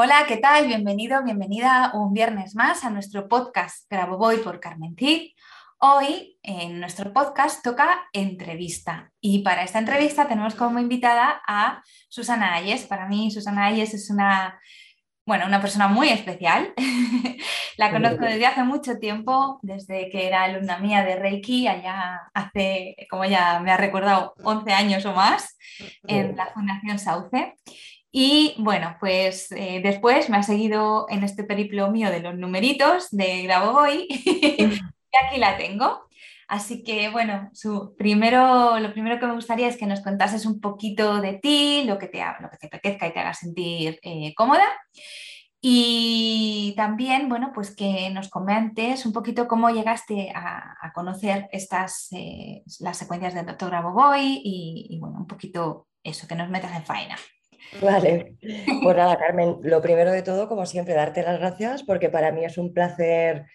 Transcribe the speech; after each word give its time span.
Hola, 0.00 0.26
¿qué 0.28 0.36
tal? 0.36 0.68
Bienvenido, 0.68 1.24
bienvenida 1.24 1.90
un 1.92 2.12
viernes 2.12 2.54
más 2.54 2.84
a 2.84 2.90
nuestro 2.90 3.26
podcast 3.26 3.84
Grabo 3.90 4.16
Voy 4.16 4.36
por 4.36 4.60
Carmen 4.60 4.94
Cid. 4.96 5.32
Hoy 5.78 6.38
en 6.44 6.78
nuestro 6.78 7.12
podcast 7.12 7.64
toca 7.64 8.08
entrevista 8.12 9.10
y 9.20 9.40
para 9.40 9.64
esta 9.64 9.80
entrevista 9.80 10.28
tenemos 10.28 10.54
como 10.54 10.78
invitada 10.78 11.42
a 11.48 11.82
Susana 12.08 12.54
Ayes. 12.54 12.86
Para 12.86 13.08
mí 13.08 13.32
Susana 13.32 13.66
Ayes 13.66 13.92
es 13.92 14.08
una, 14.08 14.60
bueno, 15.26 15.46
una 15.46 15.60
persona 15.60 15.88
muy 15.88 16.10
especial. 16.10 16.74
La 17.76 17.90
conozco 17.90 18.24
desde 18.24 18.46
hace 18.46 18.62
mucho 18.62 19.00
tiempo, 19.00 19.58
desde 19.62 20.10
que 20.10 20.28
era 20.28 20.44
alumna 20.44 20.78
mía 20.78 21.02
de 21.02 21.16
Reiki, 21.16 21.66
allá 21.66 22.20
hace, 22.34 22.94
como 23.10 23.24
ya 23.24 23.58
me 23.58 23.72
ha 23.72 23.76
recordado, 23.76 24.34
11 24.44 24.72
años 24.72 25.04
o 25.06 25.12
más, 25.12 25.58
en 26.06 26.36
la 26.36 26.46
Fundación 26.52 27.00
Sauce. 27.00 27.56
Y 28.20 28.56
bueno, 28.58 28.96
pues 28.98 29.52
eh, 29.52 29.80
después 29.80 30.28
me 30.28 30.38
ha 30.38 30.42
seguido 30.42 31.06
en 31.08 31.22
este 31.22 31.44
periplo 31.44 31.88
mío 31.92 32.10
de 32.10 32.18
los 32.18 32.36
numeritos 32.36 33.12
de 33.12 33.44
Grabo 33.44 33.78
Hoy 33.78 34.08
y 34.10 34.64
aquí 35.24 35.38
la 35.38 35.56
tengo. 35.56 36.08
Así 36.48 36.82
que 36.82 37.10
bueno, 37.10 37.48
su, 37.52 37.94
primero, 37.96 38.80
lo 38.80 38.92
primero 38.92 39.20
que 39.20 39.26
me 39.28 39.34
gustaría 39.34 39.68
es 39.68 39.76
que 39.76 39.86
nos 39.86 40.00
contases 40.00 40.46
un 40.46 40.60
poquito 40.60 41.20
de 41.20 41.34
ti, 41.34 41.84
lo 41.86 41.96
que 41.96 42.08
te, 42.08 42.18
lo 42.40 42.50
que 42.50 42.56
te 42.56 42.66
apetezca 42.66 43.06
y 43.06 43.12
te 43.12 43.20
haga 43.20 43.34
sentir 43.34 44.00
eh, 44.02 44.34
cómoda. 44.34 44.66
Y 45.60 46.74
también, 46.76 47.28
bueno, 47.28 47.52
pues 47.54 47.76
que 47.76 48.10
nos 48.10 48.28
comentes 48.30 49.06
un 49.06 49.12
poquito 49.12 49.46
cómo 49.46 49.70
llegaste 49.70 50.32
a, 50.34 50.90
conocer 50.92 51.48
estas, 51.52 52.08
eh, 52.10 52.64
las 52.80 52.98
secuencias 52.98 53.34
del 53.34 53.46
doctor 53.46 53.70
Grabovoi 53.70 54.40
y, 54.42 54.88
y, 54.90 54.98
bueno, 54.98 55.18
un 55.18 55.28
poquito 55.28 55.86
eso, 56.02 56.26
que 56.26 56.34
nos 56.34 56.50
metas 56.50 56.74
en 56.74 56.84
faena. 56.84 57.16
Vale, 57.82 58.36
pues 58.82 58.96
nada, 58.96 59.18
Carmen, 59.18 59.56
lo 59.62 59.80
primero 59.82 60.12
de 60.12 60.22
todo, 60.22 60.48
como 60.48 60.66
siempre, 60.66 60.94
darte 60.94 61.22
las 61.22 61.38
gracias 61.38 61.82
porque 61.82 62.08
para 62.08 62.32
mí 62.32 62.44
es 62.44 62.58
un 62.58 62.72
placer 62.72 63.46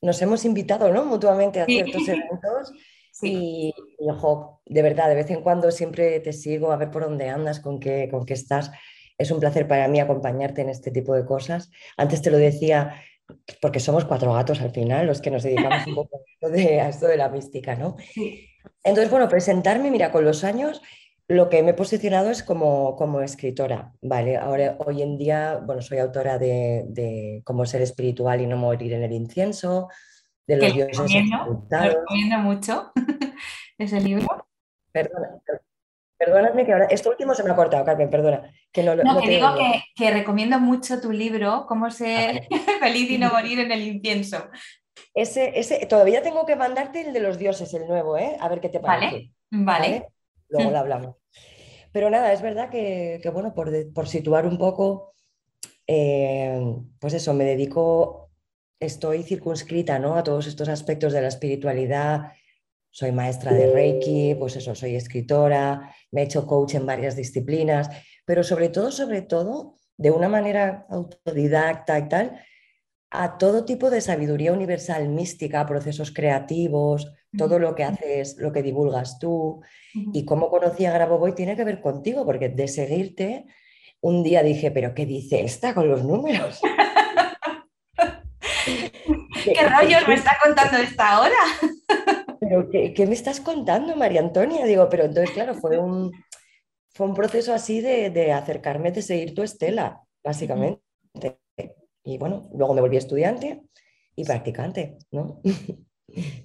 nos 0.00 0.20
hemos 0.22 0.44
invitado 0.44 0.92
¿no? 0.92 1.04
mutuamente 1.04 1.60
a 1.60 1.66
ciertos 1.66 2.08
eventos 2.08 2.72
y, 3.22 3.74
ojo, 3.98 4.60
de 4.66 4.82
verdad, 4.82 5.08
de 5.08 5.14
vez 5.14 5.30
en 5.30 5.42
cuando 5.42 5.70
siempre 5.70 6.20
te 6.20 6.32
sigo 6.32 6.70
a 6.72 6.76
ver 6.76 6.90
por 6.90 7.04
dónde 7.04 7.28
andas, 7.28 7.60
con 7.60 7.80
qué, 7.80 8.08
con 8.10 8.26
qué 8.26 8.34
estás. 8.34 8.70
Es 9.18 9.30
un 9.30 9.40
placer 9.40 9.66
para 9.66 9.88
mí 9.88 10.00
acompañarte 10.00 10.60
en 10.60 10.68
este 10.68 10.90
tipo 10.90 11.14
de 11.14 11.24
cosas. 11.24 11.70
Antes 11.96 12.20
te 12.20 12.30
lo 12.30 12.36
decía, 12.36 13.02
porque 13.62 13.80
somos 13.80 14.04
cuatro 14.04 14.34
gatos 14.34 14.60
al 14.60 14.70
final, 14.70 15.06
los 15.06 15.22
que 15.22 15.30
nos 15.30 15.42
dedicamos 15.42 15.86
un 15.86 15.94
poco 15.94 16.20
a 16.42 16.88
esto 16.88 17.06
de 17.06 17.16
la 17.16 17.30
mística, 17.30 17.74
¿no? 17.74 17.96
Entonces, 18.84 19.10
bueno, 19.10 19.28
presentarme, 19.28 19.90
mira, 19.90 20.12
con 20.12 20.24
los 20.24 20.44
años 20.44 20.82
lo 21.28 21.48
que 21.48 21.62
me 21.62 21.70
he 21.70 21.74
posicionado 21.74 22.30
es 22.30 22.42
como, 22.42 22.94
como 22.96 23.20
escritora, 23.20 23.92
¿vale? 24.00 24.36
Ahora, 24.36 24.76
hoy 24.78 25.02
en 25.02 25.18
día, 25.18 25.60
bueno, 25.64 25.82
soy 25.82 25.98
autora 25.98 26.38
de, 26.38 26.84
de 26.88 27.42
Cómo 27.44 27.66
ser 27.66 27.82
espiritual 27.82 28.40
y 28.40 28.46
no 28.46 28.56
morir 28.56 28.92
en 28.92 29.02
el 29.02 29.12
incienso, 29.12 29.88
de 30.46 30.56
los 30.56 30.72
dioses 30.72 30.96
recomiendo, 30.96 31.58
recomiendo 31.68 32.38
mucho 32.38 32.92
ese 33.78 34.00
libro. 34.00 34.46
Perdona, 34.92 35.40
perdóname 36.16 36.64
que 36.64 36.72
ahora, 36.72 36.86
esto 36.86 37.10
último 37.10 37.34
se 37.34 37.42
me 37.42 37.50
ha 37.50 37.56
cortado, 37.56 37.84
Carmen, 37.84 38.08
perdona. 38.08 38.48
Que 38.70 38.84
no, 38.84 38.94
no, 38.94 39.20
que 39.20 39.28
digo 39.28 39.48
que, 39.56 39.82
que, 39.96 40.10
recomiendo 40.12 40.60
mucho 40.60 41.00
tu 41.00 41.10
libro, 41.10 41.66
Cómo 41.66 41.90
ser 41.90 42.46
feliz 42.80 43.10
y 43.10 43.18
no 43.18 43.30
morir 43.30 43.58
en 43.58 43.72
el 43.72 43.82
incienso. 43.82 44.48
Ese, 45.12 45.58
ese, 45.58 45.86
todavía 45.86 46.22
tengo 46.22 46.46
que 46.46 46.54
mandarte 46.54 47.00
el 47.00 47.12
de 47.12 47.20
los 47.20 47.36
dioses, 47.36 47.74
el 47.74 47.88
nuevo, 47.88 48.16
¿eh? 48.16 48.36
A 48.38 48.48
ver 48.48 48.60
qué 48.60 48.68
te 48.68 48.78
parece. 48.78 49.32
Vale, 49.50 49.64
vale 49.64 50.15
luego 50.48 50.70
lo 50.70 50.78
hablamos. 50.78 51.16
Pero 51.92 52.10
nada, 52.10 52.32
es 52.32 52.42
verdad 52.42 52.68
que, 52.68 53.20
bueno, 53.32 53.54
por, 53.54 54.06
situar 54.06 54.46
un 54.46 54.58
poco, 54.58 55.14
eh, 55.86 56.60
pues 56.98 57.14
eso, 57.14 57.32
me 57.32 57.44
dedico, 57.44 58.30
estoy 58.78 59.22
circunscrita 59.22 59.98
¿no? 59.98 60.16
a 60.16 60.22
todos 60.22 60.46
estos 60.46 60.68
aspectos 60.68 61.12
de 61.12 61.22
la 61.22 61.28
espiritualidad. 61.28 62.32
Soy 62.90 63.12
maestra 63.12 63.52
de 63.52 63.72
Reiki, 63.72 64.34
pues 64.38 64.56
eso, 64.56 64.74
soy 64.74 64.94
escritora, 64.94 65.94
me 66.10 66.22
he 66.22 66.24
hecho 66.24 66.46
coach 66.46 66.74
en 66.74 66.86
varias 66.86 67.16
disciplinas, 67.16 67.88
pero 68.26 68.42
sobre 68.42 68.68
todo, 68.68 68.90
sobre 68.90 69.22
todo, 69.22 69.76
de 69.96 70.10
una 70.10 70.28
manera 70.28 70.86
autodidacta 70.90 71.98
y 71.98 72.08
tal, 72.08 72.40
a 73.10 73.38
todo 73.38 73.64
tipo 73.64 73.88
de 73.88 74.00
sabiduría 74.00 74.52
universal 74.52 75.08
mística, 75.08 75.64
procesos 75.64 76.12
creativos, 76.12 77.10
todo 77.36 77.58
lo 77.58 77.74
que 77.74 77.84
haces, 77.84 78.36
lo 78.38 78.52
que 78.52 78.62
divulgas 78.62 79.18
tú 79.18 79.62
y 79.94 80.24
cómo 80.24 80.50
conocí 80.50 80.84
a 80.84 80.92
Grabovoi 80.92 81.34
tiene 81.34 81.56
que 81.56 81.64
ver 81.64 81.80
contigo, 81.80 82.24
porque 82.24 82.48
de 82.48 82.68
seguirte, 82.68 83.46
un 84.00 84.22
día 84.22 84.42
dije, 84.42 84.70
pero 84.70 84.94
¿qué 84.94 85.06
dice 85.06 85.40
esta 85.42 85.74
con 85.74 85.88
los 85.88 86.04
números? 86.04 86.60
¿Qué 89.44 89.68
rollos 89.68 90.08
me 90.08 90.14
está 90.14 90.36
contando 90.42 90.78
esta 90.78 91.20
hora? 91.20 91.36
¿Pero 92.40 92.68
qué, 92.70 93.06
me 93.06 93.14
estás 93.14 93.40
contando, 93.40 93.96
María 93.96 94.20
Antonia? 94.20 94.66
Digo, 94.66 94.88
pero 94.88 95.04
entonces, 95.04 95.30
claro, 95.30 95.54
fue 95.54 95.78
un, 95.78 96.12
fue 96.90 97.06
un 97.06 97.14
proceso 97.14 97.54
así 97.54 97.80
de, 97.80 98.10
de 98.10 98.32
acercarme, 98.32 98.92
de 98.92 99.02
seguir 99.02 99.34
tu 99.34 99.42
estela, 99.42 100.02
básicamente. 100.22 100.82
Y 102.04 102.18
bueno, 102.18 102.48
luego 102.54 102.74
me 102.74 102.80
volví 102.80 102.96
estudiante 102.96 103.62
y 104.14 104.24
practicante, 104.24 104.98
¿no? 105.10 105.40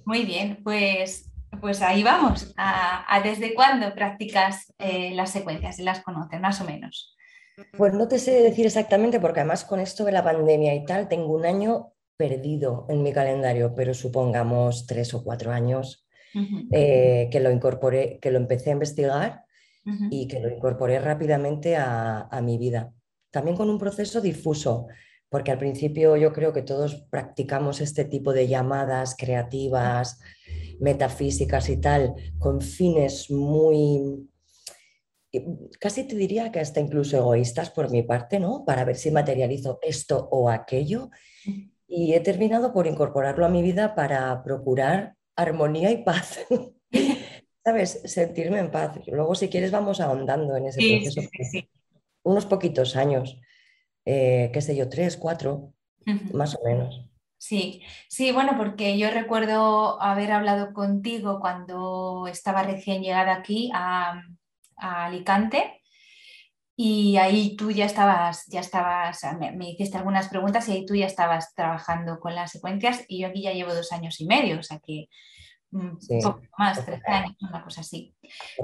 Muy 0.04 0.24
bien, 0.24 0.60
pues, 0.62 1.30
pues 1.60 1.82
ahí 1.82 2.02
vamos. 2.02 2.52
¿A, 2.56 3.20
desde 3.22 3.54
cuándo 3.54 3.94
practicas 3.94 4.72
eh, 4.78 5.12
las 5.14 5.30
secuencias 5.30 5.78
y 5.78 5.82
las 5.82 6.00
conoces, 6.00 6.40
más 6.40 6.60
o 6.60 6.64
menos? 6.64 7.16
Pues 7.76 7.92
no 7.92 8.08
te 8.08 8.18
sé 8.18 8.42
decir 8.42 8.66
exactamente, 8.66 9.20
porque 9.20 9.40
además 9.40 9.64
con 9.64 9.80
esto 9.80 10.04
de 10.04 10.12
la 10.12 10.24
pandemia 10.24 10.74
y 10.74 10.84
tal, 10.84 11.08
tengo 11.08 11.34
un 11.34 11.44
año 11.44 11.92
perdido 12.16 12.86
en 12.88 13.02
mi 13.02 13.12
calendario, 13.12 13.74
pero 13.74 13.94
supongamos 13.94 14.86
tres 14.86 15.12
o 15.14 15.22
cuatro 15.22 15.52
años 15.52 16.06
eh, 16.70 17.28
que 17.30 17.40
lo 17.40 17.50
incorporé, 17.50 18.18
que 18.20 18.30
lo 18.30 18.38
empecé 18.38 18.70
a 18.70 18.74
investigar 18.74 19.44
y 20.10 20.28
que 20.28 20.38
lo 20.38 20.48
incorporé 20.48 21.00
rápidamente 21.00 21.76
a, 21.76 22.28
a 22.30 22.40
mi 22.40 22.56
vida. 22.56 22.92
También 23.30 23.56
con 23.56 23.68
un 23.68 23.78
proceso 23.78 24.20
difuso, 24.20 24.86
porque 25.32 25.50
al 25.50 25.58
principio 25.58 26.14
yo 26.18 26.30
creo 26.34 26.52
que 26.52 26.60
todos 26.60 27.06
practicamos 27.08 27.80
este 27.80 28.04
tipo 28.04 28.34
de 28.34 28.48
llamadas 28.48 29.16
creativas, 29.18 30.20
metafísicas 30.78 31.70
y 31.70 31.78
tal, 31.78 32.14
con 32.38 32.60
fines 32.60 33.30
muy, 33.30 34.28
casi 35.80 36.04
te 36.04 36.16
diría 36.16 36.52
que 36.52 36.60
hasta 36.60 36.80
incluso 36.80 37.16
egoístas 37.16 37.70
por 37.70 37.90
mi 37.90 38.02
parte, 38.02 38.38
¿no? 38.40 38.66
Para 38.66 38.84
ver 38.84 38.96
si 38.96 39.10
materializo 39.10 39.78
esto 39.80 40.28
o 40.30 40.50
aquello. 40.50 41.08
Y 41.88 42.12
he 42.12 42.20
terminado 42.20 42.74
por 42.74 42.86
incorporarlo 42.86 43.46
a 43.46 43.48
mi 43.48 43.62
vida 43.62 43.94
para 43.94 44.44
procurar 44.44 45.16
armonía 45.34 45.90
y 45.92 46.04
paz. 46.04 46.40
¿Sabes? 47.64 48.02
Sentirme 48.04 48.58
en 48.58 48.70
paz. 48.70 49.00
Luego, 49.06 49.34
si 49.34 49.48
quieres, 49.48 49.70
vamos 49.70 49.98
ahondando 49.98 50.54
en 50.56 50.66
ese 50.66 50.82
proceso. 51.00 51.22
Unos 52.22 52.44
poquitos 52.44 52.96
años. 52.96 53.40
Eh, 54.04 54.50
qué 54.52 54.60
sé 54.60 54.76
yo, 54.76 54.88
tres, 54.88 55.16
cuatro, 55.16 55.72
más 56.32 56.54
o 56.54 56.60
menos. 56.64 57.08
Sí, 57.42 57.82
sí, 58.08 58.30
bueno, 58.30 58.56
porque 58.56 58.96
yo 58.98 59.10
recuerdo 59.10 60.00
haber 60.00 60.30
hablado 60.30 60.72
contigo 60.72 61.40
cuando 61.40 62.28
estaba 62.28 62.62
recién 62.62 63.02
llegada 63.02 63.34
aquí 63.34 63.70
a, 63.74 64.22
Alicante 64.76 65.80
y 66.76 67.16
ahí 67.16 67.54
tú 67.56 67.70
ya 67.70 67.84
estabas, 67.84 68.46
ya 68.46 68.60
estabas, 68.60 69.20
me, 69.38 69.70
hiciste 69.70 69.96
algunas 69.96 70.28
preguntas 70.28 70.68
y 70.68 70.72
ahí 70.72 70.86
tú 70.86 70.94
ya 70.96 71.06
estabas 71.06 71.54
trabajando 71.54 72.18
con 72.18 72.34
las 72.34 72.52
secuencias 72.52 73.04
y 73.08 73.20
yo 73.20 73.28
aquí 73.28 73.42
ya 73.42 73.52
llevo 73.52 73.74
dos 73.74 73.92
años 73.92 74.20
y 74.20 74.26
medio, 74.26 74.58
o 74.58 74.62
sea 74.62 74.80
que 74.80 75.08
un 75.72 75.98
poco 76.22 76.42
más, 76.58 76.84
tres 76.84 77.00
años, 77.06 77.36
una 77.40 77.64
cosa 77.64 77.80
así. 77.80 78.14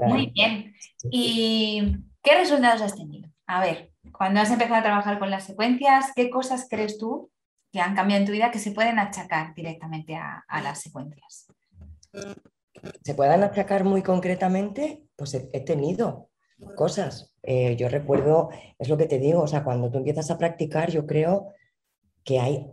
Muy 0.01 0.27
bien. 0.27 0.73
¿Y 1.11 1.97
qué 2.21 2.35
resultados 2.35 2.81
has 2.81 2.95
tenido? 2.95 3.29
A 3.49 3.59
ver, 3.61 3.91
cuando 4.15 4.41
has 4.41 4.51
empezado 4.51 4.75
a 4.75 4.83
trabajar 4.83 5.17
con 5.17 5.31
las 5.31 5.43
secuencias, 5.45 6.11
¿qué 6.15 6.29
cosas 6.29 6.67
crees 6.69 6.99
tú 6.99 7.31
que 7.71 7.79
han 7.79 7.95
cambiado 7.95 8.21
en 8.21 8.27
tu 8.27 8.31
vida 8.31 8.51
que 8.51 8.59
se 8.59 8.69
pueden 8.69 8.99
achacar 8.99 9.55
directamente 9.55 10.15
a, 10.15 10.43
las 10.61 10.81
secuencias? 10.81 11.47
¿Se 13.03 13.15
puedan 13.15 13.41
achacar 13.41 13.85
muy 13.85 14.03
concretamente? 14.03 15.01
Pues 15.15 15.33
he, 15.33 15.61
tenido 15.61 16.29
cosas. 16.75 17.33
Eh, 17.41 17.75
yo 17.75 17.89
recuerdo, 17.89 18.51
es 18.77 18.87
lo 18.87 18.97
que 18.97 19.07
te 19.07 19.17
digo, 19.17 19.41
o 19.41 19.47
sea, 19.47 19.63
cuando 19.63 19.89
tú 19.89 19.97
empiezas 19.97 20.29
a 20.29 20.37
practicar, 20.37 20.91
yo 20.91 21.07
creo 21.07 21.47
que 22.23 22.39
hay 22.39 22.67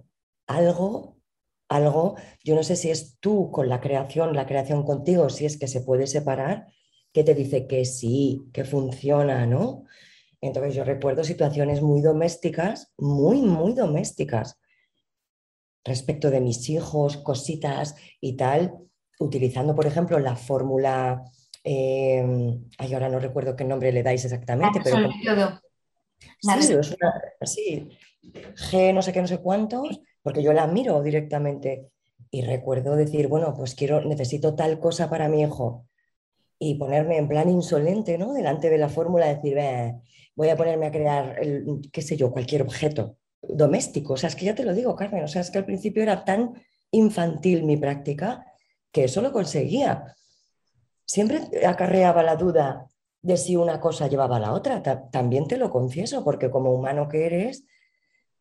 algo, 0.47 1.17
algo, 1.71 2.17
yo 2.45 2.55
no 2.55 2.63
sé 2.63 2.77
si 2.77 2.91
es 2.91 3.17
tú 3.19 3.51
con 3.51 3.71
la 3.71 3.81
creación, 3.81 4.37
la 4.37 4.45
creación 4.45 4.85
contigo, 4.85 5.31
si 5.31 5.47
es 5.47 5.59
que 5.59 5.69
se 5.69 5.81
puede 5.81 6.07
separar, 6.07 6.67
que 7.15 7.25
te 7.25 7.35
dice 7.35 7.67
que 7.67 7.87
sí, 7.87 8.43
que 8.53 8.67
funciona, 8.67 9.47
¿no? 9.47 9.87
Entonces 10.41 10.75
yo 10.75 10.85
recuerdo 10.85 11.25
situaciones 11.25 11.83
muy 11.83 12.03
domésticas, 12.03 12.93
muy, 12.99 13.43
muy 13.43 13.73
domésticas, 13.73 14.59
respecto 15.85 16.31
de 16.31 16.41
mis 16.41 16.69
hijos, 16.69 17.17
cositas 17.19 17.95
y 18.21 18.37
tal, 18.37 18.75
utilizando, 19.19 19.75
por 19.75 19.87
ejemplo, 19.87 20.19
la 20.19 20.37
fórmula, 20.37 21.25
eh, 21.65 22.25
ay, 22.79 22.95
ahora 22.95 23.09
no 23.09 23.19
recuerdo 23.19 23.57
qué 23.57 23.65
nombre 23.65 23.93
le 23.93 24.03
dais 24.03 24.25
exactamente, 24.25 24.81
pero... 24.83 25.09
Sí, 26.41 26.73
es 26.73 26.91
una, 26.91 27.23
sí, 27.43 27.91
G 28.23 28.93
no 28.93 29.03
sé 29.03 29.13
qué, 29.13 29.21
no 29.21 29.29
sé 29.29 29.39
cuántos, 29.39 30.01
porque 30.23 30.43
yo 30.43 30.53
la 30.53 30.67
miro 30.67 31.03
directamente 31.03 31.91
y 32.31 32.43
recuerdo 32.43 32.97
decir, 32.97 33.29
bueno, 33.29 33.55
pues 33.55 33.75
quiero, 33.75 34.01
necesito 34.03 34.55
tal 34.55 34.81
cosa 34.81 35.09
para 35.09 35.29
mi 35.29 35.43
hijo 35.43 35.87
y 36.59 36.75
ponerme 36.77 37.19
en 37.19 37.29
plan 37.29 37.49
insolente, 37.49 38.19
¿no? 38.19 38.33
Delante 38.33 38.71
de 38.71 38.79
la 38.79 38.89
fórmula, 38.89 39.27
decir, 39.27 39.59
voy 40.37 40.51
a 40.51 40.57
ponerme 40.57 40.87
a 40.87 40.93
crear, 40.93 41.39
el, 41.41 41.81
qué 41.93 42.03
sé 42.03 42.17
yo, 42.17 42.31
cualquier 42.31 42.63
objeto 42.63 43.17
doméstico. 43.43 44.13
O 44.13 44.17
sea, 44.17 44.29
es 44.29 44.37
que 44.37 44.45
ya 44.45 44.55
te 44.55 44.65
lo 44.65 44.75
digo, 44.75 44.95
Carmen, 44.95 45.25
o 45.25 45.29
sea, 45.29 45.41
es 45.41 45.51
que 45.51 45.59
al 45.59 45.65
principio 45.65 46.03
era 46.03 46.25
tan 46.25 46.55
infantil 46.91 47.65
mi 47.65 47.77
práctica 47.77 48.45
que 48.93 49.05
eso 49.05 49.21
lo 49.23 49.33
conseguía. 49.33 50.15
Siempre 51.05 51.41
acarreaba 51.67 52.23
la 52.23 52.37
duda 52.37 52.91
de 53.23 53.37
si 53.37 53.57
una 53.57 53.81
cosa 53.81 54.07
llevaba 54.09 54.37
a 54.37 54.41
la 54.41 54.53
otra. 54.53 54.83
también 55.11 55.49
te 55.49 55.57
lo 55.57 55.71
confieso, 55.71 56.23
porque 56.23 56.51
como 56.51 56.73
humano 56.73 57.09
que 57.09 57.27
eres, 57.27 57.65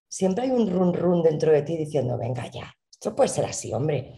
siempre 0.07 0.45
hay 0.45 0.51
un 0.51 0.69
run 0.69 0.94
run 0.94 1.24
dentro 1.24 1.51
de 1.51 1.63
ti 1.63 1.77
diciendo, 1.77 2.18
venga 2.18 2.48
ya, 2.51 2.74
esto 2.91 3.15
puede 3.15 3.30
ser 3.30 3.45
así, 3.45 3.74
hombre. 3.74 4.15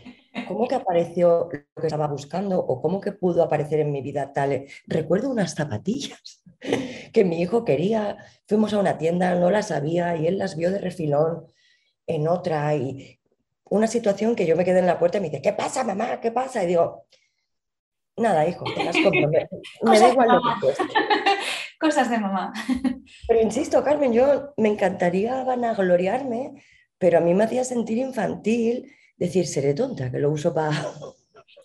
¿Cómo 0.48 0.68
que 0.68 0.76
apareció 0.76 1.50
lo 1.52 1.82
que 1.82 1.88
estaba 1.88 2.08
buscando 2.08 2.60
o 2.60 2.82
cómo 2.82 3.02
que 3.02 3.12
pudo 3.12 3.44
aparecer 3.44 3.80
en 3.80 3.92
mi 3.92 4.02
vida 4.02 4.34
tal? 4.34 4.66
Recuerdo 4.86 5.30
unas 5.30 5.56
zapatillas 5.56 6.44
que 7.14 7.24
mi 7.24 7.42
hijo 7.42 7.66
quería. 7.66 8.18
Fuimos 8.48 8.74
a 8.74 8.80
una 8.80 8.98
tienda, 8.98 9.36
no 9.36 9.50
las 9.50 9.70
sabía 9.70 10.16
y 10.18 10.28
él 10.28 10.38
las 10.38 10.56
vio 10.56 10.72
de 10.72 10.80
refilón 10.80 11.48
en 12.06 12.28
otra 12.28 12.76
y 12.76 13.20
una 13.70 13.88
situación 13.88 14.36
que 14.36 14.46
yo 14.46 14.56
me 14.56 14.66
quedé 14.66 14.80
en 14.80 14.88
la 14.88 15.00
puerta 15.00 15.18
y 15.18 15.22
me 15.22 15.30
dice, 15.30 15.42
¿qué 15.42 15.54
pasa, 15.54 15.84
mamá? 15.84 16.20
¿Qué 16.22 16.32
pasa? 16.32 16.64
Y 16.64 16.68
digo, 16.68 17.06
nada, 18.16 18.48
hijo, 18.48 18.66
te 18.76 18.84
las 18.84 18.96
compro. 18.96 19.30
Me, 19.30 20.00
da 20.00 20.10
igual 20.10 20.28
lo 20.30 20.42
que 20.42 20.60
cueste. 20.62 20.84
Cosas 21.80 22.10
de 22.10 22.18
mamá. 22.18 22.54
Pero 23.28 23.42
insisto, 23.42 23.84
Carmen, 23.84 24.14
yo 24.14 24.54
me 24.58 24.70
encantaría 24.70 25.44
vanagloriarme, 25.44 26.54
pero 26.98 27.20
a 27.20 27.22
mí 27.22 27.34
me 27.34 27.44
hacía 27.44 27.64
sentir 27.64 28.00
infantil 28.00 28.92
decir, 29.18 29.48
seré 29.48 29.74
tonta, 29.74 30.12
que 30.12 30.20
lo 30.20 30.32
uso 30.32 30.54
para 30.54 30.72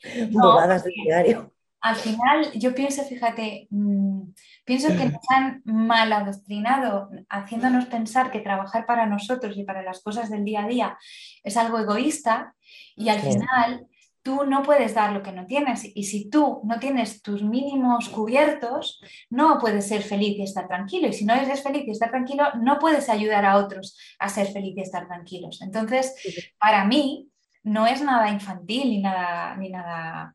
bobadas 0.30 0.84
de 0.84 0.92
diario. 1.04 1.52
Al 1.80 1.96
final, 1.96 2.52
yo 2.54 2.74
pienso, 2.74 3.02
fíjate, 3.02 3.66
mm, 3.70 4.22
pienso 4.64 4.88
que 4.88 5.06
nos 5.06 5.20
han 5.34 5.62
mal 5.64 6.12
adoctrinado, 6.12 7.10
haciéndonos 7.28 7.86
pensar 7.86 8.30
que 8.30 8.38
trabajar 8.38 8.86
para 8.86 9.06
nosotros 9.06 9.56
y 9.56 9.64
para 9.64 9.82
las 9.82 10.00
cosas 10.00 10.30
del 10.30 10.44
día 10.44 10.64
a 10.64 10.68
día 10.68 10.98
es 11.42 11.56
algo 11.56 11.80
egoísta 11.80 12.54
y 12.94 13.08
al 13.08 13.18
final 13.18 13.86
tú 14.22 14.44
no 14.44 14.62
puedes 14.62 14.94
dar 14.94 15.12
lo 15.12 15.24
que 15.24 15.32
no 15.32 15.46
tienes 15.46 15.84
y 15.84 16.04
si 16.04 16.30
tú 16.30 16.60
no 16.62 16.78
tienes 16.78 17.20
tus 17.20 17.42
mínimos 17.42 18.08
cubiertos, 18.08 19.02
no 19.28 19.58
puedes 19.58 19.88
ser 19.88 20.02
feliz 20.02 20.38
y 20.38 20.42
estar 20.44 20.68
tranquilo 20.68 21.08
y 21.08 21.12
si 21.12 21.24
no 21.24 21.34
eres 21.34 21.64
feliz 21.64 21.82
y 21.84 21.90
estar 21.90 22.10
tranquilo, 22.10 22.44
no 22.60 22.78
puedes 22.78 23.08
ayudar 23.08 23.44
a 23.44 23.56
otros 23.56 23.98
a 24.20 24.28
ser 24.28 24.46
feliz 24.46 24.74
y 24.76 24.82
estar 24.82 25.08
tranquilos. 25.08 25.60
Entonces, 25.60 26.14
para 26.60 26.84
mí, 26.84 27.31
no 27.64 27.86
es 27.86 28.02
nada 28.02 28.28
infantil 28.28 28.90
ni 28.90 28.98
nada, 29.00 29.56
ni 29.56 29.70
nada 29.70 30.34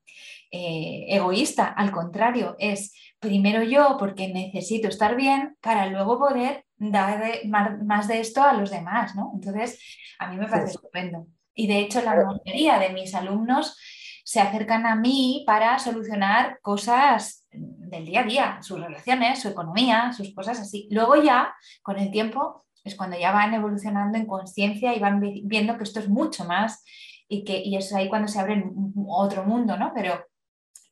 eh, 0.51 1.05
egoísta, 1.09 1.67
al 1.67 1.91
contrario, 1.91 2.55
es 2.59 2.93
primero 3.19 3.63
yo 3.63 3.97
porque 3.99 4.29
necesito 4.29 4.87
estar 4.87 5.15
bien 5.15 5.57
para 5.61 5.87
luego 5.87 6.17
poder 6.17 6.65
dar 6.77 7.21
más, 7.45 8.07
de 8.07 8.19
esto 8.19 8.43
a 8.43 8.53
los 8.53 8.69
demás, 8.69 9.15
¿no? 9.15 9.31
Entonces, 9.33 9.79
a 10.19 10.29
mí 10.29 10.37
me 10.37 10.47
parece 10.47 10.71
estupendo. 10.71 11.27
Y 11.53 11.67
de 11.67 11.79
hecho, 11.79 12.01
la 12.01 12.15
mayoría 12.15 12.79
de 12.79 12.89
mis 12.89 13.13
alumnos 13.15 13.77
se 14.23 14.39
acercan 14.39 14.85
a 14.85 14.95
mí 14.95 15.43
para 15.47 15.79
solucionar 15.79 16.59
cosas 16.61 17.45
del 17.51 18.05
día 18.05 18.21
a 18.21 18.23
día, 18.23 18.59
sus 18.61 18.79
relaciones, 18.79 19.41
su 19.41 19.49
economía, 19.49 20.13
sus 20.13 20.33
cosas 20.33 20.59
así. 20.59 20.87
Luego 20.91 21.15
ya, 21.21 21.53
con 21.81 21.97
el 21.97 22.11
tiempo, 22.11 22.65
es 22.83 22.95
cuando 22.95 23.17
ya 23.17 23.31
van 23.31 23.53
evolucionando 23.53 24.17
en 24.17 24.27
conciencia 24.27 24.95
y 24.95 24.99
van 24.99 25.19
viendo 25.19 25.77
que 25.77 25.83
esto 25.83 25.99
es 25.99 26.09
mucho 26.09 26.45
más 26.45 26.83
y, 27.27 27.43
que, 27.43 27.59
y 27.59 27.75
es 27.75 27.93
ahí 27.93 28.09
cuando 28.09 28.27
se 28.27 28.39
abre 28.39 28.63
otro 29.07 29.43
mundo, 29.43 29.77
¿no? 29.77 29.91
Pero 29.93 30.25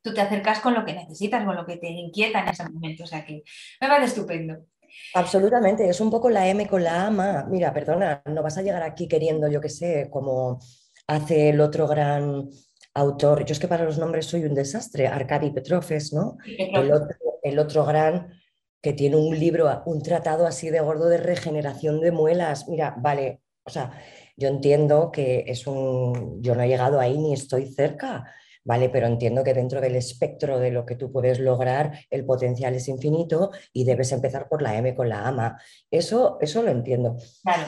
tú 0.02 0.14
te 0.14 0.20
acercas 0.20 0.60
con 0.60 0.74
lo 0.74 0.84
que 0.84 0.94
necesitas, 0.94 1.44
con 1.44 1.56
lo 1.56 1.66
que 1.66 1.76
te 1.76 1.88
inquieta 1.88 2.40
en 2.40 2.48
ese 2.48 2.68
momento, 2.68 3.04
o 3.04 3.06
sea 3.06 3.24
que 3.24 3.42
me 3.80 3.88
parece 3.88 4.10
estupendo. 4.10 4.66
Absolutamente, 5.14 5.88
es 5.88 6.00
un 6.00 6.10
poco 6.10 6.30
la 6.30 6.48
M 6.48 6.66
con 6.68 6.82
la 6.82 7.06
ama. 7.06 7.46
Mira, 7.50 7.72
perdona, 7.72 8.22
no 8.26 8.42
vas 8.42 8.56
a 8.56 8.62
llegar 8.62 8.82
aquí 8.82 9.08
queriendo, 9.08 9.48
yo 9.48 9.60
qué 9.60 9.68
sé, 9.68 10.08
como 10.10 10.60
hace 11.06 11.50
el 11.50 11.60
otro 11.60 11.86
gran 11.86 12.48
autor, 12.94 13.44
yo 13.44 13.52
es 13.52 13.58
que 13.58 13.68
para 13.68 13.84
los 13.84 13.98
nombres 13.98 14.26
soy 14.26 14.44
un 14.44 14.54
desastre, 14.54 15.06
Arkady 15.06 15.50
Petrofes, 15.50 16.12
¿no? 16.12 16.38
El 16.46 16.92
otro, 16.92 17.16
el 17.42 17.58
otro 17.58 17.84
gran 17.84 18.32
que 18.80 18.92
tiene 18.92 19.16
un 19.16 19.38
libro, 19.38 19.82
un 19.86 20.02
tratado 20.02 20.46
así 20.46 20.70
de 20.70 20.80
gordo 20.80 21.08
de 21.08 21.18
regeneración 21.18 22.00
de 22.00 22.12
muelas. 22.12 22.68
Mira, 22.68 22.94
vale, 22.98 23.42
o 23.64 23.70
sea, 23.70 23.92
yo 24.36 24.48
entiendo 24.48 25.10
que 25.10 25.44
es 25.46 25.66
un, 25.66 26.42
yo 26.42 26.54
no 26.54 26.62
he 26.62 26.68
llegado 26.68 27.00
ahí 27.00 27.18
ni 27.18 27.32
estoy 27.32 27.66
cerca, 27.66 28.24
¿vale? 28.64 28.88
Pero 28.88 29.06
entiendo 29.06 29.44
que 29.44 29.54
dentro 29.54 29.80
del 29.80 29.96
espectro 29.96 30.58
de 30.58 30.70
lo 30.70 30.84
que 30.84 30.96
tú 30.96 31.10
puedes 31.10 31.38
lograr, 31.38 32.00
el 32.10 32.24
potencial 32.24 32.74
es 32.74 32.88
infinito 32.88 33.50
y 33.72 33.84
debes 33.84 34.12
empezar 34.12 34.48
por 34.48 34.60
la 34.60 34.76
M 34.76 34.94
con 34.94 35.08
la 35.08 35.26
AMA. 35.26 35.60
Eso, 35.90 36.38
eso 36.40 36.62
lo 36.62 36.70
entiendo. 36.70 37.16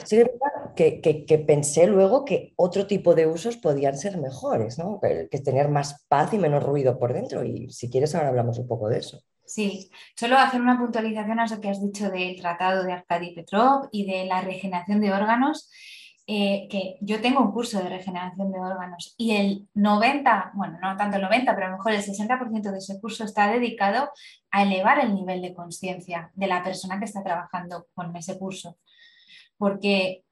Sí, 0.04 0.24
que, 0.76 1.00
que, 1.00 1.38
pensé 1.38 1.86
luego 1.86 2.24
que 2.24 2.52
otro 2.56 2.86
tipo 2.86 3.14
de 3.14 3.26
usos 3.26 3.56
podían 3.56 3.96
ser 3.96 4.18
mejores, 4.18 4.78
¿no? 4.78 5.00
Que, 5.00 5.28
que 5.30 5.38
tener 5.38 5.68
más 5.68 6.04
paz 6.08 6.34
y 6.34 6.38
menos 6.38 6.62
ruido 6.62 6.98
por 6.98 7.12
dentro. 7.12 7.44
Y 7.44 7.70
si 7.70 7.88
quieres, 7.90 8.14
ahora 8.14 8.28
hablamos 8.28 8.58
un 8.58 8.68
poco 8.68 8.88
de 8.88 8.98
eso. 8.98 9.22
Sí, 9.48 9.90
solo 10.14 10.36
hacer 10.36 10.60
una 10.60 10.78
puntualización 10.78 11.40
a 11.40 11.46
lo 11.46 11.60
que 11.60 11.70
has 11.70 11.82
dicho 11.82 12.10
del 12.10 12.38
tratado 12.38 12.84
de 12.84 12.92
Arkady 12.92 13.34
Petrov 13.34 13.88
y 13.90 14.04
de 14.04 14.26
la 14.26 14.42
regeneración 14.42 15.00
de 15.00 15.10
órganos. 15.10 15.70
Eh, 16.30 16.68
que 16.68 16.98
yo 17.00 17.22
tengo 17.22 17.40
un 17.40 17.52
curso 17.52 17.82
de 17.82 17.88
regeneración 17.88 18.52
de 18.52 18.60
órganos 18.60 19.14
y 19.16 19.30
el 19.34 19.66
90, 19.72 20.52
bueno, 20.52 20.78
no 20.78 20.94
tanto 20.94 21.16
el 21.16 21.22
90, 21.22 21.54
pero 21.54 21.68
a 21.68 21.70
lo 21.70 21.76
mejor 21.78 21.92
el 21.92 22.02
60% 22.02 22.70
de 22.70 22.76
ese 22.76 23.00
curso 23.00 23.24
está 23.24 23.50
dedicado 23.50 24.10
a 24.50 24.62
elevar 24.62 24.98
el 24.98 25.14
nivel 25.14 25.40
de 25.40 25.54
conciencia 25.54 26.30
de 26.34 26.46
la 26.46 26.62
persona 26.62 26.98
que 26.98 27.06
está 27.06 27.22
trabajando 27.22 27.86
con 27.94 28.14
ese 28.14 28.38
curso. 28.38 28.76
Porque 29.56 30.22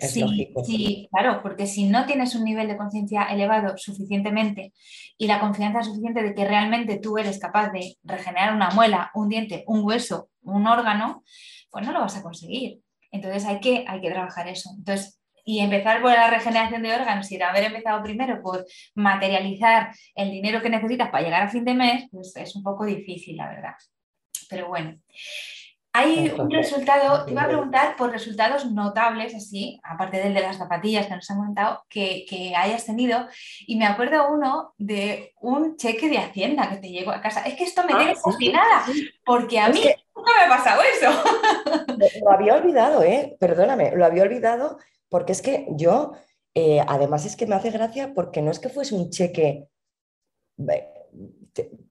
sí, 0.00 1.08
claro, 1.12 1.42
porque 1.44 1.68
si 1.68 1.88
no 1.88 2.06
tienes 2.06 2.34
un 2.34 2.42
nivel 2.42 2.66
de 2.66 2.76
conciencia 2.76 3.22
elevado 3.22 3.78
suficientemente 3.78 4.72
y 5.16 5.28
la 5.28 5.38
confianza 5.38 5.84
suficiente 5.84 6.24
de 6.24 6.34
que 6.34 6.44
realmente 6.44 6.98
tú 6.98 7.18
eres 7.18 7.38
capaz 7.38 7.70
de 7.70 7.96
regenerar 8.02 8.52
una 8.52 8.70
muela, 8.70 9.12
un 9.14 9.28
diente, 9.28 9.62
un 9.68 9.84
hueso, 9.84 10.28
un 10.42 10.66
órgano, 10.66 11.22
pues 11.70 11.86
no 11.86 11.92
lo 11.92 12.00
vas 12.00 12.16
a 12.16 12.22
conseguir. 12.24 12.80
Entonces 13.12 13.44
hay 13.44 13.60
que, 13.60 13.84
hay 13.86 14.00
que 14.00 14.10
trabajar 14.10 14.48
eso. 14.48 14.70
Entonces, 14.76 15.19
y 15.44 15.60
empezar 15.60 16.00
por 16.02 16.12
la 16.12 16.30
regeneración 16.30 16.82
de 16.82 16.94
órganos 16.94 17.30
y 17.30 17.40
haber 17.40 17.64
empezado 17.64 18.02
primero 18.02 18.42
por 18.42 18.66
materializar 18.94 19.92
el 20.14 20.30
dinero 20.30 20.62
que 20.62 20.70
necesitas 20.70 21.10
para 21.10 21.24
llegar 21.24 21.42
a 21.42 21.48
fin 21.48 21.64
de 21.64 21.74
mes, 21.74 22.08
pues 22.10 22.36
es 22.36 22.54
un 22.56 22.62
poco 22.62 22.84
difícil, 22.84 23.36
la 23.36 23.48
verdad. 23.48 23.74
Pero 24.48 24.68
bueno. 24.68 24.98
Hay 25.92 26.32
un 26.38 26.48
resultado, 26.52 27.24
te 27.24 27.32
iba 27.32 27.42
a 27.42 27.48
preguntar 27.48 27.96
por 27.96 28.12
resultados 28.12 28.70
notables, 28.70 29.34
así, 29.34 29.80
aparte 29.82 30.18
del 30.18 30.34
de 30.34 30.40
las 30.40 30.56
zapatillas 30.56 31.06
que 31.06 31.16
nos 31.16 31.28
han 31.28 31.38
comentado, 31.38 31.84
que, 31.88 32.54
hayas 32.56 32.86
tenido. 32.86 33.26
Y 33.66 33.74
me 33.74 33.86
acuerdo 33.86 34.30
uno 34.30 34.72
de 34.78 35.32
un 35.40 35.76
cheque 35.76 36.08
de 36.08 36.18
Hacienda 36.18 36.70
que 36.70 36.76
te 36.76 36.90
llegó 36.90 37.10
a 37.10 37.20
casa. 37.20 37.42
Es 37.42 37.54
que 37.54 37.64
esto 37.64 37.82
me 37.82 37.94
tiene 37.94 38.12
ah, 38.12 38.20
fascinada, 38.22 38.84
porque 39.24 39.58
a 39.58 39.68
mí 39.68 39.82
me 39.82 40.44
ha 40.44 40.48
pasado 40.48 40.80
eso. 40.82 41.10
Lo 42.24 42.30
había 42.30 42.54
olvidado, 42.54 43.02
¿eh? 43.02 43.36
Perdóname, 43.40 43.90
lo 43.96 44.04
había 44.06 44.22
olvidado 44.22 44.78
porque 45.10 45.32
es 45.32 45.42
que 45.42 45.66
yo, 45.72 46.12
eh, 46.54 46.80
además 46.86 47.26
es 47.26 47.36
que 47.36 47.46
me 47.46 47.54
hace 47.54 47.70
gracia 47.70 48.14
porque 48.14 48.40
no 48.40 48.50
es 48.50 48.58
que 48.58 48.70
fuese 48.70 48.94
un 48.94 49.10
cheque, 49.10 49.68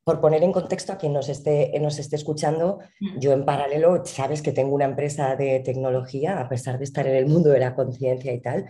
por 0.03 0.21
poner 0.21 0.43
en 0.43 0.51
contexto 0.51 0.93
a 0.93 0.97
quien 0.97 1.13
nos 1.13 1.29
esté, 1.29 1.77
nos 1.79 1.99
esté 1.99 2.15
escuchando, 2.15 2.79
mm. 2.99 3.19
yo 3.19 3.31
en 3.33 3.45
paralelo, 3.45 4.03
sabes 4.05 4.41
que 4.41 4.51
tengo 4.51 4.73
una 4.73 4.85
empresa 4.85 5.35
de 5.35 5.59
tecnología, 5.59 6.39
a 6.39 6.49
pesar 6.49 6.77
de 6.77 6.85
estar 6.85 7.05
en 7.05 7.15
el 7.15 7.27
mundo 7.27 7.49
de 7.49 7.59
la 7.59 7.75
conciencia 7.75 8.33
y 8.33 8.41
tal, 8.41 8.65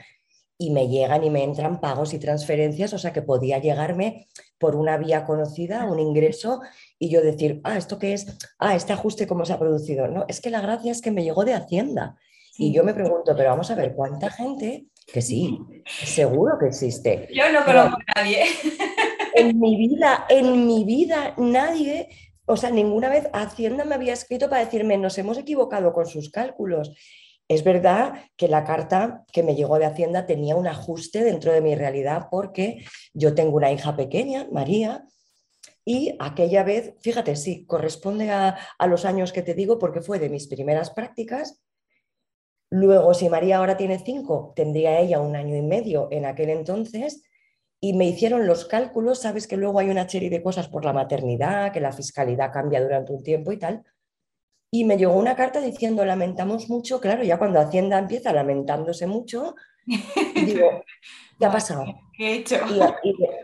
y 0.62 0.72
me 0.72 0.90
llegan 0.90 1.24
y 1.24 1.30
me 1.30 1.44
entran 1.44 1.80
pagos 1.80 2.14
y 2.14 2.20
transferencias, 2.20 2.92
o 2.94 2.98
sea 2.98 3.14
que 3.14 3.22
podía 3.22 3.60
llegarme 3.60 4.28
por 4.58 4.76
una 4.76 4.98
vía 4.98 5.26
conocida, 5.26 5.86
un 5.86 6.00
ingreso, 6.00 6.60
y 6.98 7.10
yo 7.10 7.22
decir, 7.22 7.62
ah, 7.64 7.78
¿esto 7.78 7.98
qué 7.98 8.14
es? 8.14 8.38
Ah, 8.58 8.76
este 8.76 8.92
ajuste, 8.92 9.26
¿cómo 9.26 9.46
se 9.46 9.54
ha 9.54 9.60
producido? 9.60 10.10
No, 10.10 10.26
es 10.28 10.42
que 10.42 10.50
la 10.50 10.60
gracia 10.60 10.92
es 10.92 11.02
que 11.02 11.12
me 11.12 11.24
llegó 11.24 11.46
de 11.46 11.54
Hacienda. 11.54 12.18
Y 12.62 12.74
yo 12.74 12.84
me 12.84 12.94
pregunto, 12.94 13.34
pero 13.38 13.52
vamos 13.52 13.72
a 13.72 13.76
ver, 13.76 13.96
¿cuánta 13.96 14.30
gente? 14.30 14.88
Que 15.08 15.22
sí, 15.22 15.58
seguro 15.86 16.58
que 16.60 16.68
existe. 16.68 17.30
Yo 17.34 17.50
no 17.54 17.64
conozco 17.64 17.98
a 18.16 18.20
nadie. 18.22 18.46
En 19.36 19.58
mi 19.60 19.78
vida, 19.78 20.26
en 20.28 20.68
mi 20.68 20.84
vida, 20.84 21.36
nadie, 21.38 22.10
o 22.46 22.58
sea, 22.58 22.72
ninguna 22.72 23.08
vez 23.10 23.30
Hacienda 23.32 23.86
me 23.86 23.96
había 23.96 24.12
escrito 24.12 24.50
para 24.50 24.66
decirme, 24.66 24.98
nos 24.98 25.18
hemos 25.18 25.38
equivocado 25.38 25.94
con 25.94 26.08
sus 26.08 26.30
cálculos. 26.32 26.92
Es 27.48 27.64
verdad 27.64 28.26
que 28.36 28.50
la 28.50 28.66
carta 28.66 29.24
que 29.32 29.44
me 29.44 29.56
llegó 29.56 29.80
de 29.80 29.86
Hacienda 29.86 30.26
tenía 30.26 30.56
un 30.56 30.68
ajuste 30.68 31.24
dentro 31.24 31.54
de 31.54 31.62
mi 31.62 31.76
realidad 31.76 32.28
porque 32.30 32.84
yo 33.14 33.34
tengo 33.34 33.56
una 33.56 33.72
hija 33.72 33.96
pequeña, 33.96 34.48
María, 34.52 35.06
y 35.86 36.16
aquella 36.20 36.64
vez, 36.64 36.94
fíjate, 37.02 37.36
sí, 37.36 37.66
corresponde 37.66 38.30
a, 38.32 38.58
los 38.88 39.06
años 39.06 39.32
que 39.32 39.44
te 39.44 39.54
digo 39.54 39.80
porque 39.80 40.02
fue 40.02 40.20
de 40.20 40.30
mis 40.30 40.48
primeras 40.48 40.90
prácticas. 40.90 41.62
Luego, 42.72 43.14
si 43.14 43.30
María 43.30 43.58
ahora 43.58 43.78
tiene 43.78 44.00
cinco, 44.00 44.54
tendría 44.56 45.00
ella 45.00 45.20
un 45.20 45.36
año 45.36 45.56
y 45.56 45.62
medio 45.62 46.08
en 46.12 46.26
aquel 46.26 46.50
entonces 46.50 47.24
y 47.82 47.94
me 47.94 48.06
hicieron 48.06 48.46
los 48.46 48.66
cálculos, 48.66 49.20
sabes 49.22 49.48
que 49.48 49.58
luego 49.58 49.80
hay 49.80 49.90
una 49.90 50.08
serie 50.08 50.30
de 50.30 50.44
cosas 50.44 50.68
por 50.68 50.86
la 50.86 50.94
maternidad, 50.94 51.72
que 51.72 51.80
la 51.80 51.94
fiscalidad 51.94 52.52
cambia 52.52 52.82
durante 52.82 53.14
un 53.14 53.24
tiempo 53.24 53.52
y 53.52 53.58
tal, 53.58 53.84
y 54.72 54.84
me 54.84 54.98
llegó 54.98 55.14
una 55.14 55.36
carta 55.36 55.62
diciendo, 55.62 56.06
lamentamos 56.06 56.70
mucho, 56.70 57.00
claro, 57.00 57.24
ya 57.24 57.40
cuando 57.40 57.60
Hacienda 57.60 57.98
empieza 57.98 58.32
lamentándose 58.34 59.08
mucho, 59.08 59.56
digo, 59.86 60.84
¿qué 61.40 61.46
ha 61.46 61.52
pasado? 61.52 61.86
¿Qué 62.16 62.32
he 62.32 62.36
hecho? 62.36 62.58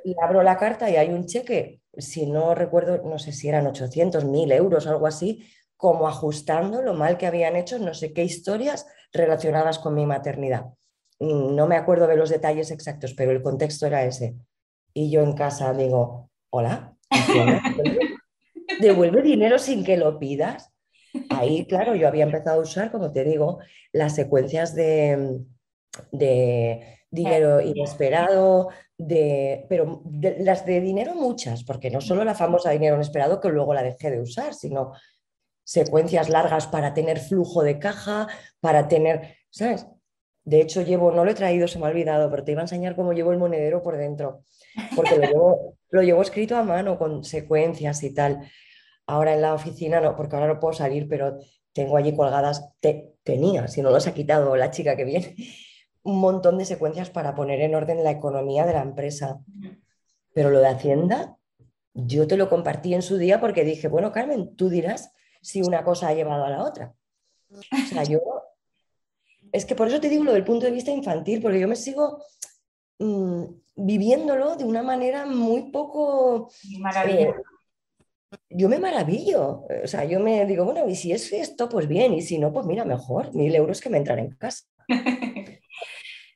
Y, 0.04 0.16
abro 0.22 0.44
la 0.44 0.58
carta 0.58 0.90
y 0.90 0.98
hay 0.98 1.10
un 1.10 1.26
cheque, 1.26 1.82
si 1.98 2.28
no 2.28 2.54
recuerdo, 2.54 3.02
no 3.04 3.18
sé 3.18 3.32
si 3.32 3.48
eran 3.48 3.66
800, 3.66 4.26
1000 4.26 4.52
euros, 4.52 4.86
algo 4.86 5.08
así, 5.08 5.48
como 5.78 6.08
ajustando 6.08 6.82
lo 6.82 6.94
mal 6.94 7.18
que 7.18 7.28
habían 7.28 7.56
hecho 7.56 7.80
no 7.80 7.94
sé 7.94 8.14
qué 8.14 8.24
historias 8.24 8.88
relacionadas 9.12 9.80
con 9.80 9.94
mi 9.94 10.06
maternidad. 10.06 10.66
No 11.20 11.68
me 11.68 11.78
acuerdo 11.78 12.08
de 12.08 12.18
los 12.18 12.30
detalles 12.30 12.72
exactos, 12.72 13.14
pero 13.14 13.32
el 13.32 13.42
contexto 13.42 13.88
era 13.88 14.04
ese. 14.04 14.36
Y 14.94 15.10
yo 15.10 15.22
en 15.22 15.34
casa 15.34 15.74
digo, 15.74 16.30
hola, 16.50 16.96
¿devuelve 18.82 19.22
dinero 19.22 19.58
sin 19.58 19.84
que 19.84 19.98
lo 19.98 20.20
pidas? 20.20 20.72
Ahí, 21.30 21.66
claro, 21.66 21.96
yo 21.96 22.08
había 22.08 22.26
empezado 22.26 22.60
a 22.60 22.64
usar, 22.64 22.92
como 22.92 23.12
te 23.12 23.24
digo, 23.24 23.60
las 23.94 24.16
secuencias 24.16 24.76
de, 24.76 25.40
de 26.12 27.00
dinero 27.10 27.62
inesperado, 27.62 28.70
de, 28.98 29.66
pero 29.70 30.04
las 30.40 30.66
de 30.66 30.82
dinero 30.82 31.16
muchas, 31.16 31.64
porque 31.64 31.90
no 31.90 32.02
solo 32.02 32.24
la 32.24 32.36
famosa 32.36 32.72
dinero 32.72 32.96
inesperado 32.96 33.40
que 33.40 33.50
luego 33.50 33.74
la 33.74 33.84
dejé 33.84 34.12
de 34.12 34.22
usar, 34.22 34.54
sino 34.54 34.92
secuencias 35.66 36.30
largas 36.30 36.68
para 36.68 36.94
tener 36.94 37.20
flujo 37.20 37.64
de 37.64 37.80
caja, 37.80 38.28
para 38.62 38.88
tener, 38.88 39.36
¿sabes? 39.50 39.88
De 40.44 40.62
hecho, 40.62 40.84
llevo, 40.84 41.12
no 41.12 41.26
lo 41.26 41.32
he 41.32 41.36
traído, 41.36 41.68
se 41.68 41.80
me 41.80 41.86
ha 41.86 41.90
olvidado, 41.90 42.30
pero 42.30 42.44
te 42.44 42.52
iba 42.52 42.62
a 42.62 42.66
enseñar 42.66 42.96
cómo 42.96 43.14
llevo 43.14 43.32
el 43.32 43.40
monedero 43.40 43.82
por 43.82 43.98
dentro, 43.98 44.44
porque 44.96 45.18
lo 45.18 45.24
llevo, 45.24 45.78
lo 45.90 46.04
llevo 46.04 46.22
escrito 46.22 46.56
a 46.56 46.64
mano 46.64 46.98
con 47.00 47.24
secuencias 47.24 48.04
y 48.04 48.14
tal. 48.14 48.48
Ahora 49.08 49.34
en 49.34 49.42
la 49.42 49.56
oficina 49.56 50.00
no, 50.00 50.16
porque 50.16 50.36
ahora 50.36 50.54
no 50.54 50.60
puedo 50.60 50.74
salir, 50.74 51.08
pero 51.10 51.40
tengo 51.74 51.98
allí 51.98 52.16
colgadas, 52.16 52.70
tenía, 53.24 53.68
si 53.68 53.82
no 53.82 53.90
los 53.90 54.06
ha 54.06 54.14
quitado 54.14 54.56
la 54.56 54.70
chica 54.70 54.96
que 54.96 55.04
viene, 55.04 55.36
un 56.04 56.20
montón 56.20 56.60
de 56.60 56.66
secuencias 56.66 57.10
para 57.10 57.34
poner 57.34 57.60
en 57.62 57.74
orden 57.74 58.04
la 58.04 58.12
economía 58.12 58.68
de 58.68 58.74
la 58.74 58.84
empresa. 58.84 59.40
Pero 60.32 60.52
lo 60.52 60.60
de 60.60 60.68
Hacienda, 60.68 61.38
yo 61.96 62.28
te 62.28 62.38
lo 62.38 62.50
compartí 62.50 62.94
en 62.94 63.02
su 63.02 63.18
día 63.18 63.40
porque 63.42 63.64
dije, 63.64 63.88
bueno, 63.88 64.12
Carmen, 64.12 64.56
tú 64.56 64.70
dirás 64.70 65.12
si 65.46 65.62
una 65.62 65.84
cosa 65.84 66.08
ha 66.08 66.14
llevado 66.14 66.44
a 66.44 66.50
la 66.50 66.64
otra. 66.64 66.96
O 67.50 67.88
sea, 67.88 68.04
yo... 68.04 68.20
Es 69.52 69.66
que 69.66 69.76
por 69.76 69.88
eso 69.88 70.02
te 70.02 70.10
digo 70.10 70.24
lo 70.24 70.34
del 70.34 70.44
punto 70.44 70.66
de 70.66 70.72
vista 70.72 70.92
infantil, 70.92 71.42
porque 71.42 71.60
yo 71.60 71.68
me 71.68 71.76
sigo 71.76 72.24
mm, 73.00 73.44
viviéndolo 73.76 74.56
de 74.56 74.66
una 74.66 74.82
manera 74.82 75.26
muy 75.26 75.72
poco... 75.72 76.50
Maravillosa 76.80 77.36
yo 78.50 78.70
me 78.70 78.80
maravillo. 78.80 79.66
O 79.84 79.88
sea, 79.88 80.06
yo 80.06 80.20
me 80.20 80.46
digo, 80.46 80.66
bueno, 80.66 80.88
y 80.88 80.96
si 80.96 81.12
es 81.12 81.32
esto, 81.32 81.70
pues 81.70 81.88
bien, 81.88 82.14
y 82.14 82.22
si 82.22 82.38
no, 82.38 82.52
pues 82.52 82.66
mira, 82.66 82.86
mejor, 82.86 83.34
mil 83.34 83.54
euros 83.56 83.82
que 83.82 83.90
me 83.90 83.98
entran 83.98 84.20
en 84.20 84.32
casa. 84.32 84.66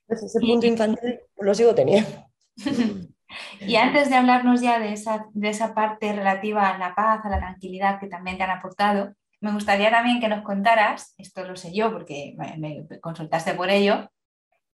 Ese 0.08 0.40
punto 0.40 0.66
infantil 0.66 1.20
lo 1.38 1.54
sigo 1.54 1.76
teniendo. 1.76 2.10
Y 3.60 3.76
antes 3.76 4.10
de 4.10 4.16
hablarnos 4.16 4.62
ya 4.62 4.80
de 4.80 4.94
esa, 4.94 5.28
de 5.34 5.50
esa 5.50 5.74
parte 5.74 6.14
relativa 6.14 6.70
a 6.70 6.78
la 6.78 6.96
paz, 6.96 7.24
a 7.24 7.30
la 7.30 7.40
tranquilidad 7.40 8.00
que 8.00 8.08
también 8.08 8.38
te 8.38 8.44
han 8.44 8.52
aportado, 8.52 9.14
me 9.42 9.54
gustaría 9.54 9.90
también 9.90 10.20
que 10.20 10.28
nos 10.28 10.44
contaras, 10.44 11.14
esto 11.18 11.46
lo 11.46 11.56
sé 11.56 11.74
yo 11.74 11.92
porque 11.92 12.36
me, 12.58 12.86
consultaste 13.00 13.54
por 13.54 13.70
ello, 13.70 14.10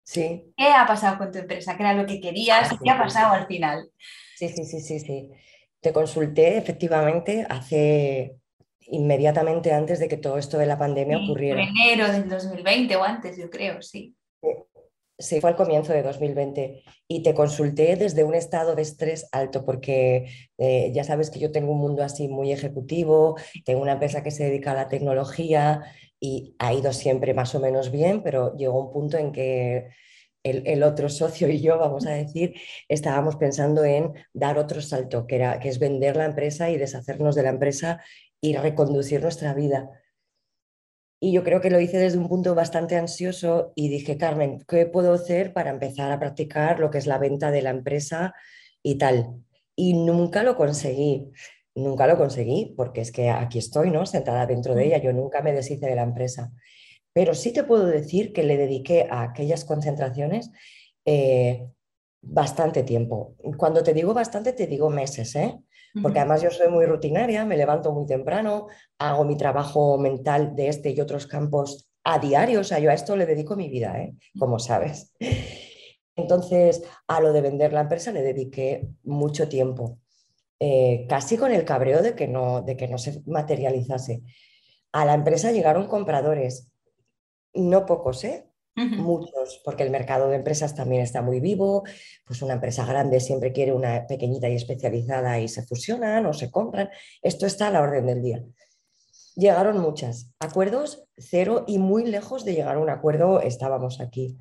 sí. 0.04 0.54
¿qué 0.58 0.68
ha 0.70 0.86
pasado 0.88 1.18
con 1.18 1.32
tu 1.32 1.40
empresa? 1.40 1.76
¿Qué 1.78 1.84
era 1.84 1.94
lo 1.94 2.06
que 2.06 2.20
querías? 2.20 2.70
¿Qué 2.84 2.90
ha 2.90 2.98
pasado 2.98 3.34
al 3.34 3.48
final? 3.48 3.90
Sí, 4.36 4.50
sí, 4.50 4.66
sí, 4.66 4.80
sí, 4.80 5.00
sí. 5.00 5.30
Te 5.80 5.94
consulté 5.94 6.58
efectivamente 6.58 7.46
hace 7.48 8.38
inmediatamente 8.88 9.74
antes 9.74 10.00
de 10.00 10.08
que 10.08 10.18
todo 10.18 10.38
esto 10.38 10.58
de 10.58 10.66
la 10.66 10.78
pandemia 10.78 11.18
ocurriera. 11.18 11.62
En 11.62 11.70
enero 11.70 12.12
del 12.12 12.30
2020 12.30 12.96
o 12.96 13.04
antes, 13.04 13.38
yo 13.38 13.50
creo, 13.50 13.82
sí. 13.82 14.16
Sí, 15.18 15.40
fue 15.40 15.52
al 15.52 15.56
comienzo 15.56 15.94
de 15.94 16.04
2020 16.04 16.84
y 17.08 17.24
te 17.24 17.34
consulté 17.34 17.96
desde 17.96 18.26
un 18.26 18.36
estado 18.36 18.76
de 18.76 18.82
estrés 18.82 19.30
alto 19.32 19.64
porque 19.64 20.26
eh, 20.58 20.92
ya 20.94 21.06
sabes 21.06 21.30
que 21.30 21.40
yo 21.40 21.54
tengo 21.54 21.72
un 21.72 21.80
mundo 21.80 22.04
así 22.04 22.28
muy 22.28 22.52
ejecutivo, 22.52 23.38
tengo 23.64 23.82
una 23.82 23.94
empresa 23.94 24.24
que 24.24 24.32
se 24.32 24.44
dedica 24.44 24.72
a 24.72 24.76
la 24.76 24.90
tecnología 24.90 25.84
y 26.20 26.56
ha 26.60 26.74
ido 26.74 26.92
siempre 26.92 27.34
más 27.34 27.56
o 27.56 27.62
menos 27.62 27.92
bien, 27.92 28.24
pero 28.24 28.58
llegó 28.58 28.78
un 28.78 28.92
punto 28.92 29.18
en 29.18 29.32
que 29.32 29.88
el, 30.44 30.84
otro 30.84 31.10
socio 31.10 31.50
y 31.50 31.62
yo, 31.62 31.78
vamos 31.78 32.06
a 32.06 32.12
decir, 32.12 32.54
estábamos 32.88 33.38
pensando 33.38 33.84
en 33.84 34.14
dar 34.34 34.58
otro 34.60 34.82
salto, 34.82 35.26
que, 35.28 35.38
era, 35.38 35.60
que 35.60 35.70
es 35.70 35.80
vender 35.80 36.18
la 36.18 36.26
empresa 36.26 36.70
y 36.70 36.78
deshacernos 36.78 37.36
de 37.36 37.44
la 37.44 37.50
empresa 37.50 38.02
y 38.42 38.56
reconducir 38.56 39.22
nuestra 39.22 39.54
vida. 39.54 39.90
Y 41.20 41.32
yo 41.32 41.44
creo 41.44 41.62
que 41.62 41.70
lo 41.70 41.80
hice 41.80 41.98
desde 41.98 42.18
un 42.18 42.28
punto 42.28 42.56
bastante 42.56 42.98
ansioso 42.98 43.72
y 43.76 43.90
dije, 43.90 44.18
Carmen, 44.18 44.64
¿qué 44.68 44.86
puedo 44.86 45.14
hacer 45.14 45.54
para 45.54 45.70
empezar 45.70 46.12
a 46.12 46.20
practicar 46.20 46.80
lo 46.80 46.92
que 46.92 46.98
es 46.98 47.08
la 47.08 47.18
venta 47.18 47.52
de 47.52 47.62
la 47.62 47.70
empresa 47.70 48.34
y 48.84 48.98
tal? 48.98 49.44
Y 49.76 49.94
nunca 49.94 50.44
lo 50.44 50.56
conseguí, 50.56 51.32
nunca 51.74 52.08
lo 52.08 52.18
conseguí, 52.18 52.74
porque 52.78 53.02
es 53.02 53.12
que 53.12 53.30
aquí 53.30 53.60
estoy, 53.60 53.92
¿no? 53.92 54.06
Sentada 54.06 54.46
dentro 54.46 54.76
de 54.76 54.86
ella, 54.86 54.98
yo 54.98 55.14
nunca 55.14 55.42
me 55.42 55.54
deshice 55.54 55.86
de 55.86 55.96
la 55.96 56.04
empresa. 56.04 56.52
Pero 57.14 57.34
sí 57.34 57.54
te 57.54 57.64
puedo 57.64 57.86
decir 57.86 58.34
que 58.34 58.44
le 58.44 58.58
dediqué 58.58 59.08
a 59.10 59.24
aquellas 59.24 59.64
concentraciones 59.64 60.52
eh, 61.06 61.66
bastante 62.22 62.84
tiempo. 62.84 63.36
Cuando 63.58 63.84
te 63.84 63.94
digo 63.94 64.14
bastante, 64.14 64.54
te 64.54 64.68
digo 64.68 64.90
meses, 64.90 65.36
¿eh? 65.36 65.60
Porque 66.02 66.20
además 66.20 66.42
yo 66.42 66.52
soy 66.52 66.70
muy 66.70 66.86
rutinaria, 66.86 67.46
me 67.46 67.58
levanto 67.58 67.92
muy 67.92 68.06
temprano, 68.06 68.68
hago 68.98 69.24
mi 69.24 69.38
trabajo 69.38 69.98
mental 69.98 70.56
de 70.56 70.68
este 70.68 70.92
y 70.92 71.00
otros 71.00 71.28
campos 71.28 71.90
a 72.04 72.20
diario, 72.20 72.62
o 72.62 72.64
sea, 72.64 72.80
yo 72.80 72.92
a 72.92 72.94
esto 72.94 73.16
le 73.16 73.26
dedico 73.26 73.56
mi 73.56 73.70
vida, 73.70 74.00
¿eh? 74.00 74.16
como 74.38 74.60
sabes. 74.60 75.14
Entonces, 76.16 76.84
a 77.08 77.20
lo 77.20 77.34
de 77.34 77.42
vender 77.42 77.74
la 77.74 77.82
empresa 77.82 78.12
le 78.12 78.22
dediqué 78.22 78.88
mucho 79.04 79.50
tiempo, 79.50 80.00
eh, 80.60 81.06
casi 81.10 81.38
con 81.38 81.52
el 81.52 81.66
cabreo 81.66 82.02
de 82.02 82.16
que, 82.16 82.28
no, 82.28 82.62
de 82.62 82.78
que 82.78 82.88
no 82.88 82.98
se 82.98 83.22
materializase. 83.26 84.22
A 84.94 85.04
la 85.04 85.14
empresa 85.14 85.52
llegaron 85.52 85.88
compradores, 85.88 86.72
no 87.54 87.86
pocos, 87.86 88.24
¿eh? 88.24 88.45
Muchos, 88.76 89.62
porque 89.64 89.84
el 89.84 89.90
mercado 89.90 90.30
de 90.30 90.36
empresas 90.36 90.76
también 90.76 91.02
está 91.02 91.22
muy 91.22 91.40
vivo, 91.40 91.84
pues 92.26 92.42
una 92.42 92.56
empresa 92.56 92.86
grande 92.86 93.22
siempre 93.22 93.54
quiere 93.54 93.72
una 93.72 94.06
pequeñita 94.06 94.50
y 94.50 94.56
especializada 94.56 95.40
y 95.40 95.48
se 95.48 95.64
fusionan 95.64 96.26
o 96.26 96.34
se 96.34 96.52
compran. 96.52 96.90
Esto 97.22 97.46
está 97.46 97.68
a 97.68 97.72
la 97.72 97.82
orden 97.82 98.06
del 98.06 98.22
día. 98.22 98.44
Llegaron 99.36 99.80
muchas. 99.80 100.34
Acuerdos 100.40 101.08
cero 101.18 101.64
y 101.68 101.78
muy 101.78 102.06
lejos 102.06 102.44
de 102.44 102.54
llegar 102.54 102.76
a 102.76 102.80
un 102.80 102.90
acuerdo 102.90 103.40
estábamos 103.42 104.02
aquí. 104.02 104.38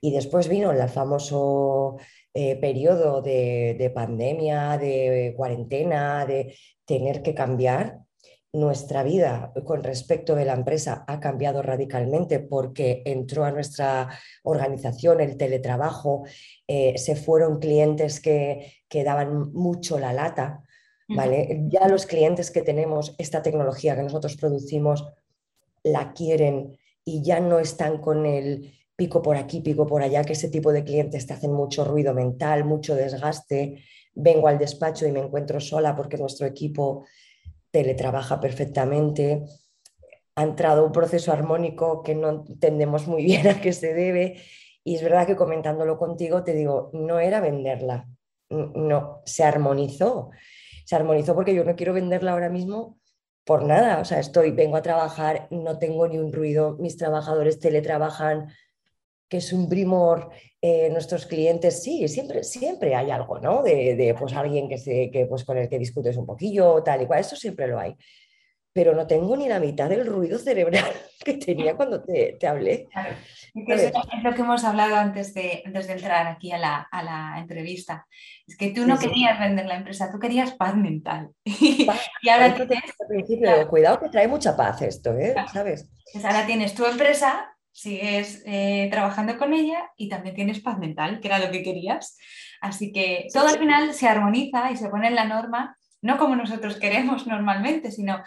Y 0.00 0.12
después 0.12 0.48
vino 0.48 0.70
el 0.70 0.88
famoso 0.88 1.96
eh, 2.34 2.54
periodo 2.60 3.22
de, 3.22 3.74
de 3.76 3.90
pandemia, 3.90 4.78
de 4.78 5.34
cuarentena, 5.36 6.24
de 6.26 6.56
tener 6.84 7.22
que 7.22 7.34
cambiar 7.34 8.07
nuestra 8.52 9.02
vida 9.02 9.52
con 9.64 9.82
respecto 9.82 10.34
de 10.34 10.44
la 10.44 10.54
empresa 10.54 11.04
ha 11.06 11.20
cambiado 11.20 11.62
radicalmente 11.62 12.40
porque 12.40 13.02
entró 13.04 13.44
a 13.44 13.52
nuestra 13.52 14.08
organización 14.42 15.20
el 15.20 15.36
teletrabajo, 15.36 16.24
eh, 16.66 16.96
se 16.96 17.14
fueron 17.14 17.58
clientes 17.58 18.20
que, 18.20 18.72
que 18.88 19.04
daban 19.04 19.52
mucho 19.52 19.98
la 19.98 20.12
lata, 20.12 20.62
¿vale? 21.08 21.64
Ya 21.68 21.88
los 21.88 22.06
clientes 22.06 22.50
que 22.50 22.62
tenemos, 22.62 23.14
esta 23.18 23.42
tecnología 23.42 23.96
que 23.96 24.02
nosotros 24.02 24.36
producimos, 24.36 25.06
la 25.82 26.12
quieren 26.12 26.76
y 27.04 27.22
ya 27.22 27.40
no 27.40 27.58
están 27.58 27.98
con 27.98 28.26
el 28.26 28.74
pico 28.96 29.22
por 29.22 29.36
aquí, 29.36 29.60
pico 29.60 29.86
por 29.86 30.02
allá, 30.02 30.24
que 30.24 30.32
ese 30.32 30.48
tipo 30.48 30.72
de 30.72 30.84
clientes 30.84 31.26
te 31.26 31.32
hacen 31.32 31.52
mucho 31.52 31.84
ruido 31.84 32.14
mental, 32.14 32.64
mucho 32.64 32.94
desgaste. 32.94 33.84
Vengo 34.14 34.48
al 34.48 34.58
despacho 34.58 35.06
y 35.06 35.12
me 35.12 35.20
encuentro 35.20 35.60
sola 35.60 35.94
porque 35.94 36.18
nuestro 36.18 36.46
equipo 36.46 37.04
teletrabaja 37.70 38.40
perfectamente, 38.40 39.44
ha 40.34 40.42
entrado 40.42 40.86
un 40.86 40.92
proceso 40.92 41.32
armónico 41.32 42.02
que 42.02 42.14
no 42.14 42.44
entendemos 42.46 43.06
muy 43.06 43.24
bien 43.24 43.48
a 43.48 43.60
qué 43.60 43.72
se 43.72 43.94
debe. 43.94 44.40
Y 44.84 44.94
es 44.94 45.02
verdad 45.02 45.26
que 45.26 45.36
comentándolo 45.36 45.98
contigo 45.98 46.44
te 46.44 46.54
digo, 46.54 46.90
no 46.92 47.18
era 47.18 47.40
venderla, 47.40 48.08
no, 48.48 49.22
se 49.24 49.44
armonizó. 49.44 50.30
Se 50.84 50.96
armonizó 50.96 51.34
porque 51.34 51.54
yo 51.54 51.64
no 51.64 51.76
quiero 51.76 51.92
venderla 51.92 52.32
ahora 52.32 52.48
mismo 52.48 52.98
por 53.44 53.64
nada. 53.64 54.00
O 54.00 54.04
sea, 54.04 54.20
estoy, 54.20 54.52
vengo 54.52 54.76
a 54.76 54.82
trabajar, 54.82 55.48
no 55.50 55.78
tengo 55.78 56.06
ni 56.06 56.18
un 56.18 56.32
ruido, 56.32 56.76
mis 56.78 56.96
trabajadores 56.96 57.58
teletrabajan, 57.58 58.48
que 59.28 59.38
es 59.38 59.52
un 59.52 59.68
primor. 59.68 60.30
Eh, 60.60 60.90
nuestros 60.90 61.26
clientes, 61.26 61.84
sí, 61.84 62.08
siempre, 62.08 62.42
siempre 62.42 62.96
hay 62.96 63.12
algo, 63.12 63.38
¿no? 63.38 63.62
De, 63.62 64.12
pues 64.18 64.34
alguien 64.34 64.68
que, 64.68 64.76
se, 64.76 65.08
que 65.08 65.26
pues 65.26 65.44
con 65.44 65.56
el 65.56 65.68
que 65.68 65.78
discutes 65.78 66.16
un 66.16 66.26
poquillo, 66.26 66.82
tal 66.82 67.02
y 67.02 67.06
cual, 67.06 67.20
eso 67.20 67.36
siempre 67.36 67.68
lo 67.68 67.78
hay. 67.78 67.94
Pero 68.72 68.92
no 68.92 69.06
tengo 69.06 69.36
ni 69.36 69.48
la 69.48 69.60
mitad 69.60 69.88
del 69.88 70.04
ruido 70.04 70.36
cerebral 70.38 70.90
que 71.24 71.34
tenía 71.34 71.76
cuando 71.76 72.02
te, 72.02 72.36
te 72.40 72.46
hablé. 72.48 72.88
Es, 73.54 73.92
lo 74.24 74.34
que 74.34 74.40
hemos 74.40 74.64
hablado 74.64 74.96
antes 74.96 75.32
de, 75.32 75.62
antes 75.64 75.86
de 75.86 75.92
entrar 75.92 76.26
aquí 76.26 76.50
a 76.50 76.58
la, 76.58 76.88
a 76.90 77.02
la, 77.04 77.38
entrevista. 77.38 78.08
Es 78.44 78.56
que 78.56 78.70
tú 78.70 78.84
no 78.84 78.98
querías 78.98 79.38
vender 79.38 79.66
la 79.66 79.76
empresa, 79.76 80.10
tú 80.10 80.18
querías 80.18 80.54
paz 80.54 80.74
mental. 80.74 81.30
y 81.44 82.28
ahora 82.28 82.52
tienes... 82.52 82.94
principio, 83.08 83.68
cuidado 83.68 84.00
que 84.00 84.08
trae 84.08 84.26
mucha 84.26 84.56
paz 84.56 84.82
esto, 84.82 85.16
¿eh? 85.16 85.36
¿sabes? 85.52 85.88
Pues 86.12 86.24
ahora 86.24 86.46
tienes 86.46 86.74
tu 86.74 86.84
empresa 86.84 87.54
sigues 87.78 88.42
eh, 88.44 88.88
trabajando 88.90 89.38
con 89.38 89.52
ella 89.54 89.92
y 89.96 90.08
también 90.08 90.34
tienes 90.34 90.58
paz 90.58 90.78
mental, 90.78 91.20
que 91.20 91.28
era 91.28 91.38
lo 91.38 91.52
que 91.52 91.62
querías. 91.62 92.18
Así 92.60 92.90
que 92.90 93.28
todo 93.32 93.46
al 93.46 93.58
final 93.58 93.94
se 93.94 94.08
armoniza 94.08 94.72
y 94.72 94.76
se 94.76 94.88
pone 94.88 95.06
en 95.06 95.14
la 95.14 95.26
norma, 95.26 95.76
no 96.02 96.18
como 96.18 96.34
nosotros 96.34 96.74
queremos 96.76 97.28
normalmente, 97.28 97.92
sino 97.92 98.20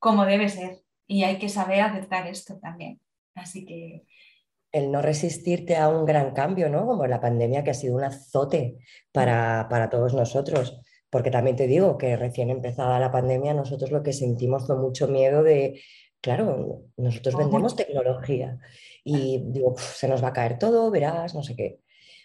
como 0.00 0.24
debe 0.24 0.48
ser. 0.48 0.80
Y 1.06 1.22
hay 1.22 1.38
que 1.38 1.48
saber 1.48 1.82
aceptar 1.82 2.26
esto 2.26 2.58
también. 2.58 3.00
Así 3.36 3.64
que... 3.64 4.02
El 4.72 4.90
no 4.90 5.00
resistirte 5.00 5.76
a 5.76 5.88
un 5.88 6.04
gran 6.04 6.32
cambio, 6.32 6.68
¿no? 6.68 6.84
Como 6.84 7.06
la 7.06 7.20
pandemia 7.20 7.62
que 7.62 7.70
ha 7.70 7.74
sido 7.74 7.94
un 7.94 8.02
azote 8.02 8.78
para, 9.12 9.68
para 9.70 9.88
todos 9.88 10.14
nosotros. 10.14 10.80
Porque 11.10 11.30
también 11.30 11.54
te 11.54 11.68
digo 11.68 11.96
que 11.96 12.16
recién 12.16 12.50
empezada 12.50 12.98
la 12.98 13.12
pandemia, 13.12 13.54
nosotros 13.54 13.92
lo 13.92 14.02
que 14.02 14.12
sentimos 14.12 14.66
fue 14.66 14.76
mucho 14.76 15.06
miedo 15.06 15.44
de, 15.44 15.80
claro, 16.20 16.82
nosotros 16.96 17.36
vendemos 17.36 17.76
tecnología 17.76 18.58
y 19.08 19.40
digo, 19.52 19.76
se 19.78 20.08
nos 20.08 20.22
va 20.22 20.28
a 20.28 20.32
caer 20.32 20.58
todo, 20.58 20.90
verás, 20.90 21.32
no 21.32 21.44
sé 21.44 21.54
qué. 21.54 21.78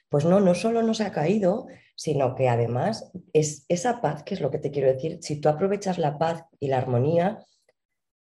Pues 0.09 0.25
no, 0.25 0.39
no 0.39 0.55
solo 0.55 0.81
nos 0.81 0.99
ha 0.99 1.11
caído, 1.11 1.67
sino 1.95 2.33
que 2.33 2.49
además 2.49 3.11
es 3.33 3.65
esa 3.69 4.01
paz, 4.01 4.23
que 4.23 4.33
es 4.33 4.41
lo 4.41 4.49
que 4.49 4.57
te 4.57 4.71
quiero 4.71 4.91
decir, 4.91 5.19
si 5.21 5.39
tú 5.39 5.47
aprovechas 5.47 5.99
la 5.99 6.17
paz 6.17 6.43
y 6.59 6.69
la 6.69 6.79
armonía, 6.79 7.45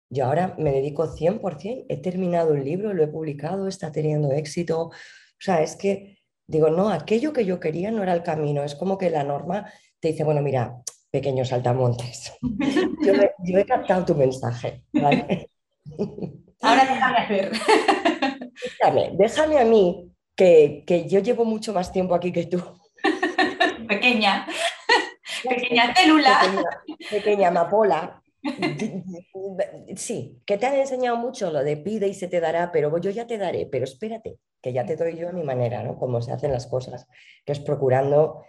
yo 0.09 0.25
ahora 0.25 0.55
me 0.59 0.73
dedico 0.73 1.15
100%, 1.15 1.85
he 1.91 1.97
terminado 1.99 2.55
un 2.55 2.65
libro, 2.65 2.95
lo 2.95 3.05
he 3.05 3.09
publicado, 3.09 3.69
está 3.69 3.93
teniendo 3.93 4.33
éxito, 4.33 4.85
o 4.85 4.93
sea, 5.39 5.63
es 5.63 5.77
que 5.77 6.17
digo, 6.47 6.71
no, 6.71 6.89
aquello 6.89 7.35
que 7.35 7.45
yo 7.45 7.61
quería 7.61 7.91
no 7.91 8.03
era 8.03 8.15
el 8.15 8.23
camino, 8.23 8.65
es 8.65 8.75
como 8.75 8.97
que 8.97 9.11
la 9.11 9.25
norma 9.25 9.71
te 10.01 10.09
dice, 10.09 10.25
bueno, 10.25 10.41
mira, 10.41 10.81
pequeño 11.11 11.45
saltamontes, 11.45 12.33
yo, 13.45 13.59
he, 13.59 13.67
captado 13.67 14.07
tu 14.07 14.15
mensaje, 14.15 14.85
Ahora 16.61 16.85
déjame 16.91 17.19
hacer. 17.19 17.53
Déjame, 18.81 19.11
déjame 19.15 19.59
a 19.59 19.65
mí, 19.65 20.13
que, 20.35 20.85
yo 21.09 21.21
llevo 21.21 21.45
mucho 21.45 21.73
más 21.73 21.93
tiempo 21.93 22.15
aquí 22.15 22.33
que 22.33 22.47
tú. 22.47 22.63
Pequeña, 23.89 24.47
pequeña 25.49 25.95
célula. 25.95 26.41
Pequeña, 27.11 27.49
amapola. 27.49 28.23
Sí, 29.97 30.41
que 30.47 30.59
te 30.59 30.67
han 30.67 30.75
enseñado 30.75 31.17
mucho 31.17 31.51
lo 31.51 31.65
de 31.65 31.77
pide 31.77 32.07
y 32.07 32.15
se 32.15 32.29
te 32.29 32.41
dará, 32.41 32.71
pero 32.71 32.97
yo 32.99 33.11
ya 33.11 33.27
te 33.27 33.39
daré, 33.39 33.67
pero 33.67 33.85
espérate, 33.85 34.39
que 34.63 34.73
ya 34.73 34.85
te 34.85 34.97
doy 34.97 35.17
yo 35.17 35.29
a 35.29 35.33
mi 35.33 35.43
manera, 35.43 35.83
¿no? 35.83 35.99
Como 35.99 36.23
se 36.23 36.33
hacen 36.33 36.53
las 36.53 36.67
cosas, 36.67 37.07
que 37.45 37.53
es 37.53 37.61
procurando 37.61 38.45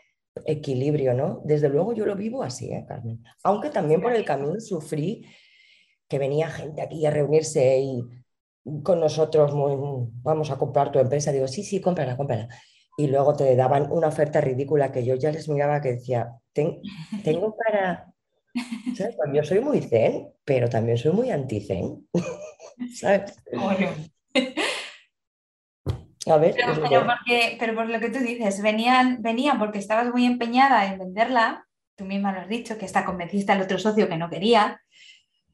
equilibrio, 0.46 1.14
¿no? 1.14 1.42
Desde 1.44 1.70
luego 1.70 1.94
yo 1.94 2.06
lo 2.06 2.16
vivo 2.16 2.44
así, 2.44 2.72
¿eh, 2.72 2.86
Carmen? 2.88 3.24
Aunque 3.44 3.70
también 3.70 4.02
por 4.02 4.14
el 4.14 4.26
camino 4.26 4.60
sufrí 4.60 5.26
que 6.10 6.20
venía 6.20 6.50
gente 6.50 6.82
aquí 6.82 7.06
a 7.06 7.12
reunirse 7.12 7.80
y 7.80 8.04
con 8.84 9.00
nosotros, 9.00 9.52
vamos 10.22 10.52
a 10.52 10.58
comprar 10.58 10.92
tu 10.92 11.00
empresa, 11.00 11.32
digo, 11.32 11.48
sí, 11.48 11.64
sí, 11.64 11.80
cómprala, 11.80 12.18
cómprala. 12.18 12.50
Y 12.98 13.08
luego 13.08 13.36
te 13.36 13.56
daban 13.56 13.92
una 13.92 14.08
oferta 14.08 14.42
ridícula 14.42 14.92
que 14.92 15.06
yo 15.06 15.16
ya 15.16 15.32
les 15.32 15.48
miraba 15.48 15.82
que 15.82 15.94
decía, 15.94 16.34
tengo 16.52 17.56
para... 17.56 18.12
¿Sabes? 18.98 19.16
Yo 19.34 19.44
soy 19.44 19.62
muy 19.62 19.80
zen, 19.82 20.28
pero 20.44 20.68
también 20.68 20.98
soy 20.98 21.14
muy 21.14 21.32
anti-zen. 21.32 22.08
¿Sabes? 22.96 23.36
A 26.26 26.38
ver, 26.38 26.56
pero, 26.56 27.06
porque, 27.06 27.58
pero, 27.60 27.76
por 27.76 27.88
lo 27.88 28.00
que 28.00 28.10
tú 28.10 28.20
dices, 28.20 28.62
venían, 28.62 29.22
venían 29.22 29.58
porque 29.58 29.80
estabas 29.80 30.12
muy 30.12 30.26
empeñada 30.26 30.86
en 30.86 31.00
venderla, 31.00 31.66
tú 31.96 32.06
misma 32.06 32.34
lo 32.34 32.42
has 32.42 32.50
dicho, 32.50 32.78
que 32.78 32.86
hasta 32.86 33.06
convenciste 33.06 33.52
al 33.52 33.62
otro 33.62 33.80
socio 33.80 34.08
que 34.08 34.18
no 34.18 34.30
quería, 34.30 34.82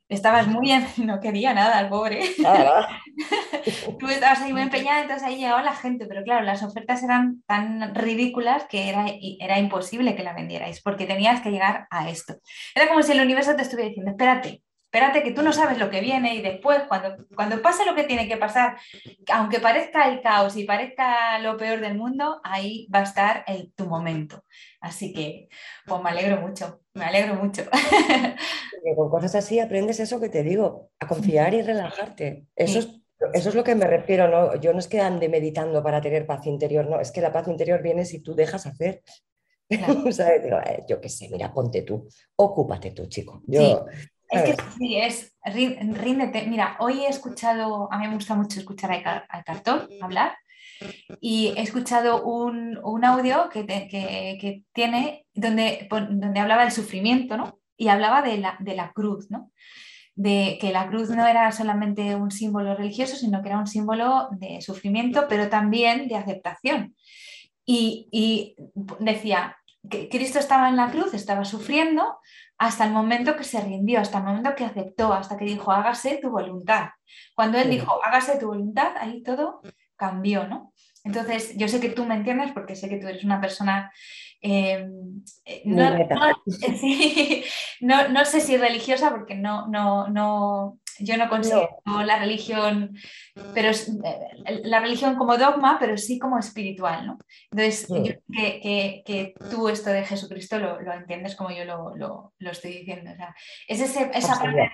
Estabas 0.07 0.47
muy, 0.47 0.71
no 0.97 1.19
quería 1.19 1.53
nada 1.53 1.79
el 1.79 1.89
pobre. 1.89 2.21
Tú 3.99 4.07
estabas 4.07 4.41
ahí 4.41 4.53
muy 4.53 4.61
empeñada, 4.61 5.01
entonces 5.01 5.27
ahí 5.27 5.37
llegaba 5.37 5.63
la 5.63 5.75
gente, 5.75 6.05
pero 6.05 6.23
claro, 6.23 6.43
las 6.45 6.63
ofertas 6.63 7.03
eran 7.03 7.41
tan 7.47 7.95
ridículas 7.95 8.65
que 8.69 8.89
era, 8.89 9.05
era 9.39 9.59
imposible 9.59 10.15
que 10.15 10.23
la 10.23 10.33
vendierais, 10.33 10.81
porque 10.81 11.05
tenías 11.05 11.41
que 11.41 11.51
llegar 11.51 11.87
a 11.89 12.09
esto. 12.09 12.35
Era 12.75 12.87
como 12.87 13.01
si 13.01 13.13
el 13.13 13.21
universo 13.21 13.55
te 13.55 13.63
estuviera 13.63 13.89
diciendo, 13.89 14.11
espérate, 14.11 14.61
espérate 14.95 15.23
que 15.23 15.31
tú 15.31 15.41
no 15.41 15.51
sabes 15.51 15.77
lo 15.77 15.89
que 15.89 15.99
viene 15.99 16.35
y 16.35 16.41
después, 16.41 16.83
cuando, 16.87 17.17
cuando 17.35 17.61
pase 17.61 17.85
lo 17.85 17.95
que 17.95 18.05
tiene 18.05 18.29
que 18.29 18.37
pasar, 18.37 18.77
aunque 19.33 19.59
parezca 19.59 20.07
el 20.07 20.21
caos 20.21 20.55
y 20.55 20.63
parezca 20.63 21.37
lo 21.39 21.57
peor 21.57 21.81
del 21.81 21.97
mundo, 21.97 22.39
ahí 22.45 22.87
va 22.93 22.99
a 22.99 23.03
estar 23.03 23.43
el, 23.47 23.73
tu 23.73 23.87
momento. 23.87 24.45
Así 24.79 25.11
que, 25.13 25.49
pues 25.85 26.01
me 26.01 26.11
alegro 26.11 26.39
mucho, 26.39 26.79
me 26.93 27.03
alegro 27.03 27.35
mucho. 27.35 27.63
con 28.93 29.09
cosas 29.09 29.35
así 29.35 29.59
aprendes 29.59 29.99
eso 29.99 30.19
que 30.19 30.29
te 30.29 30.43
digo, 30.43 30.91
a 30.99 31.07
confiar 31.07 31.53
y 31.53 31.61
relajarte. 31.61 32.45
Eso 32.55 32.79
es 32.79 32.89
eso 33.33 33.49
es 33.49 33.55
lo 33.55 33.63
que 33.63 33.75
me 33.75 33.87
refiero, 33.87 34.27
¿no? 34.27 34.59
Yo 34.59 34.73
no 34.73 34.79
es 34.79 34.87
que 34.87 34.99
ande 34.99 35.29
meditando 35.29 35.81
para 35.81 36.01
tener 36.01 36.25
paz 36.25 36.45
interior, 36.47 36.87
no, 36.87 36.99
es 36.99 37.11
que 37.11 37.21
la 37.21 37.31
paz 37.31 37.47
interior 37.47 37.81
viene 37.81 38.05
si 38.05 38.19
tú 38.19 38.35
dejas 38.35 38.65
hacer. 38.65 39.03
yo 40.87 41.01
qué 41.01 41.09
sé, 41.09 41.29
mira, 41.31 41.51
ponte 41.53 41.81
tú, 41.81 42.07
ocúpate 42.35 42.91
tú, 42.91 43.07
chico. 43.07 43.41
Yo, 43.47 43.85
es 44.29 44.41
que 44.43 44.55
sí, 44.77 44.97
es 44.97 45.33
ríndete. 45.43 46.45
Mira, 46.47 46.77
hoy 46.79 47.05
he 47.05 47.07
escuchado, 47.07 47.91
a 47.91 47.97
mí 47.97 48.07
me 48.07 48.15
gusta 48.15 48.35
mucho 48.35 48.59
escuchar 48.59 48.91
al 49.27 49.43
cartón 49.43 49.87
hablar 50.01 50.35
y 51.21 51.53
he 51.55 51.61
escuchado 51.61 52.23
un, 52.23 53.05
audio 53.05 53.49
que, 53.49 54.63
tiene 54.73 55.25
donde, 55.33 55.87
donde 55.89 56.39
hablaba 56.39 56.63
del 56.63 56.71
sufrimiento, 56.71 57.37
¿no? 57.37 57.59
Y 57.77 57.89
hablaba 57.89 58.21
de 58.21 58.37
la, 58.37 58.57
de 58.59 58.75
la 58.75 58.91
cruz, 58.91 59.29
¿no? 59.29 59.51
de 60.15 60.57
que 60.61 60.71
la 60.71 60.87
cruz 60.87 61.09
no 61.09 61.27
era 61.27 61.51
solamente 61.51 62.15
un 62.15 62.31
símbolo 62.31 62.73
religioso, 62.73 63.17
sino 63.17 63.41
que 63.41 63.49
era 63.49 63.59
un 63.59 63.67
símbolo 63.67 64.29
de 64.31 64.61
sufrimiento, 64.61 65.25
pero 65.27 65.49
también 65.49 66.07
de 66.07 66.15
aceptación. 66.15 66.95
Y, 67.65 68.07
y 68.11 68.55
decía 68.99 69.57
que 69.89 70.07
Cristo 70.07 70.39
estaba 70.39 70.69
en 70.69 70.77
la 70.77 70.89
cruz, 70.89 71.13
estaba 71.13 71.43
sufriendo, 71.43 72.19
hasta 72.57 72.85
el 72.85 72.93
momento 72.93 73.35
que 73.35 73.43
se 73.43 73.59
rindió, 73.59 73.99
hasta 73.99 74.19
el 74.19 74.23
momento 74.23 74.55
que 74.55 74.63
aceptó, 74.63 75.13
hasta 75.13 75.37
que 75.37 75.45
dijo, 75.45 75.71
hágase 75.71 76.19
tu 76.21 76.29
voluntad. 76.29 76.89
Cuando 77.35 77.57
él 77.57 77.69
dijo, 77.69 77.99
hágase 78.03 78.37
tu 78.37 78.47
voluntad, 78.47 78.93
ahí 78.97 79.21
todo 79.21 79.61
cambió, 79.97 80.47
¿no? 80.47 80.73
Entonces, 81.03 81.55
yo 81.57 81.67
sé 81.67 81.79
que 81.79 81.89
tú 81.89 82.05
me 82.05 82.15
entiendes 82.15 82.51
porque 82.53 82.75
sé 82.75 82.89
que 82.89 82.97
tú 82.97 83.07
eres 83.07 83.23
una 83.23 83.41
persona, 83.41 83.91
eh, 84.45 84.87
no, 87.81 88.07
no, 88.09 88.25
sé 88.25 88.41
si 88.41 88.57
religiosa, 88.57 89.09
porque 89.09 89.33
no, 89.33 89.67
no, 89.67 90.07
no, 90.07 90.79
yo 90.99 91.17
no 91.17 91.27
considero 91.29 91.69
la 92.05 92.19
religión, 92.19 92.95
pero 93.55 93.69
eh, 93.69 94.61
la 94.63 94.79
religión 94.79 95.15
como 95.15 95.37
dogma, 95.37 95.77
pero 95.79 95.97
sí 95.97 96.19
como 96.19 96.37
espiritual, 96.37 97.07
¿no? 97.07 97.17
Entonces, 97.51 97.87
que, 98.31 99.33
tú 99.49 99.67
esto 99.67 99.89
de 99.89 100.05
Jesucristo 100.05 100.59
lo, 100.59 100.93
entiendes 100.93 101.35
como 101.35 101.49
yo 101.51 101.65
lo, 101.65 102.33
estoy 102.39 102.79
diciendo. 102.79 103.11
es 103.67 103.81
esa 103.81 104.39
parte 104.39 104.57
de, 104.57 104.71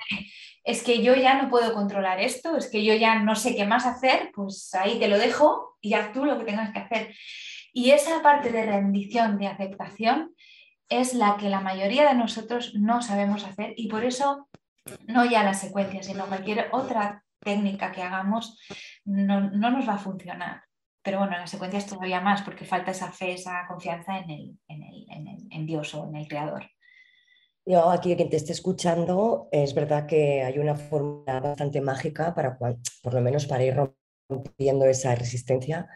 es 0.63 0.83
que 0.83 1.01
yo 1.01 1.15
ya 1.15 1.41
no 1.41 1.49
puedo 1.49 1.73
controlar 1.73 2.19
esto, 2.19 2.57
es 2.57 2.69
que 2.69 2.83
yo 2.83 2.93
ya 2.93 3.19
no 3.19 3.35
sé 3.35 3.55
qué 3.55 3.65
más 3.65 3.85
hacer, 3.85 4.31
pues 4.33 4.73
ahí 4.75 4.99
te 4.99 5.07
lo 5.07 5.17
dejo 5.17 5.77
y 5.81 5.93
haz 5.93 6.11
tú 6.11 6.25
lo 6.25 6.37
que 6.37 6.45
tengas 6.45 6.71
que 6.71 6.79
hacer. 6.79 7.15
Y 7.73 7.91
esa 7.91 8.21
parte 8.21 8.51
de 8.51 8.65
rendición, 8.65 9.37
de 9.37 9.47
aceptación, 9.47 10.35
es 10.89 11.13
la 11.13 11.37
que 11.37 11.49
la 11.49 11.61
mayoría 11.61 12.07
de 12.07 12.15
nosotros 12.15 12.73
no 12.75 13.01
sabemos 13.01 13.45
hacer 13.45 13.73
y 13.77 13.87
por 13.87 14.03
eso 14.03 14.49
no 15.07 15.25
ya 15.25 15.43
la 15.43 15.53
secuencia, 15.53 16.03
sino 16.03 16.27
cualquier 16.27 16.67
otra 16.73 17.23
técnica 17.39 17.91
que 17.91 18.01
hagamos 18.01 18.59
no, 19.05 19.49
nos 19.51 19.87
va 19.87 19.93
a 19.93 19.99
funcionar. 19.99 20.63
Pero 21.01 21.19
bueno, 21.19 21.37
la 21.37 21.47
secuencia 21.47 21.79
es 21.79 21.87
todavía 21.87 22.19
más 22.19 22.41
porque 22.41 22.65
falta 22.65 22.91
esa 22.91 23.11
fe, 23.11 23.33
esa 23.33 23.65
confianza 23.67 24.19
en, 24.19 24.29
el, 24.29 24.59
en, 25.49 25.65
Dios 25.65 25.95
o 25.95 26.07
en 26.07 26.15
el 26.15 26.27
Creador. 26.27 26.69
Yo 27.65 27.89
aquí, 27.89 28.15
quien 28.15 28.29
te 28.29 28.35
esté 28.35 28.51
escuchando, 28.51 29.47
es 29.51 29.73
verdad 29.73 30.05
que 30.05 30.43
hay 30.43 30.59
una 30.59 30.75
fórmula 30.75 31.39
bastante 31.39 31.79
mágica 31.79 32.35
para, 32.35 32.57
por 32.57 33.13
lo 33.13 33.21
menos 33.21 33.45
para 33.45 33.63
ir 33.63 33.75
rompiendo 34.29 34.85
esa 34.85 35.15
resistencia, 35.15 35.87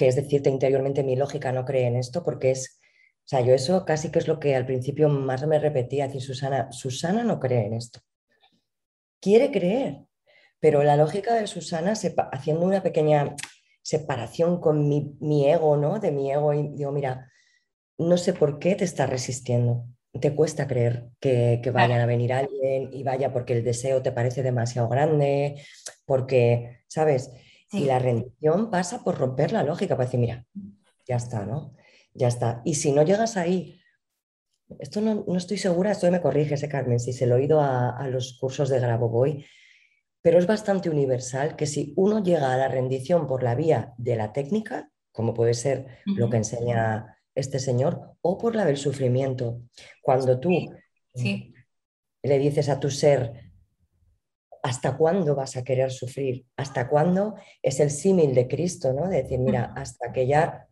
que 0.00 0.08
es 0.08 0.16
decirte 0.16 0.48
interiormente 0.48 1.02
mi 1.02 1.14
lógica 1.14 1.52
no 1.52 1.66
cree 1.66 1.86
en 1.86 1.96
esto 1.96 2.24
porque 2.24 2.52
es 2.52 2.80
o 3.26 3.28
sea, 3.28 3.42
yo 3.42 3.52
eso 3.52 3.84
casi 3.84 4.10
que 4.10 4.18
es 4.18 4.28
lo 4.28 4.40
que 4.40 4.56
al 4.56 4.64
principio 4.64 5.10
más 5.10 5.46
me 5.46 5.58
repetía, 5.58 6.06
decir, 6.06 6.22
Susana, 6.22 6.72
Susana 6.72 7.22
no 7.22 7.38
cree 7.38 7.66
en 7.66 7.74
esto. 7.74 8.00
Quiere 9.20 9.52
creer, 9.52 9.98
pero 10.58 10.82
la 10.82 10.96
lógica 10.96 11.34
de 11.34 11.46
Susana, 11.46 11.92
haciendo 12.32 12.64
una 12.64 12.82
pequeña 12.82 13.36
separación 13.82 14.58
con 14.58 14.88
mi, 14.88 15.48
ego, 15.48 15.76
¿no? 15.76 16.00
De 16.00 16.10
mi 16.10 16.32
ego, 16.32 16.54
y 16.54 16.70
digo, 16.70 16.90
mira, 16.90 17.30
no 17.98 18.16
sé 18.16 18.32
por 18.32 18.58
qué 18.58 18.74
te 18.74 18.84
estás 18.84 19.08
resistiendo. 19.08 19.84
Te 20.18 20.34
cuesta 20.34 20.66
creer 20.66 21.10
que, 21.20 21.60
que 21.62 21.70
vayan 21.70 22.00
a 22.00 22.06
venir 22.06 22.32
alguien 22.32 22.90
y 22.92 23.04
vaya 23.04 23.32
porque 23.32 23.52
el 23.52 23.62
deseo 23.62 24.02
te 24.02 24.10
parece 24.10 24.42
demasiado 24.42 24.88
grande, 24.88 25.62
porque, 26.04 26.80
¿sabes? 26.88 27.30
Y 27.72 27.84
la 27.84 27.98
rendición 27.98 28.70
pasa 28.70 29.04
por 29.04 29.18
romper 29.18 29.52
la 29.52 29.62
lógica, 29.62 29.96
para 29.96 30.06
decir, 30.06 30.20
mira, 30.20 30.44
ya 31.06 31.16
está, 31.16 31.46
¿no? 31.46 31.74
ya 32.14 32.28
está. 32.28 32.62
Y 32.64 32.74
si 32.74 32.92
no 32.92 33.02
llegas 33.02 33.36
ahí, 33.36 33.80
esto 34.78 35.00
no, 35.00 35.24
estoy 35.36 35.58
segura, 35.58 35.92
esto 35.92 36.10
me 36.10 36.20
corrige 36.20 36.54
ese 36.54 36.68
Carmen, 36.68 37.00
si 37.00 37.12
se 37.12 37.26
lo 37.26 37.36
he 37.36 37.40
oído 37.40 37.60
a, 37.60 38.06
los 38.08 38.38
cursos 38.38 38.68
de 38.68 38.80
Grabovoi, 38.80 39.44
pero 40.22 40.38
es 40.38 40.46
bastante 40.46 40.90
universal 40.90 41.56
que 41.56 41.66
si 41.66 41.92
uno 41.96 42.22
llega 42.22 42.52
a 42.52 42.56
la 42.56 42.68
rendición 42.68 43.26
por 43.26 43.42
la 43.42 43.54
vía 43.54 43.94
de 43.96 44.16
la 44.16 44.32
técnica, 44.32 44.90
como 45.12 45.34
puede 45.34 45.54
ser 45.54 45.98
lo 46.04 46.30
que 46.30 46.36
enseña 46.36 47.18
este 47.34 47.58
señor, 47.58 48.16
o 48.20 48.38
por 48.38 48.54
la 48.54 48.64
del 48.64 48.76
sufrimiento, 48.76 49.62
cuando 50.02 50.38
tú 50.38 50.50
le 52.22 52.38
dices 52.38 52.68
a 52.68 52.78
tu 52.78 52.90
ser, 52.90 53.49
¿hasta 54.62 54.96
cuándo 54.96 55.34
vas 55.34 55.56
a 55.56 55.64
querer 55.64 55.90
sufrir? 55.90 56.46
¿Hasta 56.56 56.88
cuándo? 56.88 57.36
Es 57.62 57.80
el 57.80 57.90
símil 57.90 58.34
de 58.34 58.48
Cristo, 58.48 58.92
¿no? 58.92 59.08
De 59.08 59.22
decir, 59.22 59.38
mira, 59.38 59.72
hasta 59.76 60.12
que 60.12 60.26
ya 60.26 60.66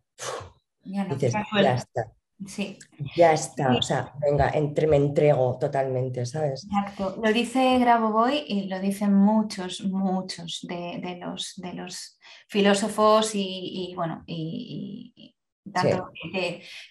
ya 0.83 1.05
dices, 1.05 1.33
ya 1.61 1.73
está. 1.73 2.11
Sí. 2.47 2.79
Ya 3.17 3.33
está, 3.33 3.73
o 3.73 3.81
sea, 3.81 4.13
venga, 4.17 4.49
entre, 4.51 4.87
me 4.87 4.95
entrego 4.95 5.57
totalmente, 5.59 6.25
¿sabes? 6.25 6.65
Exacto, 6.65 7.19
lo 7.21 7.33
dice 7.33 7.77
Grabovoi 7.79 8.45
y 8.47 8.69
lo 8.69 8.79
dicen 8.79 9.13
muchos, 9.13 9.81
muchos 9.81 10.65
de, 10.69 11.19
los, 11.21 11.55
de 11.57 11.73
los 11.73 12.17
filósofos 12.47 13.31
y, 13.33 13.91
bueno, 13.93 14.23
y, 14.25 15.35
tanto, 15.73 16.11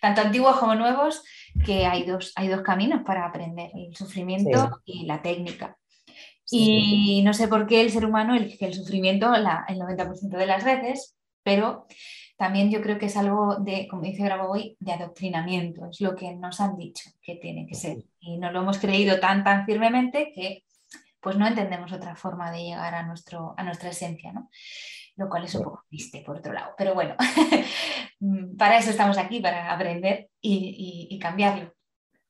tanto, 0.03 0.21
antiguos 0.21 0.59
como 0.59 0.75
nuevos, 0.75 1.25
que 1.65 1.87
hay 1.87 2.05
dos, 2.05 2.33
hay 2.37 2.49
dos 2.49 2.61
caminos 2.61 3.03
para 3.07 3.27
aprender, 3.27 3.71
el 3.75 3.97
sufrimiento 3.97 4.83
y 4.85 5.07
la 5.07 5.23
técnica. 5.23 5.79
Y 6.51 7.23
no 7.25 7.35
sé 7.35 7.49
por 7.49 7.67
qué 7.67 7.83
el 7.83 7.91
ser 7.91 8.05
humano 8.05 8.35
elige 8.35 8.67
el 8.67 8.75
sufrimiento 8.75 9.35
el 9.35 9.45
90% 9.45 10.37
de 10.37 10.47
las 10.47 10.65
veces, 10.65 11.17
pero 11.43 11.87
también 12.39 12.71
yo 12.71 12.81
creo 12.81 12.99
que 12.99 13.07
es 13.07 13.17
algo 13.17 13.57
de, 13.57 13.89
como 13.89 14.03
dice 14.03 14.23
Grabovoi, 14.23 14.77
de 14.79 14.93
adoctrinamiento, 14.93 15.87
es 15.91 16.01
lo 16.01 16.15
que 16.15 16.35
nos 16.35 16.61
han 16.61 16.77
dicho 16.77 17.11
que 17.21 17.35
tiene 17.35 17.67
que 17.67 17.75
ser. 17.75 17.99
Y 18.21 18.39
nos 18.39 18.53
lo 18.53 18.61
hemos 18.61 18.79
creído 18.79 19.19
tan, 19.19 19.43
tan 19.45 19.67
firmemente 19.67 20.31
que 20.33 20.65
pues 21.21 21.37
no 21.37 21.47
entendemos 21.47 21.93
otra 21.93 22.15
forma 22.15 22.51
de 22.53 22.63
llegar 22.63 22.95
a, 22.95 23.03
nuestro, 23.03 23.55
a 23.57 23.65
nuestra 23.65 23.91
esencia, 23.91 24.33
¿no? 24.33 24.51
Lo 25.17 25.29
cual 25.29 25.45
es 25.45 25.55
un 25.57 25.65
poco 25.65 25.85
triste, 25.89 26.23
por 26.25 26.37
otro 26.37 26.53
lado. 26.53 26.75
Pero 26.79 26.95
bueno, 26.95 27.17
para 28.59 28.79
eso 28.79 28.91
estamos 28.91 29.19
aquí, 29.19 29.41
para 29.41 29.73
aprender 29.73 30.31
y, 30.41 31.19
cambiarlo. 31.21 31.75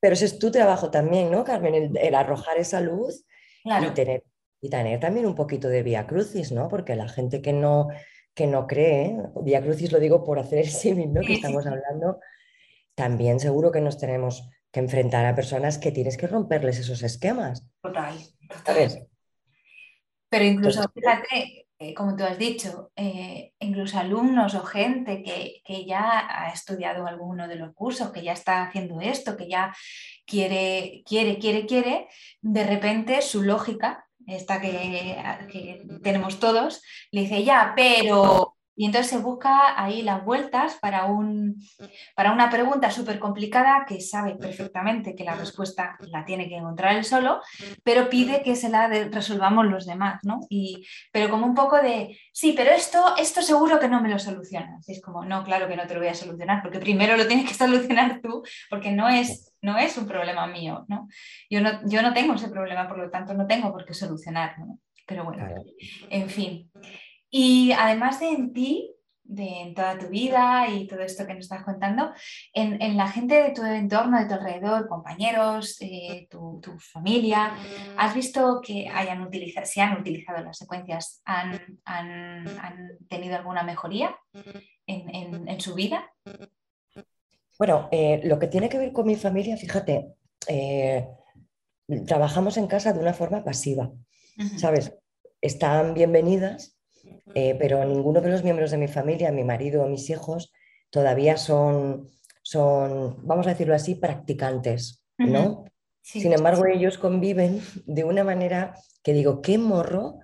Pero 0.00 0.14
ese 0.14 0.24
es 0.24 0.38
tu 0.38 0.50
trabajo 0.50 0.90
también, 0.90 1.30
¿no, 1.30 1.44
Carmen? 1.44 1.96
El, 1.96 2.14
arrojar 2.14 2.56
esa 2.56 2.80
luz 2.80 3.26
y, 3.68 3.90
tener, 3.94 4.24
y 4.60 4.70
tener 4.70 5.00
también 5.00 5.26
un 5.26 5.34
poquito 5.34 5.68
de 5.68 5.82
vía 5.82 6.06
crucis, 6.06 6.52
¿no? 6.52 6.68
Porque 6.68 6.96
la 6.96 7.08
gente 7.08 7.42
que 7.42 7.52
no 7.52 7.88
que 8.38 8.46
no 8.46 8.68
cree, 8.68 9.16
Vía 9.42 9.60
Crucis 9.60 9.90
lo 9.90 9.98
digo 9.98 10.22
por 10.22 10.38
hacer 10.38 10.60
el 10.60 10.70
símil 10.70 11.10
que 11.26 11.34
estamos 11.34 11.66
hablando, 11.66 12.20
también 12.94 13.40
seguro 13.40 13.72
que 13.72 13.80
nos 13.80 13.98
tenemos 13.98 14.48
que 14.70 14.78
enfrentar 14.78 15.26
a 15.26 15.34
personas 15.34 15.76
que 15.76 15.90
tienes 15.90 16.16
que 16.16 16.28
romperles 16.28 16.78
esos 16.78 17.02
esquemas. 17.02 17.66
Total, 17.82 18.16
total. 18.48 19.08
Pero 20.28 20.44
incluso, 20.44 20.84
fíjate, 20.94 21.66
eh, 21.80 21.94
como 21.94 22.16
tú 22.16 22.24
has 22.24 22.38
dicho, 22.38 22.90
eh, 22.96 23.52
incluso 23.60 23.98
alumnos 23.98 24.54
o 24.54 24.62
gente 24.64 25.22
que, 25.22 25.62
que, 25.64 25.84
ya 25.84 26.26
ha 26.28 26.52
estudiado 26.52 27.06
alguno 27.06 27.46
de 27.46 27.56
los 27.56 27.72
cursos, 27.74 28.10
que 28.10 28.22
ya 28.22 28.32
está 28.32 28.64
haciendo 28.64 29.00
esto, 29.00 29.36
que 29.36 29.48
ya 29.48 29.72
quiere, 30.26 31.02
quiere, 31.06 31.38
quiere, 31.38 31.66
quiere, 31.66 32.08
de 32.40 32.64
repente 32.64 33.22
su 33.22 33.42
lógica 33.42 34.08
esta 34.26 34.60
que, 34.60 35.86
tenemos 36.02 36.38
todos, 36.38 36.82
le 37.10 37.22
dice, 37.22 37.44
ya, 37.44 37.72
pero 37.74 38.57
y 38.78 38.86
entonces 38.86 39.10
se 39.10 39.18
busca 39.18 39.74
ahí 39.82 40.02
las 40.02 40.24
vueltas 40.24 40.78
para, 40.80 41.06
un, 41.06 41.56
para 42.14 42.30
una 42.30 42.48
pregunta 42.48 42.92
súper 42.92 43.18
complicada 43.18 43.84
que 43.84 44.00
sabe 44.00 44.36
perfectamente 44.36 45.16
que 45.16 45.24
la 45.24 45.34
respuesta 45.34 45.96
la 46.12 46.24
tiene 46.24 46.48
que 46.48 46.58
encontrar 46.58 46.94
él 46.94 47.04
solo, 47.04 47.40
pero 47.82 48.08
pide 48.08 48.40
que 48.44 48.54
se 48.54 48.68
la 48.68 48.86
resolvamos 48.86 49.66
los 49.66 49.84
demás, 49.84 50.20
¿no? 50.22 50.38
Y, 50.48 50.86
pero 51.10 51.28
como 51.28 51.44
un 51.44 51.56
poco 51.56 51.82
de, 51.82 52.16
sí, 52.32 52.54
pero 52.56 52.70
esto, 52.70 53.16
esto 53.16 53.42
seguro 53.42 53.80
que 53.80 53.88
no 53.88 54.00
me 54.00 54.10
lo 54.10 54.20
solucionas. 54.20 54.88
Y 54.88 54.92
es 54.92 55.02
como, 55.02 55.24
no, 55.24 55.42
claro 55.42 55.66
que 55.66 55.74
no 55.74 55.88
te 55.88 55.94
lo 55.94 56.00
voy 56.00 56.10
a 56.10 56.14
solucionar, 56.14 56.62
porque 56.62 56.78
primero 56.78 57.16
lo 57.16 57.26
tienes 57.26 57.48
que 57.48 57.54
solucionar 57.54 58.20
tú, 58.22 58.44
porque 58.70 58.92
no 58.92 59.08
es, 59.08 59.52
no 59.60 59.76
es 59.76 59.98
un 59.98 60.06
problema 60.06 60.46
mío, 60.46 60.84
¿no? 60.86 61.08
Yo, 61.50 61.60
¿no? 61.60 61.80
yo 61.88 62.00
no 62.00 62.14
tengo 62.14 62.34
ese 62.34 62.48
problema, 62.48 62.86
por 62.86 62.98
lo 62.98 63.10
tanto 63.10 63.34
no 63.34 63.48
tengo 63.48 63.72
por 63.72 63.84
qué 63.84 63.92
solucionarlo. 63.92 64.78
Pero 65.04 65.24
bueno, 65.24 65.48
en 66.10 66.28
fin. 66.28 66.70
Y 67.30 67.72
además 67.72 68.20
de 68.20 68.28
en 68.28 68.52
ti, 68.52 68.94
de 69.28 69.60
en 69.60 69.74
toda 69.74 69.98
tu 69.98 70.08
vida 70.08 70.68
y 70.68 70.86
todo 70.86 71.00
esto 71.00 71.26
que 71.26 71.34
nos 71.34 71.44
estás 71.44 71.62
contando, 71.62 72.12
en, 72.54 72.96
la 72.96 73.08
gente 73.08 73.42
de 73.42 73.50
tu 73.50 73.62
entorno, 73.62 74.18
de 74.18 74.26
tu 74.26 74.34
alrededor, 74.34 74.88
compañeros, 74.88 75.76
eh, 75.80 76.26
tu, 76.30 76.60
familia, 76.78 77.52
¿has 77.98 78.14
visto 78.14 78.60
que 78.64 78.88
hayan 78.88 79.20
utilizado, 79.20 79.66
si 79.66 79.80
han 79.80 80.00
utilizado 80.00 80.42
las 80.42 80.56
secuencias, 80.56 81.20
han, 81.26 81.60
tenido 83.08 83.36
alguna 83.36 83.62
mejoría 83.62 84.16
en, 84.86 85.60
su 85.60 85.74
vida? 85.74 86.10
Bueno, 87.58 87.88
eh, 87.92 88.22
lo 88.24 88.38
que 88.38 88.46
tiene 88.46 88.68
que 88.68 88.78
ver 88.78 88.92
con 88.92 89.06
mi 89.06 89.16
familia, 89.16 89.56
fíjate, 89.56 90.14
eh, 90.46 91.06
trabajamos 92.06 92.56
en 92.56 92.66
casa 92.66 92.92
de 92.92 93.00
una 93.00 93.12
forma 93.12 93.44
pasiva, 93.44 93.90
¿sabes? 94.56 94.96
Están 95.40 95.94
bienvenidas, 95.94 96.77
eh, 97.34 97.56
pero 97.58 97.84
ninguno 97.84 98.20
de 98.20 98.30
los 98.30 98.42
miembros 98.42 98.70
de 98.70 98.78
mi 98.78 98.88
familia, 98.88 99.32
mi 99.32 99.44
marido 99.44 99.82
o 99.82 99.88
mis 99.88 100.08
hijos, 100.10 100.52
todavía 100.90 101.36
son, 101.36 102.08
son 102.42 103.16
vamos 103.26 103.46
a 103.46 103.50
decirlo 103.50 103.74
así, 103.74 103.94
practicantes, 103.94 105.02
¿no? 105.18 105.64
Sin 106.02 106.32
embargo, 106.32 106.64
ellos 106.66 106.96
conviven 106.96 107.60
de 107.84 108.04
una 108.04 108.24
manera 108.24 108.74
que 109.02 109.12
digo, 109.12 109.42
qué 109.42 109.58
morro, 109.58 110.20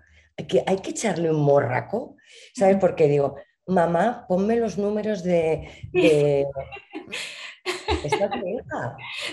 que 0.48 0.64
hay 0.66 0.78
que 0.78 0.90
echarle 0.90 1.30
un 1.30 1.42
morraco, 1.42 2.16
¿sabes? 2.54 2.78
Porque 2.80 3.06
digo, 3.06 3.36
mamá, 3.66 4.24
ponme 4.28 4.56
los 4.56 4.78
números 4.78 5.22
de... 5.22 5.68
de... 5.92 6.46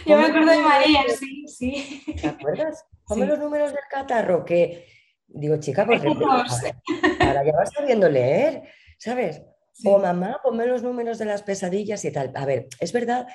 Yo 0.06 0.18
me 0.18 0.26
acuerdo 0.26 0.52
de 0.52 0.58
María, 0.58 1.02
sí, 1.18 1.46
sí. 1.48 2.04
¿Te 2.20 2.28
acuerdas? 2.28 2.86
Ponme 3.06 3.26
los 3.26 3.40
números 3.40 3.72
del 3.72 3.84
catarro, 3.90 4.46
que 4.46 4.86
Digo, 5.34 5.58
chica, 5.58 5.86
pues 5.86 6.02
ahora 6.04 7.46
ya 7.46 7.54
vas 7.54 7.72
sabiendo 7.74 8.10
leer, 8.10 8.64
¿sabes? 8.98 9.42
O 9.86 9.98
mamá, 10.00 10.40
ponme 10.44 10.66
los 10.66 10.84
números 10.84 11.18
de 11.18 11.26
las 11.26 11.44
pesadillas 11.44 12.04
y 12.06 12.12
tal. 12.12 12.32
A 12.36 12.46
ver, 12.46 12.68
es 12.80 12.92
verdad 12.92 13.28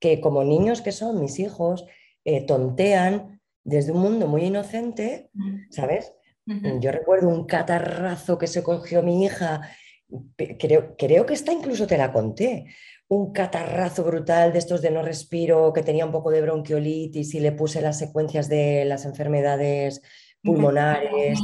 que 0.00 0.20
como 0.20 0.44
niños 0.44 0.80
que 0.80 0.92
son 0.92 1.20
mis 1.20 1.38
hijos, 1.38 1.84
eh, 2.24 2.44
tontean 2.44 3.40
desde 3.64 3.92
un 3.92 4.00
mundo 4.00 4.26
muy 4.26 4.44
inocente, 4.44 5.30
¿sabes? 5.70 6.12
Yo 6.80 6.90
recuerdo 6.90 7.28
un 7.28 7.46
catarrazo 7.46 8.36
que 8.36 8.48
se 8.48 8.64
cogió 8.64 9.02
mi 9.02 9.24
hija, 9.24 9.60
creo, 10.58 10.96
creo 10.96 11.24
que 11.24 11.34
esta 11.34 11.52
incluso 11.52 11.86
te 11.86 11.96
la 11.96 12.12
conté, 12.12 12.66
un 13.06 13.32
catarrazo 13.32 14.02
brutal 14.02 14.52
de 14.52 14.58
estos 14.58 14.82
de 14.82 14.90
no 14.90 15.02
respiro, 15.02 15.72
que 15.72 15.84
tenía 15.84 16.04
un 16.04 16.10
poco 16.10 16.30
de 16.30 16.40
bronquiolitis 16.40 17.34
y 17.34 17.40
le 17.40 17.52
puse 17.52 17.80
las 17.80 17.98
secuencias 17.98 18.48
de 18.48 18.84
las 18.84 19.04
enfermedades 19.04 20.02
pulmonares 20.42 21.40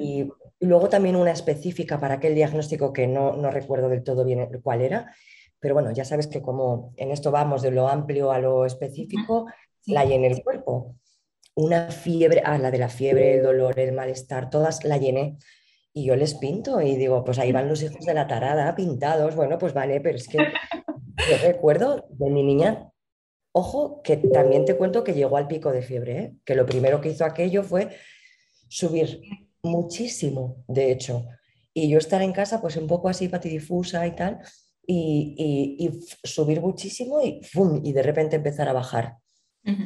y 0.00 0.28
luego 0.60 0.88
también 0.88 1.16
una 1.16 1.32
específica 1.32 1.98
para 2.00 2.14
aquel 2.14 2.34
diagnóstico 2.34 2.92
que 2.92 3.06
no, 3.06 3.36
no 3.36 3.50
recuerdo 3.50 3.88
del 3.88 4.04
todo 4.04 4.24
bien 4.24 4.48
cuál 4.62 4.80
era, 4.80 5.12
pero 5.60 5.74
bueno, 5.74 5.90
ya 5.92 6.04
sabes 6.04 6.26
que 6.26 6.42
como 6.42 6.92
en 6.96 7.10
esto 7.10 7.30
vamos 7.30 7.62
de 7.62 7.70
lo 7.70 7.88
amplio 7.88 8.30
a 8.30 8.38
lo 8.38 8.64
específico, 8.66 9.46
la 9.86 10.04
llené 10.04 10.28
el 10.28 10.42
cuerpo. 10.42 10.96
Una 11.54 11.90
fiebre, 11.90 12.42
ah, 12.44 12.58
la 12.58 12.70
de 12.70 12.78
la 12.78 12.88
fiebre, 12.88 13.34
el 13.34 13.42
dolor, 13.42 13.78
el 13.78 13.92
malestar, 13.92 14.50
todas 14.50 14.84
la 14.84 14.98
llené. 14.98 15.38
Y 15.92 16.04
yo 16.04 16.14
les 16.14 16.34
pinto 16.34 16.82
y 16.82 16.96
digo, 16.96 17.24
pues 17.24 17.38
ahí 17.38 17.52
van 17.52 17.68
los 17.68 17.82
hijos 17.82 18.04
de 18.04 18.12
la 18.12 18.26
tarada 18.26 18.74
pintados. 18.74 19.34
Bueno, 19.34 19.56
pues 19.56 19.72
vale, 19.72 20.00
pero 20.00 20.16
es 20.16 20.28
que 20.28 20.38
yo 20.38 21.38
recuerdo 21.42 22.06
de 22.10 22.28
mi 22.28 22.42
niña, 22.42 22.90
ojo, 23.52 24.02
que 24.02 24.18
también 24.18 24.66
te 24.66 24.76
cuento 24.76 25.02
que 25.02 25.14
llegó 25.14 25.38
al 25.38 25.48
pico 25.48 25.72
de 25.72 25.80
fiebre, 25.80 26.18
¿eh? 26.18 26.34
que 26.44 26.54
lo 26.54 26.66
primero 26.66 27.00
que 27.00 27.08
hizo 27.08 27.24
aquello 27.24 27.62
fue 27.62 27.88
subir 28.68 29.20
muchísimo, 29.62 30.64
de 30.68 30.92
hecho. 30.92 31.26
Y 31.72 31.88
yo 31.88 31.98
estar 31.98 32.22
en 32.22 32.32
casa, 32.32 32.60
pues 32.60 32.76
un 32.76 32.86
poco 32.86 33.08
así 33.08 33.28
patidifusa 33.28 34.06
y 34.06 34.14
tal, 34.14 34.40
y, 34.86 35.90
subir 36.22 36.60
muchísimo 36.60 37.20
y, 37.20 37.40
y 37.82 37.92
de 37.92 38.02
repente 38.02 38.36
empezar 38.36 38.68
a 38.68 38.72
bajar. 38.72 39.16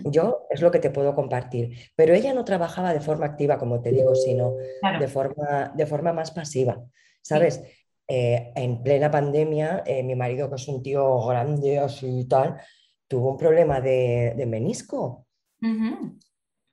Yo 0.05 0.47
es 0.51 0.61
lo 0.61 0.71
que 0.71 0.79
te 0.79 0.91
puedo 0.91 1.15
compartir, 1.15 1.75
pero 1.97 2.13
ella 2.13 2.35
no 2.35 2.45
trabajaba 2.45 2.93
de 2.93 3.01
forma 3.01 3.25
activa, 3.25 3.57
como 3.57 3.81
te 3.81 3.93
digo, 3.93 4.15
sino 4.15 4.57
de, 4.99 5.09
forma, 5.09 5.73
de 5.75 5.87
forma 5.87 6.13
más 6.13 6.33
pasiva, 6.33 6.85
¿sabes? 7.23 7.63
Eh, 8.07 8.53
en 8.57 8.83
plena 8.83 9.11
pandemia, 9.11 9.83
eh, 9.87 10.03
mi 10.03 10.15
marido, 10.15 10.51
que 10.51 10.57
es 10.57 10.69
un 10.69 10.83
tío 10.83 11.25
grande 11.27 11.79
así 11.79 12.21
y 12.21 12.25
tal, 12.27 12.61
tuvo 13.09 13.31
un 13.31 13.39
problema 13.39 13.81
de, 13.81 14.45
menisco. 14.47 15.27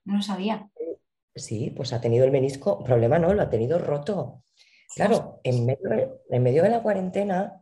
No 0.04 0.22
sabía. 0.22 0.70
Sí, 1.38 1.72
pues 1.76 1.94
ha 1.94 2.02
tenido 2.02 2.26
el 2.26 2.32
menisco, 2.32 2.84
problema 2.84 3.20
no, 3.20 3.34
lo 3.34 3.42
ha 3.42 3.50
tenido 3.50 3.80
roto. 3.80 4.44
Claro, 4.96 5.40
en 5.44 5.66
medio, 5.66 6.22
en 6.30 6.44
medio 6.44 6.64
de 6.64 6.70
la 6.70 6.82
cuarentena, 6.82 7.62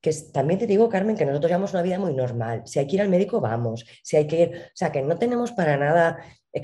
que 0.00 0.12
también 0.32 0.58
te 0.58 0.66
digo, 0.66 0.88
Carmen, 0.88 1.16
que 1.16 1.26
nosotros 1.26 1.50
llevamos 1.50 1.74
una 1.74 1.82
vida 1.82 1.98
muy 1.98 2.14
normal. 2.14 2.62
Si 2.64 2.78
hay 2.78 2.86
que 2.86 2.96
ir 2.96 3.02
al 3.02 3.10
médico, 3.10 3.40
vamos. 3.40 3.84
Si 4.02 4.16
hay 4.16 4.26
que 4.26 4.40
ir, 4.40 4.56
o 4.56 4.70
sea, 4.76 4.90
que 4.90 5.02
no 5.02 5.18
tenemos 5.18 5.52
para 5.52 5.76
nada, 5.76 6.18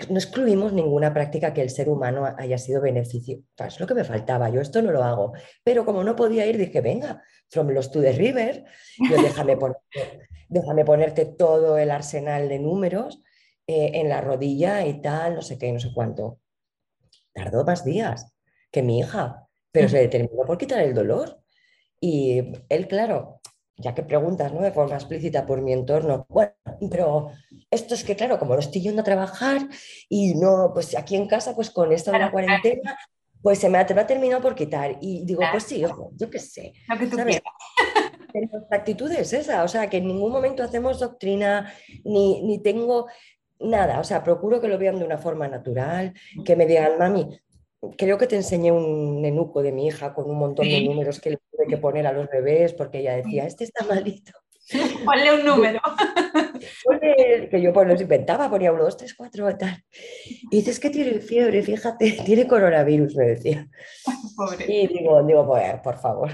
no 0.09 0.17
excluimos 0.17 0.73
ninguna 0.73 1.13
práctica 1.13 1.53
que 1.53 1.61
el 1.61 1.71
ser 1.71 1.91
humano 1.91 2.27
haya 2.39 2.57
sido 2.57 2.81
beneficio. 2.81 3.41
es 3.59 3.79
lo 3.79 3.87
que 3.87 3.95
me 3.95 4.05
faltaba, 4.05 4.49
yo 4.49 4.61
esto 4.61 4.81
no 4.81 4.91
lo 4.91 5.05
hago. 5.05 5.33
Pero 5.63 5.85
como 5.85 6.03
no 6.03 6.17
podía 6.17 6.47
ir, 6.47 6.57
dije, 6.57 6.81
venga, 6.81 7.23
from 7.51 7.69
los 7.69 7.91
to 7.91 8.01
the 8.01 8.13
river, 8.13 8.65
yo 8.99 9.17
déjame, 9.23 9.59
déjame 10.49 10.85
ponerte 10.85 11.27
todo 11.27 11.77
el 11.77 11.91
arsenal 11.91 12.49
de 12.49 12.59
números 12.59 13.23
eh, 13.67 13.91
en 13.95 14.09
la 14.09 14.23
rodilla 14.23 14.87
y 14.87 15.03
tal, 15.03 15.35
no 15.35 15.43
sé 15.43 15.59
qué, 15.59 15.73
no 15.73 15.81
sé 15.81 15.91
cuánto. 15.95 16.41
Tardó 17.37 17.65
más 17.65 17.85
días 17.85 18.33
que 18.71 18.83
mi 18.83 18.99
hija, 18.99 19.47
pero 19.71 19.89
se 19.89 19.99
determinó 20.09 20.45
por 20.45 20.59
quitar 20.59 20.81
el 20.81 20.95
dolor. 20.95 21.41
Y 22.01 22.43
él, 22.69 22.89
claro, 22.89 23.41
ya 23.77 23.95
que 23.95 24.03
preguntas 24.03 24.53
¿no? 24.53 24.63
de 24.63 24.73
forma 24.73 24.95
explícita 24.95 25.45
por 25.45 25.61
mi 25.61 25.73
entorno, 25.73 26.27
bueno, 26.29 26.53
pero 26.91 27.31
esto 27.71 27.95
es 27.95 28.05
que, 28.05 28.17
claro, 28.17 28.39
como 28.39 28.55
no 28.55 28.61
estoy 28.61 28.81
yendo 28.81 29.03
a 29.03 29.05
trabajar 29.05 29.69
y 30.09 30.35
no, 30.35 30.71
pues 30.73 30.97
aquí 30.97 31.17
en 31.17 31.29
casa, 31.29 31.55
pues 31.55 31.71
con 31.71 31.93
esta 31.93 32.13
de 32.13 32.19
la 32.19 32.31
cuarentena, 32.31 32.99
pues 33.43 33.59
se 33.59 33.69
me 33.69 33.79
ha, 33.79 33.87
terminado 33.87 34.43
por 34.43 34.55
quitar. 34.55 34.97
Y 35.01 35.25
digo, 35.25 35.43
pues 35.53 35.65
sí, 35.65 35.81
yo 35.81 36.31
qué 36.31 36.39
sé. 36.39 36.73
Lo 36.89 36.99
que 36.99 37.07
tú 37.07 37.17
¿sabes? 37.17 37.41
Pero 38.33 38.67
la 38.71 38.77
actitud 38.77 39.11
es 39.13 39.33
esa, 39.33 39.63
o 39.63 39.69
sea, 39.69 39.89
que 39.89 39.99
en 39.99 40.09
ningún 40.09 40.33
momento 40.33 40.63
hacemos 40.63 40.99
doctrina, 40.99 41.73
ni, 42.05 42.43
ni 42.43 42.63
tengo 42.63 43.07
nada, 43.61 44.01
o 44.01 44.05
sea, 44.05 44.23
procuro 44.23 44.61
que 44.61 44.69
lo 44.69 44.79
vean 44.79 44.99
de 44.99 45.05
una 45.05 45.19
forma 45.19 45.49
natural, 45.49 46.15
que 46.45 46.57
me 46.57 46.67
digan, 46.67 46.99
mami, 46.99 47.41
creo 47.97 48.19
que 48.19 48.27
te 48.27 48.37
enseñé 48.37 48.73
un 48.73 49.21
nenuco 49.23 49.63
de 49.63 49.73
mi 49.73 49.87
hija 49.87 50.15
con 50.15 50.31
un 50.31 50.39
montón 50.39 50.69
de 50.69 50.83
números 50.83 51.21
que 51.21 51.31
le 51.31 51.39
tuve 51.51 51.67
que 51.69 51.79
poner 51.79 52.07
a 52.07 52.13
los 52.13 52.29
bebés 52.29 52.73
porque 52.75 53.01
ella 53.01 53.17
decía, 53.17 53.47
este 53.47 53.65
está 53.65 53.85
malito. 53.85 54.33
Ponle 55.05 55.33
un 55.33 55.45
número. 55.45 55.81
que 57.51 57.63
yo 57.63 57.73
pues 57.73 57.87
los 57.87 58.01
inventaba, 58.01 58.51
ponía 58.51 58.73
uno, 58.73 58.85
dos, 58.85 58.97
tres, 58.97 59.15
cuatro 59.15 59.57
tal. 59.57 59.85
Y 60.51 60.57
dices 60.57 60.81
que 60.81 60.91
tiene 60.91 61.21
fiebre, 61.21 61.63
fíjate, 61.63 62.19
tiene 62.25 62.49
coronavirus, 62.49 63.15
me 63.15 63.27
decía. 63.27 63.69
Y 64.67 64.89
digo, 64.89 65.23
digo, 65.23 65.47
pues, 65.47 65.81
por 65.81 65.99
favor. 65.99 66.31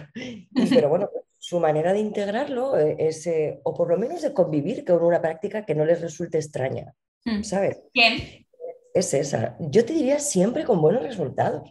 pero 0.71 0.89
bueno, 0.89 1.11
su 1.39 1.61
manera 1.61 1.93
de 1.93 1.99
integrarlo 1.99 2.79
eh, 2.79 2.97
es, 2.99 3.27
eh, 3.27 3.61
o 3.65 3.75
por 3.75 3.89
lo 3.89 3.99
menos 3.99 4.23
de 4.23 4.33
convivir 4.33 4.85
con 4.85 5.03
una 5.03 5.21
práctica 5.21 5.67
que 5.67 5.75
no 5.75 5.85
les 5.85 6.01
resulte 6.01 6.39
extraña. 6.39 6.95
¿Sabes? 7.43 7.81
¿Quién? 7.93 8.43
es 8.95 9.15
esa. 9.15 9.57
Yo 9.59 9.85
te 9.85 9.95
diría 9.95 10.19
siempre 10.19 10.65
con 10.65 10.81
buenos 10.81 11.03
resultados. 11.03 11.71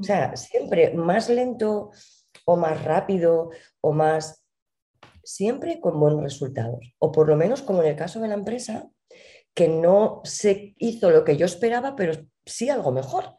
O 0.00 0.04
sea, 0.04 0.36
siempre 0.36 0.94
más 0.94 1.28
lento 1.28 1.90
o 2.44 2.56
más 2.56 2.82
rápido 2.84 3.50
o 3.80 3.92
más... 3.92 4.44
Siempre 5.22 5.80
con 5.80 6.00
buenos 6.00 6.22
resultados. 6.22 6.94
O 6.98 7.12
por 7.12 7.28
lo 7.28 7.36
menos 7.36 7.62
como 7.62 7.82
en 7.82 7.90
el 7.90 7.96
caso 7.96 8.20
de 8.20 8.28
la 8.28 8.34
empresa, 8.34 8.88
que 9.54 9.68
no 9.68 10.22
se 10.24 10.74
hizo 10.78 11.10
lo 11.10 11.24
que 11.24 11.36
yo 11.36 11.46
esperaba, 11.46 11.94
pero 11.94 12.14
sí 12.46 12.68
algo 12.68 12.90
mejor. 12.90 13.34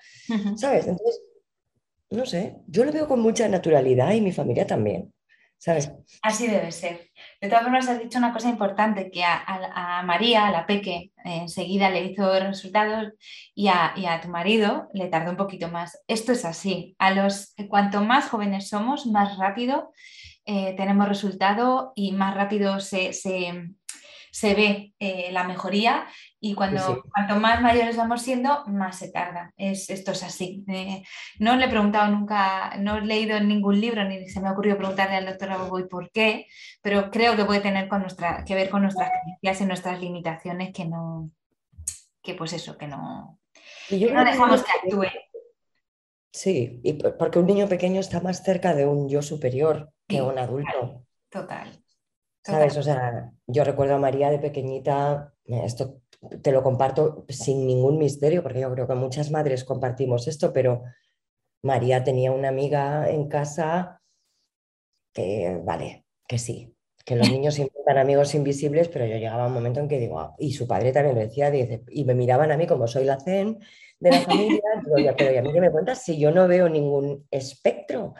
¿Sabes? 0.55 0.87
Entonces, 0.87 1.21
no 2.11 2.25
sé, 2.25 2.57
yo 2.67 2.85
lo 2.85 2.91
veo 2.91 3.07
con 3.07 3.19
mucha 3.19 3.47
naturalidad 3.47 4.11
y 4.13 4.21
mi 4.21 4.31
familia 4.31 4.67
también. 4.67 5.11
¿sabes? 5.61 5.91
Así 6.23 6.47
debe 6.47 6.71
ser. 6.71 7.10
De 7.41 7.49
todas 7.49 7.63
formas, 7.63 7.89
has 7.89 7.99
dicho 7.99 8.19
una 8.19 8.33
cosa 8.33 8.49
importante, 8.49 9.09
que 9.09 9.23
a, 9.23 10.03
María, 10.05 10.45
a 10.45 10.51
la 10.51 10.67
Peque, 10.67 11.11
enseguida 11.25 11.89
le 11.89 12.05
hizo 12.05 12.39
resultados 12.39 13.13
y 13.55 13.67
a, 13.67 14.19
tu 14.21 14.29
marido 14.29 14.89
le 14.93 15.07
tardó 15.07 15.31
un 15.31 15.37
poquito 15.37 15.67
más. 15.67 15.99
Esto 16.07 16.33
es 16.33 16.45
así. 16.45 16.95
A 16.99 17.09
los, 17.09 17.55
cuanto 17.67 18.03
más 18.03 18.29
jóvenes 18.29 18.69
somos, 18.69 19.07
más 19.07 19.39
rápido 19.39 19.91
eh, 20.45 20.75
tenemos 20.77 21.07
resultado 21.07 21.93
y 21.95 22.11
más 22.11 22.35
rápido 22.35 22.79
se 22.79 23.11
ve 24.55 24.93
eh, 24.99 25.29
la 25.31 25.43
mejoría 25.43 26.07
y 26.39 26.55
cuando 26.55 27.03
cuanto 27.13 27.35
más 27.35 27.61
mayores 27.61 27.97
vamos 27.97 28.21
siendo, 28.21 28.65
más 28.67 28.97
se 28.97 29.11
tarda. 29.11 29.53
Es, 29.57 29.89
esto 29.89 30.11
es 30.11 30.23
así. 30.23 30.63
Eh, 30.67 31.03
no 31.39 31.55
le 31.55 31.65
he 31.65 31.69
preguntado 31.69 32.09
nunca, 32.11 32.75
no 32.77 32.97
he 32.97 33.01
leído 33.01 33.37
en 33.37 33.47
ningún 33.47 33.79
libro 33.79 34.03
ni 34.05 34.27
se 34.29 34.39
me 34.39 34.47
ha 34.47 34.53
ocurrido 34.53 34.77
preguntarle 34.77 35.17
al 35.17 35.25
doctor 35.25 35.51
Abogoy 35.51 35.87
por 35.87 36.11
qué, 36.11 36.47
pero 36.81 37.11
creo 37.11 37.35
que 37.35 37.45
puede 37.45 37.59
tener 37.59 37.87
con 37.87 38.01
nuestra, 38.01 38.43
que 38.45 38.55
ver 38.55 38.69
con 38.69 38.81
nuestras 38.83 39.09
creencias 39.09 39.61
y 39.61 39.65
nuestras 39.65 40.01
limitaciones 40.01 40.73
que 40.73 40.85
no, 40.85 41.29
que 42.23 42.33
pues 42.33 42.53
eso, 42.53 42.77
que 42.77 42.87
no, 42.87 43.39
no 43.89 44.25
dejamos 44.25 44.63
que 44.63 44.71
actúe. 44.71 45.11
Sí, 46.33 46.79
y 46.83 46.93
porque 46.93 47.39
un 47.39 47.45
niño 47.45 47.67
pequeño 47.67 47.99
está 47.99 48.21
más 48.21 48.43
cerca 48.43 48.73
de 48.73 48.85
un 48.85 49.09
yo 49.09 49.21
superior 49.21 49.91
que 50.07 50.21
un 50.21 50.39
adulto. 50.39 51.05
total. 51.29 51.83
¿Sabes? 52.43 52.75
O 52.77 52.83
sea, 52.83 53.31
yo 53.47 53.63
recuerdo 53.63 53.95
a 53.95 53.99
María 53.99 54.29
de 54.29 54.39
pequeñita, 54.39 55.33
esto 55.45 56.01
te 56.41 56.51
lo 56.51 56.63
comparto 56.63 57.25
sin 57.29 57.65
ningún 57.67 57.97
misterio, 57.97 58.43
porque 58.43 58.61
yo 58.61 58.71
creo 58.71 58.87
que 58.87 58.95
muchas 58.95 59.31
madres 59.31 59.63
compartimos 59.63 60.27
esto, 60.27 60.51
pero 60.53 60.83
María 61.63 62.03
tenía 62.03 62.31
una 62.31 62.49
amiga 62.49 63.09
en 63.09 63.27
casa 63.27 64.01
que, 65.13 65.59
vale, 65.63 66.05
que 66.27 66.37
sí, 66.37 66.75
que 67.05 67.15
los 67.15 67.29
niños 67.29 67.59
inventan 67.59 67.97
amigos 67.97 68.33
invisibles, 68.35 68.87
pero 68.89 69.05
yo 69.05 69.17
llegaba 69.17 69.43
a 69.45 69.47
un 69.47 69.53
momento 69.53 69.79
en 69.79 69.87
que 69.87 69.99
digo, 69.99 70.19
ah", 70.19 70.35
y 70.39 70.53
su 70.53 70.67
padre 70.67 70.91
también 70.91 71.15
lo 71.15 71.21
decía, 71.21 71.51
dice, 71.51 71.83
y 71.89 72.05
me 72.05 72.15
miraban 72.15 72.51
a 72.51 72.57
mí 72.57 72.67
como 72.67 72.87
soy 72.87 73.05
la 73.05 73.19
zen 73.19 73.59
de 73.99 74.11
la 74.11 74.21
familia, 74.21 74.61
digo, 74.95 75.15
pero 75.17 75.31
¿y 75.31 75.37
a 75.37 75.41
mí 75.43 75.53
qué 75.53 75.61
me 75.61 75.71
cuentas 75.71 76.03
si 76.03 76.19
yo 76.19 76.31
no 76.31 76.47
veo 76.47 76.69
ningún 76.69 77.27
espectro? 77.29 78.15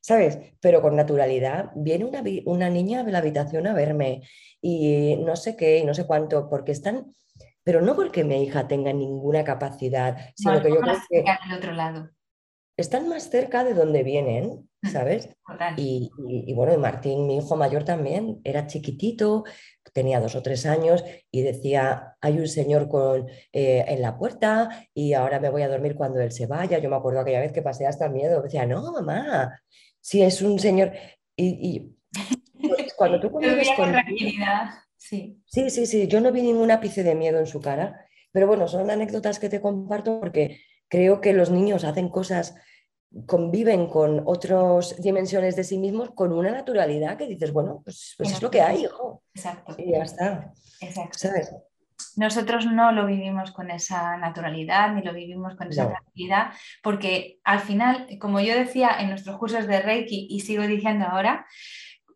¿Sabes? 0.00 0.38
Pero 0.60 0.82
con 0.82 0.96
naturalidad. 0.96 1.70
Viene 1.74 2.04
una, 2.04 2.22
una 2.46 2.70
niña 2.70 3.04
de 3.04 3.12
la 3.12 3.18
habitación 3.18 3.66
a 3.66 3.74
verme 3.74 4.22
y 4.60 5.16
no 5.16 5.36
sé 5.36 5.56
qué 5.56 5.78
y 5.78 5.84
no 5.84 5.94
sé 5.94 6.06
cuánto, 6.06 6.48
porque 6.48 6.72
están, 6.72 7.14
pero 7.62 7.80
no 7.80 7.94
porque 7.94 8.24
mi 8.24 8.42
hija 8.42 8.68
tenga 8.68 8.92
ninguna 8.92 9.44
capacidad, 9.44 10.16
sino 10.34 10.62
que 10.62 10.70
yo 10.70 10.80
creo 10.80 10.96
que... 11.08 11.24
otro 11.56 11.72
lado. 11.72 12.10
Están 12.76 13.08
más 13.08 13.28
cerca 13.28 13.62
de 13.62 13.74
donde 13.74 14.02
vienen, 14.02 14.70
¿sabes? 14.90 15.36
Y, 15.76 16.10
y, 16.26 16.54
bueno, 16.54 16.78
Martín, 16.78 17.26
mi 17.26 17.36
hijo 17.36 17.54
mayor 17.54 17.84
también, 17.84 18.40
era 18.42 18.66
chiquitito, 18.66 19.44
tenía 19.92 20.20
dos 20.20 20.34
o 20.34 20.42
tres 20.42 20.64
años 20.66 21.04
y 21.30 21.42
decía, 21.42 22.16
hay 22.20 22.38
un 22.38 22.48
señor 22.48 22.88
con, 22.88 23.28
eh, 23.52 23.84
en 23.86 24.00
la 24.00 24.16
puerta 24.16 24.86
y 24.94 25.12
ahora 25.12 25.40
me 25.40 25.50
voy 25.50 25.62
a 25.62 25.68
dormir 25.68 25.94
cuando 25.94 26.20
él 26.20 26.32
se 26.32 26.46
vaya. 26.46 26.78
Yo 26.78 26.88
me 26.88 26.96
acuerdo 26.96 27.20
aquella 27.20 27.40
vez 27.40 27.52
que 27.52 27.62
pasé 27.62 27.86
hasta 27.86 28.08
miedo, 28.08 28.40
decía, 28.40 28.64
no, 28.66 28.92
mamá, 28.92 29.60
si 30.00 30.22
es 30.22 30.42
un 30.42 30.58
señor. 30.58 30.92
Y, 31.36 31.94
pues, 32.60 32.94
cuando 32.96 33.20
tú 33.20 33.30
convives 33.30 33.68
con. 33.76 33.94
Sí. 34.96 35.42
sí, 35.46 35.70
sí, 35.70 35.86
sí. 35.86 36.08
Yo 36.08 36.20
no 36.20 36.30
vi 36.30 36.42
ningún 36.42 36.70
ápice 36.70 37.02
de 37.02 37.14
miedo 37.14 37.38
en 37.38 37.46
su 37.46 37.60
cara, 37.60 38.06
pero 38.32 38.46
bueno, 38.46 38.68
son 38.68 38.90
anécdotas 38.90 39.38
que 39.38 39.48
te 39.48 39.60
comparto 39.60 40.20
porque 40.20 40.60
creo 40.88 41.20
que 41.20 41.32
los 41.32 41.50
niños 41.50 41.84
hacen 41.84 42.10
cosas, 42.10 42.54
conviven 43.26 43.88
con 43.88 44.22
otras 44.26 45.00
dimensiones 45.00 45.56
de 45.56 45.64
sí 45.64 45.78
mismos 45.78 46.10
con 46.10 46.32
una 46.32 46.50
naturalidad 46.50 47.16
que 47.16 47.26
dices, 47.26 47.52
bueno, 47.52 47.80
pues, 47.82 48.14
pues 48.18 48.32
es 48.32 48.42
lo 48.42 48.50
que 48.50 48.60
hay, 48.60 48.84
hijo. 48.84 49.22
Exacto. 49.34 49.74
Y 49.78 49.92
ya 49.92 50.02
está. 50.02 50.52
Exacto. 50.80 51.69
Nosotros 52.16 52.66
no 52.66 52.92
lo 52.92 53.06
vivimos 53.06 53.52
con 53.52 53.70
esa 53.70 54.16
naturalidad 54.16 54.92
ni 54.94 55.02
lo 55.02 55.12
vivimos 55.12 55.54
con 55.56 55.68
esa 55.68 55.88
tranquilidad, 55.88 56.52
porque 56.82 57.38
al 57.44 57.60
final, 57.60 58.06
como 58.20 58.40
yo 58.40 58.54
decía 58.54 58.96
en 58.98 59.08
nuestros 59.08 59.36
cursos 59.38 59.66
de 59.66 59.80
Reiki 59.80 60.28
y 60.30 60.40
sigo 60.40 60.66
diciendo 60.66 61.06
ahora, 61.06 61.46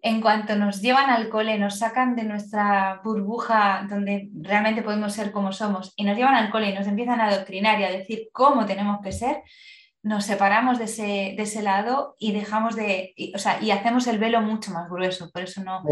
en 0.04 0.20
cuanto 0.20 0.54
nos 0.56 0.82
llevan 0.82 1.08
al 1.08 1.30
cole, 1.30 1.58
nos 1.58 1.78
sacan 1.78 2.14
de 2.14 2.24
nuestra 2.24 3.00
burbuja 3.02 3.86
donde 3.88 4.28
realmente 4.34 4.82
podemos 4.82 5.14
ser 5.14 5.32
como 5.32 5.50
somos 5.50 5.94
y 5.96 6.04
nos 6.04 6.14
llevan 6.14 6.34
al 6.34 6.50
cole 6.50 6.68
y 6.68 6.74
nos 6.74 6.86
empiezan 6.86 7.22
a 7.22 7.28
adoctrinar 7.28 7.80
y 7.80 7.84
a 7.84 7.90
decir 7.90 8.28
cómo 8.30 8.66
tenemos 8.66 9.00
que 9.02 9.12
ser, 9.12 9.42
nos 10.04 10.26
separamos 10.26 10.78
de 10.78 10.84
ese, 10.84 11.34
de 11.34 11.42
ese 11.42 11.62
lado 11.62 12.14
y 12.18 12.32
dejamos 12.32 12.76
de, 12.76 13.14
y, 13.16 13.34
o 13.34 13.38
sea, 13.38 13.60
y 13.62 13.70
hacemos 13.70 14.06
el 14.06 14.18
velo 14.18 14.42
mucho 14.42 14.70
más 14.70 14.88
grueso, 14.90 15.30
por 15.32 15.42
eso 15.42 15.64
no, 15.64 15.82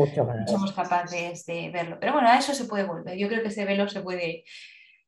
somos 0.47 0.73
capaces 0.73 1.47
de 1.47 1.71
verlo. 1.71 1.97
Pero 1.99 2.13
bueno, 2.13 2.29
a 2.29 2.37
eso 2.37 2.53
se 2.53 2.67
puede 2.67 2.85
volver. 2.85 3.17
Yo 3.17 3.29
creo 3.29 3.41
que 3.41 3.49
ese 3.49 3.65
velo 3.65 3.89
se 3.89 4.03
puede, 4.03 4.45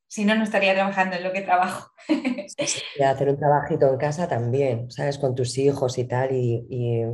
si 0.08 0.24
no, 0.24 0.34
no 0.34 0.42
estaría 0.42 0.72
trabajando 0.72 1.16
en 1.16 1.22
lo 1.22 1.32
que 1.32 1.42
trabajo. 1.42 1.90
y 2.98 3.02
hacer 3.02 3.28
un 3.28 3.36
trabajito 3.36 3.90
en 3.90 3.98
casa 3.98 4.26
también, 4.26 4.90
¿sabes? 4.90 5.18
Con 5.18 5.34
tus 5.34 5.58
hijos 5.58 5.98
y 5.98 6.04
tal, 6.04 6.30
y 6.32 7.04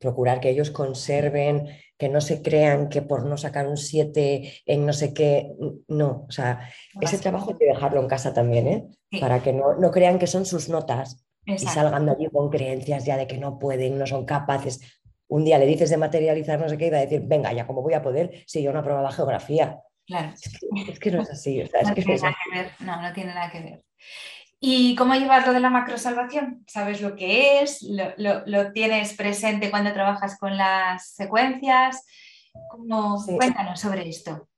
procurar 0.00 0.40
que 0.40 0.50
ellos 0.50 0.72
conserven, 0.72 1.68
que 1.96 2.08
no 2.08 2.20
se 2.20 2.42
crean 2.42 2.88
que 2.88 3.02
por 3.02 3.24
no 3.24 3.36
sacar 3.36 3.66
un 3.66 3.76
7 3.76 4.62
en 4.66 4.86
no 4.86 4.92
sé 4.92 5.12
qué, 5.12 5.52
no, 5.88 6.26
o 6.28 6.30
sea, 6.30 6.68
ese 7.00 7.18
trabajo 7.18 7.50
hay 7.50 7.58
que 7.58 7.66
dejarlo 7.66 8.00
en 8.00 8.08
casa 8.08 8.32
también, 8.32 8.68
¿eh? 8.68 8.88
Para 9.20 9.42
que 9.42 9.52
no, 9.52 9.74
no, 9.74 9.90
crean 9.90 10.18
que 10.18 10.26
son 10.26 10.46
sus 10.46 10.68
notas 10.68 11.27
y 11.56 11.58
salgan 11.66 12.06
de 12.06 12.12
allí 12.12 12.28
con 12.30 12.50
creencias 12.50 13.04
ya 13.04 13.16
de 13.16 13.26
que 13.26 13.38
no 13.38 13.58
pueden, 13.58 13.98
no 13.98 14.06
son 14.06 14.24
capaces. 14.24 14.80
Un 15.28 15.44
día 15.44 15.58
le 15.58 15.66
dices 15.66 15.90
de 15.90 15.96
materializar 15.96 16.60
no 16.60 16.68
sé 16.68 16.76
qué 16.76 16.86
y 16.86 16.90
va 16.90 16.98
a 16.98 17.02
decir, 17.02 17.22
venga, 17.24 17.52
ya 17.52 17.66
cómo 17.66 17.82
voy 17.82 17.94
a 17.94 18.02
poder 18.02 18.44
si 18.46 18.62
yo 18.62 18.72
no 18.72 18.80
aprobaba 18.80 19.12
geografía. 19.12 19.80
Claro. 20.06 20.32
Es 20.34 20.98
que, 20.98 21.10
no 21.10 21.22
es 21.22 21.30
así. 21.30 21.62
no, 21.62 21.94
tiene 21.94 22.16
nada 22.16 22.36
que 22.44 22.58
ver. 22.58 22.70
no, 22.80 23.02
no 23.02 23.12
tiene 23.12 23.34
nada 23.34 23.50
que 23.50 23.60
ver. 23.60 23.82
¿Y 24.60 24.96
cómo 24.96 25.14
llevar 25.14 25.46
lo 25.46 25.52
de 25.52 25.60
la 25.60 25.70
macrosalvación? 25.70 26.64
¿Sabes 26.66 27.00
lo 27.00 27.14
que 27.14 27.62
es? 27.62 27.82
¿Lo, 27.82 28.72
tienes 28.72 29.14
presente 29.14 29.70
cuando 29.70 29.92
trabajas 29.92 30.38
con 30.38 30.56
las 30.56 31.10
secuencias? 31.10 32.04
Cuéntanos 33.36 33.80
sobre 33.80 34.08
esto. 34.08 34.48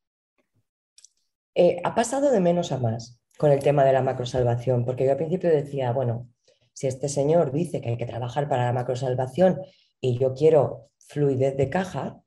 Eh, 1.55 1.81
ha 1.85 1.95
pasado 1.95 2.31
de 2.31 2.41
menos 2.41 2.73
a 2.73 2.79
más 2.79 3.21
con 3.37 3.51
el 3.51 3.61
tema 3.61 3.85
de 3.85 3.93
la 3.93 4.03
macrosalvación, 4.03 4.85
porque 4.85 5.05
yo 5.05 5.13
al 5.13 5.17
principio 5.17 5.51
decía, 5.51 5.93
bueno, 5.93 6.29
si 6.81 6.87
este 6.87 7.11
señor 7.11 7.53
dice 7.53 7.83
que 7.83 7.91
hay 7.91 7.99
que 7.99 8.07
trabajar 8.07 8.49
para 8.49 8.65
la 8.65 8.73
macrosalvación 8.73 9.61
y 10.01 10.17
yo 10.19 10.33
quiero 10.33 10.89
fluidez 10.97 11.55
de 11.55 11.69
caja, 11.69 12.23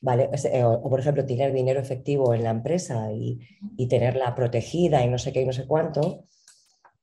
¿vale? 0.00 0.30
O, 0.64 0.88
por 0.88 1.00
ejemplo, 1.00 1.26
tener 1.26 1.52
dinero 1.52 1.80
efectivo 1.80 2.32
en 2.32 2.44
la 2.44 2.48
empresa 2.48 3.12
y, 3.12 3.40
y 3.76 3.86
tenerla 3.86 4.34
protegida 4.34 5.04
y 5.04 5.08
no 5.10 5.18
sé 5.18 5.34
qué 5.34 5.42
y 5.42 5.44
no 5.44 5.52
sé 5.52 5.66
cuánto, 5.66 6.24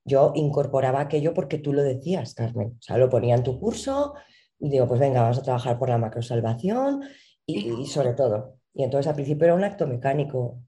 yo 0.06 0.32
incorporaba 0.34 1.02
aquello 1.02 1.36
porque 1.36 1.60
tú 1.60 1.72
lo 1.72 1.84
decías, 1.84 2.34
Carmen. 2.34 2.70
O 2.70 2.82
sea, 2.82 2.98
lo 2.98 3.10
ponía 3.10 3.36
en 3.36 3.44
tu 3.44 3.60
curso 3.60 4.16
y 4.58 4.72
digo, 4.72 4.88
pues 4.88 5.00
venga, 5.00 5.22
vamos 5.22 5.38
a 5.38 5.44
trabajar 5.44 5.78
por 5.78 5.88
la 5.88 6.00
macrosalvación 6.00 7.04
y, 7.46 7.80
y 7.80 7.86
sobre 7.86 8.14
todo. 8.14 8.56
Y 8.74 8.82
entonces 8.82 9.08
al 9.08 9.14
principio 9.14 9.46
era 9.46 9.54
un 9.54 9.64
acto 9.64 9.86
mecánico. 9.86 10.64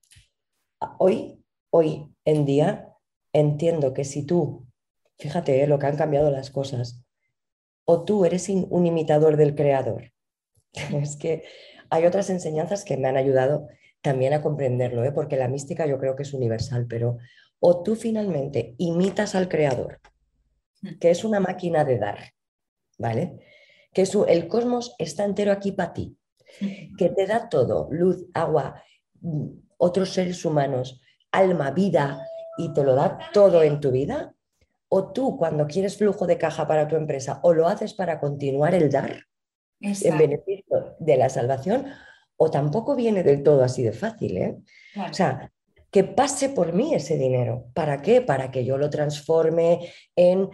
Hoy, 0.99 1.43
hoy 1.71 2.13
en 2.23 2.45
día, 2.45 2.93
entiendo 3.33 3.95
que 3.95 4.03
si 4.03 4.27
tú, 4.27 4.62
fíjate 5.23 5.63
eh, 5.63 5.67
lo 5.67 5.79
que 5.79 5.87
han 5.87 5.95
cambiado 5.95 6.29
las 6.29 6.51
cosas, 6.51 7.01
o 7.85 8.03
tú 8.03 8.25
eres 8.25 8.49
un 8.49 8.85
imitador 8.85 9.37
del 9.37 9.55
creador. 9.55 10.11
es 10.73 11.15
que 11.15 11.43
hay 11.89 12.05
otras 12.05 12.29
enseñanzas 12.29 12.83
que 12.83 12.97
me 12.97 13.07
han 13.07 13.15
ayudado 13.15 13.67
también 14.01 14.33
a 14.33 14.41
comprenderlo, 14.41 15.05
¿eh? 15.05 15.13
porque 15.13 15.37
la 15.37 15.47
mística 15.47 15.85
yo 15.85 15.97
creo 15.97 16.17
que 16.17 16.23
es 16.23 16.33
universal, 16.33 16.87
pero 16.89 17.17
o 17.59 17.83
tú 17.83 17.95
finalmente 17.95 18.75
imitas 18.77 19.33
al 19.33 19.47
creador, 19.47 20.01
mm. 20.81 20.99
que 20.99 21.09
es 21.09 21.23
una 21.23 21.39
máquina 21.39 21.85
de 21.85 21.99
dar, 21.99 22.19
¿vale? 22.97 23.39
Que 23.93 24.03
el 24.27 24.47
cosmos 24.49 24.93
está 24.99 25.23
entero 25.23 25.53
aquí 25.53 25.71
para 25.71 25.93
ti, 25.93 26.17
mm. 26.59 26.97
que 26.97 27.09
te 27.09 27.25
da 27.27 27.47
todo, 27.47 27.87
luz, 27.91 28.25
agua, 28.33 28.83
mm, 29.21 29.47
otros 29.77 30.09
seres 30.09 30.43
humanos, 30.43 30.99
alma, 31.31 31.71
vida, 31.71 32.27
y 32.57 32.73
te 32.73 32.83
lo 32.83 32.93
da 32.93 33.17
todo 33.33 33.63
en 33.63 33.79
tu 33.79 33.91
vida, 33.91 34.35
o 34.95 35.11
tú 35.11 35.37
cuando 35.37 35.65
quieres 35.65 35.97
flujo 35.97 36.27
de 36.27 36.37
caja 36.37 36.67
para 36.67 36.87
tu 36.87 36.95
empresa, 36.95 37.39
o 37.41 37.51
lo 37.51 37.67
haces 37.67 37.95
para 37.95 38.19
continuar 38.19 38.75
el 38.75 38.91
dar 38.91 39.25
en 39.81 40.17
beneficio 40.19 40.95
de 40.99 41.17
la 41.17 41.29
salvación, 41.29 41.87
o 42.37 42.51
tampoco 42.51 42.95
viene 42.95 43.23
del 43.23 43.41
todo 43.41 43.63
así 43.63 43.81
de 43.81 43.91
fácil. 43.91 44.37
¿eh? 44.37 44.55
O 45.09 45.11
sea, 45.11 45.51
que 45.89 46.03
pase 46.03 46.49
por 46.49 46.73
mí 46.73 46.93
ese 46.93 47.17
dinero. 47.17 47.71
¿Para 47.73 48.03
qué? 48.03 48.21
Para 48.21 48.51
que 48.51 48.65
yo 48.65 48.77
lo 48.77 48.91
transforme 48.91 49.91
en, 50.15 50.51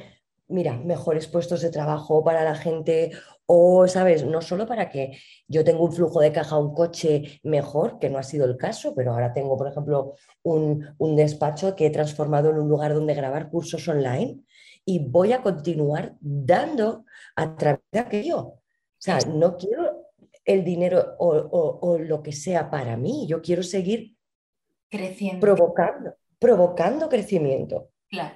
mira, 0.47 0.77
mejores 0.77 1.27
puestos 1.27 1.61
de 1.61 1.69
trabajo 1.69 2.23
para 2.23 2.45
la 2.45 2.55
gente 2.55 3.11
o, 3.51 3.87
¿sabes? 3.87 4.23
No 4.23 4.43
solo 4.43 4.67
para 4.67 4.89
que 4.91 5.17
yo 5.47 5.63
tenga 5.63 5.81
un 5.81 5.91
flujo 5.91 6.21
de 6.21 6.31
caja, 6.31 6.55
un 6.59 6.71
coche 6.75 7.39
mejor, 7.41 7.97
que 7.97 8.07
no 8.07 8.19
ha 8.19 8.23
sido 8.23 8.45
el 8.45 8.57
caso, 8.57 8.93
pero 8.93 9.11
ahora 9.11 9.33
tengo, 9.33 9.57
por 9.57 9.67
ejemplo, 9.67 10.13
un, 10.43 10.85
un 10.99 11.15
despacho 11.15 11.75
que 11.75 11.87
he 11.87 11.89
transformado 11.89 12.51
en 12.51 12.59
un 12.59 12.69
lugar 12.69 12.93
donde 12.93 13.15
grabar 13.15 13.49
cursos 13.49 13.87
online 13.87 14.39
y 14.85 14.99
voy 14.99 15.33
a 15.33 15.41
continuar 15.41 16.15
dando 16.19 17.05
a 17.35 17.55
través 17.55 17.81
de 17.91 17.97
aquello. 17.97 18.39
O 18.39 18.61
sea, 18.99 19.17
no 19.27 19.57
quiero 19.57 20.11
el 20.45 20.63
dinero 20.63 21.15
o, 21.17 21.29
o 21.81 21.97
lo 21.97 22.21
que 22.21 22.33
sea 22.33 22.69
para 22.69 22.97
mí, 22.97 23.25
yo 23.27 23.41
quiero 23.41 23.63
seguir 23.63 24.15
creciendo. 24.91 25.39
Provocando, 25.39 26.13
provocando 26.37 27.09
crecimiento. 27.09 27.89
Claro. 28.07 28.35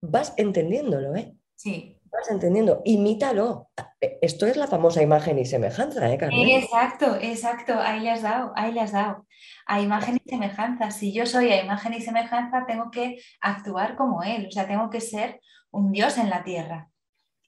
Vas 0.00 0.34
entendiéndolo, 0.36 1.14
¿eh? 1.14 1.36
Sí. 1.54 1.95
Vas 2.10 2.30
entendiendo, 2.30 2.82
imítalo. 2.84 3.70
Esto 4.00 4.46
es 4.46 4.56
la 4.56 4.66
famosa 4.66 5.02
imagen 5.02 5.38
y 5.38 5.44
semejanza, 5.44 6.12
¿eh, 6.12 6.18
Carmen? 6.18 6.48
Exacto, 6.48 7.16
exacto, 7.20 7.74
ahí 7.78 8.00
le 8.00 8.10
has 8.10 8.22
dado, 8.22 8.52
ahí 8.56 8.72
le 8.72 8.80
has 8.80 8.92
dado. 8.92 9.26
A 9.66 9.80
imagen 9.80 10.20
y 10.24 10.30
semejanza. 10.30 10.90
Si 10.90 11.12
yo 11.12 11.26
soy 11.26 11.50
a 11.50 11.62
imagen 11.62 11.94
y 11.94 12.00
semejanza, 12.00 12.64
tengo 12.66 12.90
que 12.90 13.18
actuar 13.40 13.96
como 13.96 14.22
él, 14.22 14.46
o 14.48 14.50
sea, 14.50 14.66
tengo 14.66 14.90
que 14.90 15.00
ser 15.00 15.40
un 15.70 15.92
Dios 15.92 16.18
en 16.18 16.30
la 16.30 16.44
tierra 16.44 16.88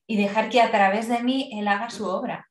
y 0.06 0.16
dejar 0.16 0.48
que 0.48 0.60
a 0.60 0.70
través 0.70 1.08
de 1.08 1.22
mí 1.22 1.50
él 1.52 1.68
haga 1.68 1.90
su 1.90 2.06
obra 2.06 2.48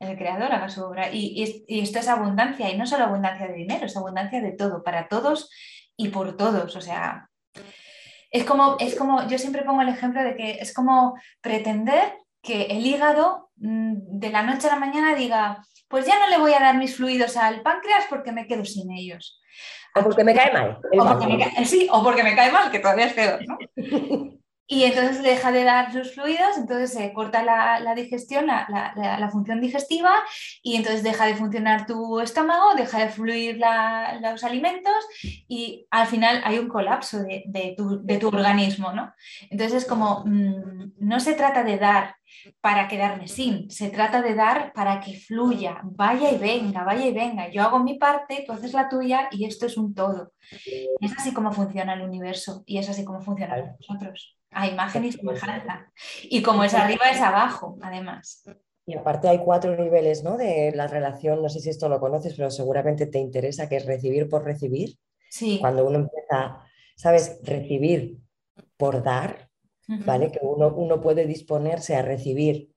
el 0.00 0.16
creador 0.16 0.52
haga 0.52 0.68
su 0.68 0.84
obra. 0.84 1.12
Y, 1.12 1.64
esto 1.68 1.98
es 1.98 2.08
abundancia, 2.08 2.70
y 2.70 2.78
no 2.78 2.86
solo 2.86 3.04
abundancia 3.04 3.48
de 3.48 3.54
dinero, 3.54 3.86
es 3.86 3.96
abundancia 3.96 4.40
de 4.40 4.52
todo, 4.52 4.82
para 4.82 5.08
todos 5.08 5.50
y 5.96 6.08
por 6.08 6.36
todos. 6.36 6.76
O 6.76 6.80
sea, 6.80 7.27
es 8.30 8.44
como, 8.44 8.76
es 8.78 8.94
como, 8.94 9.26
yo 9.28 9.38
siempre 9.38 9.62
pongo 9.62 9.82
el 9.82 9.88
ejemplo 9.88 10.22
de 10.22 10.36
que 10.36 10.58
es 10.60 10.74
como 10.74 11.18
pretender 11.40 12.12
que 12.42 12.64
el 12.64 12.84
hígado 12.84 13.50
mm, 13.56 14.18
de 14.18 14.30
la 14.30 14.42
noche 14.42 14.68
a 14.68 14.74
la 14.74 14.80
mañana 14.80 15.14
diga, 15.14 15.64
pues 15.88 16.06
ya 16.06 16.18
no 16.18 16.28
le 16.28 16.38
voy 16.38 16.52
a 16.52 16.60
dar 16.60 16.76
mis 16.76 16.96
fluidos 16.96 17.36
al 17.36 17.62
páncreas 17.62 18.04
porque 18.08 18.32
me 18.32 18.46
quedo 18.46 18.64
sin 18.64 18.90
ellos. 18.92 19.40
O 19.94 20.02
porque 20.02 20.24
me 20.24 20.34
cae 20.34 20.52
mal. 20.52 20.78
sí, 21.64 21.88
o 21.90 22.02
porque 22.02 22.22
me 22.22 22.36
cae 22.36 22.52
mal, 22.52 22.70
que 22.70 22.78
todavía 22.78 23.06
es 23.06 23.14
peor, 23.14 23.40
¿no? 23.46 23.58
Y 24.70 24.84
entonces 24.84 25.22
deja 25.22 25.50
de 25.50 25.64
dar 25.64 25.90
sus 25.90 26.12
fluidos, 26.12 26.58
entonces 26.58 26.92
se 26.92 27.14
corta 27.14 27.42
la, 27.42 27.94
digestión, 27.94 28.46
la, 28.46 29.28
función 29.32 29.62
digestiva, 29.62 30.12
y 30.62 30.76
entonces 30.76 31.02
deja 31.02 31.24
de 31.24 31.36
funcionar 31.36 31.86
tu 31.86 32.20
estómago, 32.20 32.74
deja 32.76 32.98
de 32.98 33.08
fluir 33.08 33.58
los 34.20 34.44
alimentos, 34.44 34.92
y 35.22 35.86
al 35.90 36.06
final 36.06 36.42
hay 36.44 36.58
un 36.58 36.68
colapso 36.68 37.20
de, 37.22 37.74
tu, 37.78 38.26
organismo, 38.26 38.92
¿no? 38.92 39.10
Entonces 39.48 39.84
es 39.84 39.88
como, 39.88 40.22
mm, 40.26 40.92
no 40.98 41.18
se 41.18 41.32
trata 41.32 41.64
de 41.64 41.78
dar 41.78 42.16
para 42.60 42.88
quedarme 42.88 43.26
sin, 43.26 43.70
se 43.70 43.88
trata 43.88 44.20
de 44.20 44.34
dar 44.34 44.74
para 44.74 45.00
que 45.00 45.18
fluya, 45.18 45.80
vaya 45.82 46.30
y 46.30 46.36
venga, 46.36 46.84
vaya 46.84 47.06
y 47.06 47.14
venga. 47.14 47.48
Yo 47.48 47.62
hago 47.62 47.78
mi 47.78 47.94
parte, 47.94 48.44
tú 48.46 48.52
haces 48.52 48.74
la 48.74 48.90
tuya, 48.90 49.28
y 49.30 49.46
esto 49.46 49.64
es 49.64 49.78
un 49.78 49.94
todo. 49.94 50.34
Es 51.00 51.16
así 51.16 51.32
como 51.32 51.52
funciona 51.52 51.94
el 51.94 52.02
universo, 52.02 52.64
y 52.66 52.76
es 52.76 52.88
así 52.90 53.02
como 53.02 53.22
funciona 53.22 53.56
nosotros 53.80 54.37
a 54.50 54.66
imagen 54.66 55.04
y 55.04 55.12
semejanza. 55.12 55.92
Y 56.24 56.42
como 56.42 56.64
es 56.64 56.74
arriba, 56.74 57.10
es 57.10 57.20
abajo, 57.20 57.78
además. 57.82 58.44
Y 58.86 58.94
aparte 58.94 59.28
hay 59.28 59.38
cuatro 59.38 59.76
niveles 59.76 60.24
¿no? 60.24 60.36
de 60.36 60.72
la 60.74 60.86
relación, 60.86 61.42
no 61.42 61.48
sé 61.48 61.60
si 61.60 61.68
esto 61.68 61.88
lo 61.88 62.00
conoces, 62.00 62.34
pero 62.34 62.50
seguramente 62.50 63.06
te 63.06 63.18
interesa, 63.18 63.68
que 63.68 63.76
es 63.76 63.86
recibir 63.86 64.28
por 64.28 64.44
recibir. 64.44 64.98
Sí. 65.28 65.58
Cuando 65.60 65.86
uno 65.86 65.98
empieza, 65.98 66.62
¿sabes? 66.96 67.38
Recibir 67.42 68.18
por 68.78 69.02
dar, 69.02 69.50
¿vale? 69.86 70.30
Que 70.30 70.40
uno, 70.42 70.74
uno 70.74 71.00
puede 71.00 71.26
disponerse 71.26 71.96
a 71.96 72.02
recibir 72.02 72.72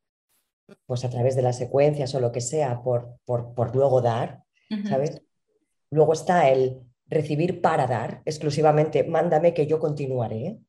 pues 0.85 1.05
a 1.05 1.09
través 1.09 1.35
de 1.35 1.41
las 1.41 1.57
secuencias 1.57 2.13
o 2.15 2.19
lo 2.19 2.31
que 2.31 2.41
sea, 2.41 2.81
por, 2.81 3.17
por, 3.25 3.75
luego 3.75 4.01
dar, 4.01 4.43
¿sabes? 4.87 5.21
Luego 5.89 6.13
está 6.13 6.49
el 6.49 6.81
recibir 7.07 7.61
para 7.61 7.87
dar, 7.87 8.21
exclusivamente, 8.25 9.03
mándame 9.03 9.53
que 9.53 9.67
yo 9.67 9.79
continuaré. 9.79 10.59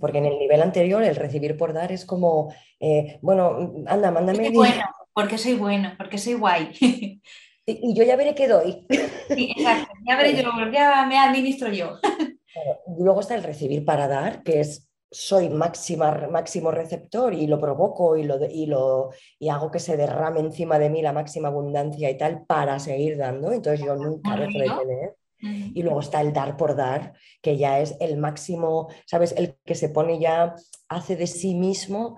Porque 0.00 0.18
en 0.18 0.26
el 0.26 0.38
nivel 0.38 0.62
anterior 0.62 1.02
el 1.02 1.16
recibir 1.16 1.56
por 1.56 1.72
dar 1.72 1.92
es 1.92 2.04
como, 2.04 2.52
eh, 2.80 3.18
bueno, 3.22 3.74
anda, 3.86 4.10
mándame. 4.10 4.46
Soy 4.46 4.54
bueno, 4.54 4.84
porque 5.12 5.38
soy 5.38 5.54
bueno, 5.54 5.92
porque 5.96 6.18
soy 6.18 6.34
guay. 6.34 6.72
Y, 7.64 7.94
yo 7.94 8.02
ya 8.02 8.16
veré 8.16 8.34
qué 8.34 8.48
doy. 8.48 8.84
Sí, 9.28 9.54
exacto, 9.56 9.92
ya 10.04 10.16
veré 10.16 10.42
yo, 10.42 10.50
ya 10.72 11.06
me 11.06 11.16
administro 11.16 11.72
yo. 11.72 11.98
Luego 12.98 13.20
está 13.20 13.34
el 13.34 13.44
recibir 13.44 13.84
para 13.84 14.08
dar, 14.08 14.42
que 14.42 14.60
es 14.60 14.90
soy 15.12 15.50
máxima, 15.50 16.26
máximo 16.30 16.70
receptor 16.70 17.34
y 17.34 17.46
lo 17.46 17.60
provoco 17.60 18.16
y, 18.16 18.24
lo, 18.24 18.38
y, 18.50 18.66
lo, 18.66 19.10
y 19.38 19.50
hago 19.50 19.70
que 19.70 19.78
se 19.78 19.96
derrame 19.96 20.40
encima 20.40 20.78
de 20.78 20.88
mí 20.88 21.02
la 21.02 21.12
máxima 21.12 21.48
abundancia 21.48 22.10
y 22.10 22.16
tal 22.16 22.44
para 22.46 22.78
seguir 22.78 23.18
dando. 23.18 23.52
Entonces 23.52 23.84
yo 23.84 23.94
nunca 23.94 24.36
dejo 24.36 24.58
de 24.58 24.84
tener. 24.84 25.16
Y 25.42 25.82
luego 25.82 25.98
está 25.98 26.20
el 26.20 26.32
dar 26.32 26.56
por 26.56 26.76
dar, 26.76 27.14
que 27.40 27.56
ya 27.56 27.80
es 27.80 27.96
el 27.98 28.16
máximo, 28.16 28.88
¿sabes? 29.06 29.34
El 29.36 29.56
que 29.64 29.74
se 29.74 29.88
pone 29.88 30.20
ya, 30.20 30.54
hace 30.88 31.16
de 31.16 31.26
sí 31.26 31.56
mismo, 31.56 32.16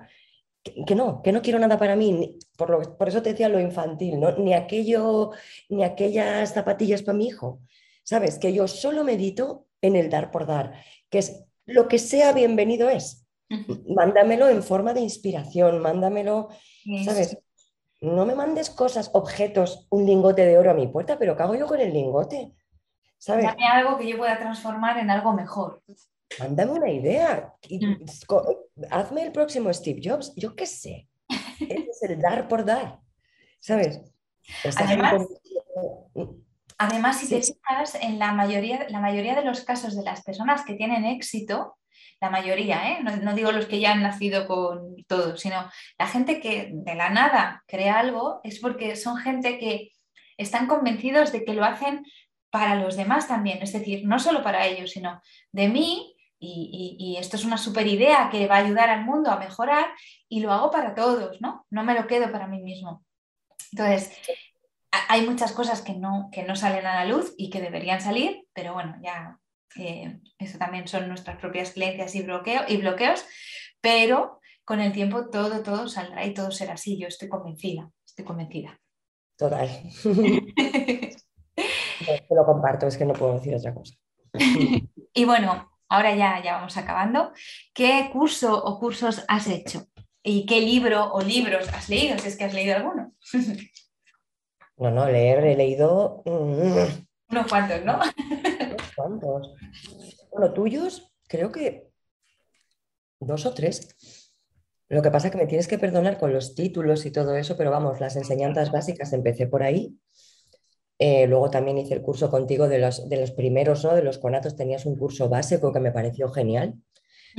que, 0.62 0.94
no, 0.94 1.22
que 1.22 1.32
no 1.32 1.40
quiero 1.40 1.58
nada 1.58 1.78
para 1.78 1.96
mí. 1.96 2.38
Por, 2.56 2.68
lo, 2.68 2.98
por 2.98 3.08
eso 3.08 3.22
te 3.22 3.30
decía 3.30 3.48
lo 3.48 3.60
infantil, 3.60 4.20
¿no? 4.20 4.32
Ni 4.36 4.52
aquello, 4.52 5.30
ni 5.70 5.84
aquellas 5.84 6.52
zapatillas 6.52 7.02
para 7.02 7.16
mi 7.16 7.28
hijo. 7.28 7.60
¿Sabes? 8.02 8.38
Que 8.38 8.52
yo 8.52 8.68
solo 8.68 9.02
medito 9.02 9.66
en 9.80 9.96
el 9.96 10.10
dar 10.10 10.30
por 10.30 10.46
dar, 10.46 10.74
que 11.08 11.18
es 11.18 11.44
lo 11.66 11.88
que 11.88 11.98
sea 11.98 12.32
bienvenido 12.32 12.90
es. 12.90 13.26
Mándamelo 13.88 14.48
en 14.48 14.62
forma 14.62 14.94
de 14.94 15.00
inspiración, 15.00 15.78
mándamelo, 15.80 16.48
¿sabes? 17.04 17.38
No 18.00 18.26
me 18.26 18.34
mandes 18.34 18.68
cosas, 18.68 19.10
objetos, 19.14 19.86
un 19.90 20.04
lingote 20.04 20.44
de 20.44 20.58
oro 20.58 20.70
a 20.70 20.74
mi 20.74 20.88
puerta, 20.88 21.18
pero 21.18 21.36
¿qué 21.36 21.42
hago 21.42 21.54
yo 21.54 21.66
con 21.66 21.80
el 21.80 21.92
lingote? 21.92 22.52
¿Sabes? 23.24 23.46
algo 23.70 23.96
que 23.96 24.06
yo 24.06 24.18
pueda 24.18 24.38
transformar 24.38 24.98
en 24.98 25.10
algo 25.10 25.32
mejor. 25.32 25.82
Mándame 26.38 26.72
una 26.72 26.90
idea. 26.90 27.54
Mm. 27.70 28.04
Hazme 28.90 29.22
el 29.22 29.32
próximo 29.32 29.72
Steve 29.72 30.00
Jobs. 30.04 30.34
Yo 30.36 30.54
qué 30.54 30.66
sé. 30.66 31.08
es 31.60 32.02
el 32.02 32.20
dar 32.20 32.48
por 32.48 32.64
dar. 32.64 32.98
¿Sabes? 33.60 34.00
Además, 36.76 37.18
si 37.18 37.28
te 37.28 37.40
fijas, 37.40 37.94
en 37.94 38.18
la 38.18 38.32
mayoría, 38.32 38.86
la 38.90 39.00
mayoría 39.00 39.34
de 39.34 39.44
los 39.44 39.62
casos 39.62 39.96
de 39.96 40.02
las 40.02 40.22
personas 40.22 40.64
que 40.66 40.74
tienen 40.74 41.06
éxito, 41.06 41.78
la 42.20 42.28
mayoría, 42.28 42.90
¿eh? 42.90 42.98
no, 43.02 43.16
no, 43.16 43.34
digo 43.34 43.52
los 43.52 43.66
que 43.66 43.80
ya 43.80 43.92
han 43.92 44.02
nacido 44.02 44.46
con 44.46 44.96
todo, 45.06 45.36
sino 45.36 45.70
la 45.98 46.06
gente 46.06 46.40
que 46.40 46.70
de 46.72 46.94
la 46.94 47.08
nada 47.10 47.62
crea 47.66 47.98
algo, 47.98 48.40
es 48.44 48.60
porque 48.60 48.96
son 48.96 49.16
gente 49.16 49.58
que 49.58 49.92
están 50.36 50.66
convencidos 50.66 51.32
de 51.32 51.44
que 51.44 51.54
lo 51.54 51.64
hacen 51.64 52.04
para 52.54 52.76
los 52.76 52.94
demás 52.94 53.26
también, 53.26 53.60
es 53.62 53.72
decir, 53.72 54.06
no 54.06 54.20
solo 54.20 54.40
para 54.40 54.64
ellos, 54.64 54.92
sino 54.92 55.20
de 55.50 55.66
mí, 55.66 56.14
y, 56.38 57.16
esto 57.18 57.36
es 57.36 57.44
una 57.44 57.58
super 57.58 57.84
idea 57.84 58.28
que 58.30 58.46
va 58.46 58.54
a 58.58 58.64
ayudar 58.64 58.90
al 58.90 59.04
mundo 59.04 59.28
a 59.28 59.40
mejorar, 59.40 59.86
y 60.28 60.38
lo 60.38 60.52
hago 60.52 60.70
para 60.70 60.94
todos, 60.94 61.40
¿no? 61.40 61.66
No 61.70 61.82
me 61.82 61.94
lo 61.94 62.06
quedo 62.06 62.30
para 62.30 62.46
mí 62.46 62.62
mismo. 62.62 63.04
Entonces, 63.72 64.16
hay 65.08 65.26
muchas 65.26 65.50
cosas 65.50 65.82
que 65.82 65.94
no, 65.94 66.28
que 66.30 66.44
no 66.44 66.54
salen 66.54 66.86
a 66.86 66.94
la 66.94 67.06
luz 67.06 67.34
y 67.36 67.50
que 67.50 67.60
deberían 67.60 68.00
salir, 68.00 68.44
pero 68.52 68.72
bueno, 68.72 68.94
ya 69.02 69.40
eh, 69.74 70.20
eso 70.38 70.56
también 70.56 70.86
son 70.86 71.08
nuestras 71.08 71.38
propias 71.38 71.72
creencias 71.72 72.14
y, 72.14 72.22
bloqueo, 72.22 72.62
y 72.68 72.76
bloqueos, 72.76 73.26
pero 73.80 74.38
con 74.64 74.80
el 74.80 74.92
tiempo 74.92 75.28
todo, 75.28 75.64
todo 75.64 75.88
saldrá 75.88 76.24
y 76.24 76.32
todo 76.32 76.52
será 76.52 76.74
así, 76.74 77.00
yo 77.00 77.08
estoy 77.08 77.28
convencida, 77.28 77.90
estoy 78.06 78.24
convencida. 78.24 78.80
Total. 79.36 79.68
Te 82.06 82.34
lo 82.34 82.44
comparto, 82.44 82.86
es 82.86 82.96
que 82.96 83.04
no 83.04 83.14
puedo 83.14 83.34
decir 83.34 83.54
otra 83.54 83.74
cosa. 83.74 83.94
y 85.14 85.24
bueno, 85.24 85.70
ahora 85.88 86.14
ya, 86.14 86.42
ya 86.42 86.54
vamos 86.54 86.76
acabando. 86.76 87.32
¿Qué 87.72 88.10
curso 88.12 88.62
o 88.64 88.78
cursos 88.78 89.24
has 89.28 89.46
hecho? 89.48 89.86
¿Y 90.22 90.46
qué 90.46 90.60
libro 90.60 91.12
o 91.12 91.20
libros 91.20 91.68
has 91.72 91.88
leído? 91.88 92.18
Si 92.18 92.28
es 92.28 92.36
que 92.36 92.44
has 92.44 92.54
leído 92.54 92.76
alguno. 92.76 93.12
no, 94.78 94.90
no, 94.90 95.06
leer, 95.06 95.44
he 95.44 95.56
leído. 95.56 96.22
Mm, 96.24 97.30
Unos 97.30 97.46
cuantos, 97.48 97.84
¿no? 97.84 98.00
Unos 98.00 98.92
cuantos. 98.94 99.54
Bueno, 100.30 100.52
tuyos, 100.52 101.12
creo 101.28 101.52
que 101.52 101.90
dos 103.20 103.46
o 103.46 103.54
tres. 103.54 104.32
Lo 104.88 105.02
que 105.02 105.10
pasa 105.10 105.28
es 105.28 105.32
que 105.32 105.38
me 105.38 105.46
tienes 105.46 105.68
que 105.68 105.78
perdonar 105.78 106.18
con 106.18 106.32
los 106.32 106.54
títulos 106.54 107.06
y 107.06 107.10
todo 107.10 107.36
eso, 107.36 107.56
pero 107.56 107.70
vamos, 107.70 108.00
las 108.00 108.16
enseñanzas 108.16 108.70
básicas 108.70 109.12
empecé 109.12 109.46
por 109.46 109.62
ahí 109.62 109.98
eh, 110.98 111.26
luego 111.26 111.50
también 111.50 111.78
hice 111.78 111.94
el 111.94 112.02
curso 112.02 112.30
contigo 112.30 112.68
de 112.68 112.78
los, 112.78 113.08
de 113.08 113.20
los 113.20 113.32
primeros, 113.32 113.84
¿no? 113.84 113.94
De 113.94 114.02
los 114.02 114.18
conatos 114.18 114.56
tenías 114.56 114.86
un 114.86 114.96
curso 114.96 115.28
básico 115.28 115.72
que 115.72 115.80
me 115.80 115.92
pareció 115.92 116.28
genial. 116.28 116.74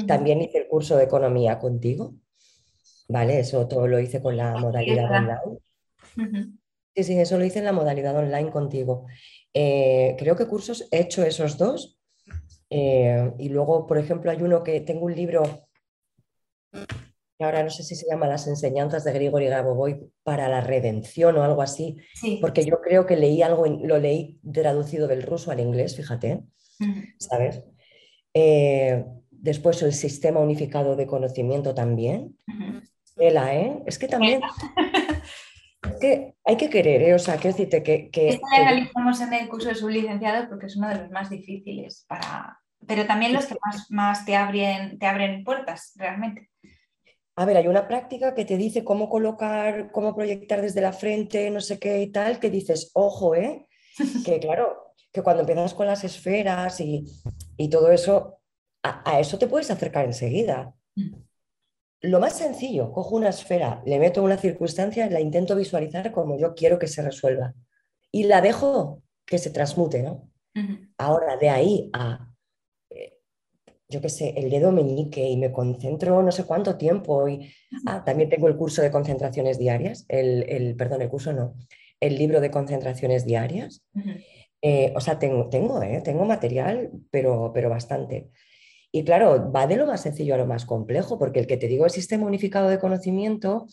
También 0.08 0.42
hice 0.42 0.58
el 0.58 0.68
curso 0.68 0.98
de 0.98 1.06
economía 1.06 1.58
contigo. 1.58 2.16
¿Vale? 3.08 3.40
Eso 3.40 3.68
todo 3.68 3.88
lo 3.88 4.00
hice 4.00 4.22
con 4.22 4.36
la 4.36 4.58
modalidad 4.58 5.06
online. 5.06 5.60
Sí, 6.96 7.04
sí, 7.04 7.20
eso 7.20 7.38
lo 7.38 7.46
hice 7.46 7.60
en 7.60 7.66
la 7.66 7.72
modalidad 7.72 8.16
online 8.16 8.50
contigo. 8.52 9.06
Eh, 9.54 10.16
creo 10.18 10.36
que 10.36 10.48
cursos 10.48 10.88
he 10.92 11.02
hecho 11.02 11.24
esos 11.24 11.58
dos. 11.58 12.00
Eh, 12.70 13.32
y 13.38 13.50
luego, 13.50 13.86
por 13.86 13.98
ejemplo, 13.98 14.32
hay 14.32 14.42
uno 14.42 14.64
que 14.64 14.82
tengo 14.82 15.06
un 15.06 15.16
libro 15.16 15.44
ahora 17.44 17.64
no 17.64 17.70
sé 17.70 17.84
si 17.84 17.96
se 17.96 18.08
llama 18.10 18.28
Las 18.28 18.48
enseñanzas 18.48 19.04
de 19.04 19.12
Grigori 19.12 19.48
Gaboboy 19.48 20.10
para 20.24 20.48
la 20.48 20.62
redención 20.62 21.38
o 21.38 21.44
algo 21.44 21.62
así, 21.62 21.98
porque 22.40 22.64
yo 22.66 22.80
creo 22.82 23.06
que 23.06 23.18
leí 23.18 23.42
algo, 23.42 23.66
lo 23.66 23.98
leí 24.00 24.40
traducido 24.54 25.08
del 25.08 25.24
ruso 25.24 25.52
al 25.52 25.60
inglés, 25.60 25.96
fíjate, 25.96 26.44
¿sabes? 27.20 27.64
Eh, 28.34 29.06
después 29.46 29.82
el 29.82 29.94
sistema 29.94 30.40
unificado 30.40 30.96
de 30.96 31.08
conocimiento 31.08 31.74
también. 31.74 32.38
¿eh? 33.18 33.84
Es 33.86 34.00
que 34.00 34.08
también... 34.08 34.42
es 35.84 35.96
que 36.00 36.36
hay 36.44 36.58
que 36.58 36.70
querer, 36.70 37.02
¿eh? 37.02 37.14
O 37.14 37.20
sea, 37.20 37.36
quiero 37.36 37.56
decirte 37.56 37.84
que... 37.84 38.10
que, 38.10 38.30
Esto 38.30 38.48
que... 38.54 38.62
analizamos 38.62 39.22
en 39.22 39.34
el 39.34 39.48
curso 39.48 39.70
de 39.70 39.76
sublicenciado 39.76 40.50
porque 40.50 40.66
es 40.66 40.76
uno 40.76 40.90
de 40.90 40.96
los 40.96 41.12
más 41.12 41.30
difíciles 41.30 42.06
para... 42.08 42.60
Pero 42.88 43.06
también 43.06 43.34
los 43.34 43.46
que 43.46 43.56
más, 43.66 43.90
más 43.90 44.26
te, 44.26 44.36
abren, 44.36 45.00
te 45.00 45.08
abren 45.08 45.44
puertas, 45.44 45.94
realmente. 45.96 46.52
A 47.38 47.46
ver, 47.46 47.58
hay 47.58 47.68
una 47.68 47.88
práctica 47.88 48.34
que 48.34 48.46
te 48.46 48.56
dice 48.56 48.84
cómo 48.84 49.10
colocar, 49.10 49.92
cómo 49.92 50.16
proyectar 50.16 50.62
desde 50.62 50.82
la 50.82 50.94
frente, 50.94 51.50
no 51.50 51.60
sé 51.60 51.80
qué 51.80 52.02
y 52.02 52.12
tal, 52.12 52.40
que 52.40 52.50
dices, 52.50 52.92
ojo, 52.94 53.36
¿eh? 53.36 53.68
Que 54.26 54.40
claro, 54.40 54.94
que 55.12 55.22
cuando 55.22 55.42
empiezas 55.42 55.74
con 55.74 55.88
las 55.88 56.04
esferas 56.04 56.80
y, 56.80 57.06
todo 57.70 57.92
eso, 57.92 58.40
a, 58.84 59.20
eso 59.20 59.38
te 59.38 59.48
puedes 59.48 59.70
acercar 59.72 60.06
enseguida. 60.06 60.74
Mm. 60.96 61.16
Lo 62.02 62.20
más 62.20 62.38
sencillo, 62.38 62.92
cojo 62.92 63.16
una 63.16 63.30
esfera, 63.30 63.82
le 63.86 64.00
meto 64.00 64.22
una 64.22 64.38
circunstancia, 64.38 65.10
la 65.10 65.20
intento 65.20 65.56
visualizar 65.56 66.12
como 66.12 66.38
yo 66.38 66.54
quiero 66.54 66.78
que 66.78 66.88
se 66.88 67.02
resuelva 67.02 67.54
y 68.12 68.26
la 68.26 68.42
dejo 68.42 69.02
que 69.26 69.40
se 69.40 69.50
transmute, 69.50 70.04
¿no? 70.04 70.30
Ahora, 70.98 71.36
de 71.36 71.50
ahí 71.50 71.90
a 71.92 72.30
yo 73.88 74.02
qué 74.02 74.10
sé, 74.10 74.34
el 74.38 74.50
dedo 74.50 74.72
meñique 74.72 75.28
y 75.28 75.38
me 75.38 75.52
concentro 75.52 76.22
no 76.24 76.32
sé 76.32 76.46
cuánto 76.46 76.78
tiempo. 76.78 77.28
Y 77.28 77.54
ah, 77.86 78.04
también 78.04 78.30
tengo 78.30 78.48
el 78.48 78.58
curso 78.58 78.82
de 78.82 78.92
concentraciones 78.92 79.60
diarias, 79.60 80.06
el, 80.08 80.76
perdón, 80.78 81.02
el 81.02 81.10
curso 81.10 81.34
no, 81.34 81.56
el 82.00 82.18
libro 82.18 82.42
de 82.42 82.52
concentraciones 82.52 83.26
diarias. 83.26 83.84
Eh, 84.62 84.94
o 84.96 85.00
sea, 85.00 85.20
tengo, 85.20 85.50
tengo, 85.50 85.82
eh, 85.84 86.02
tengo 86.04 86.26
material, 86.26 86.90
pero, 87.12 87.52
pero 87.54 87.70
bastante. 87.70 88.32
Y 88.92 89.04
claro, 89.04 89.52
va 89.52 89.68
de 89.68 89.76
lo 89.76 89.86
más 89.86 90.02
sencillo 90.02 90.36
a 90.36 90.38
lo 90.38 90.48
más 90.48 90.66
complejo, 90.66 91.20
porque 91.20 91.40
el 91.40 91.48
que 91.48 91.58
te 91.58 91.68
digo 91.68 91.86
el 91.86 91.92
sistema 91.92 92.26
unificado 92.26 92.70
de 92.70 92.80
conocimiento, 92.80 93.68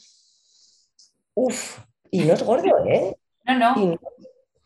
uff, 1.35 1.81
y 2.11 2.25
no 2.25 2.35
es 2.35 2.43
gordo, 2.43 2.85
¿eh? 2.87 3.17
No, 3.47 3.59
no. 3.59 3.99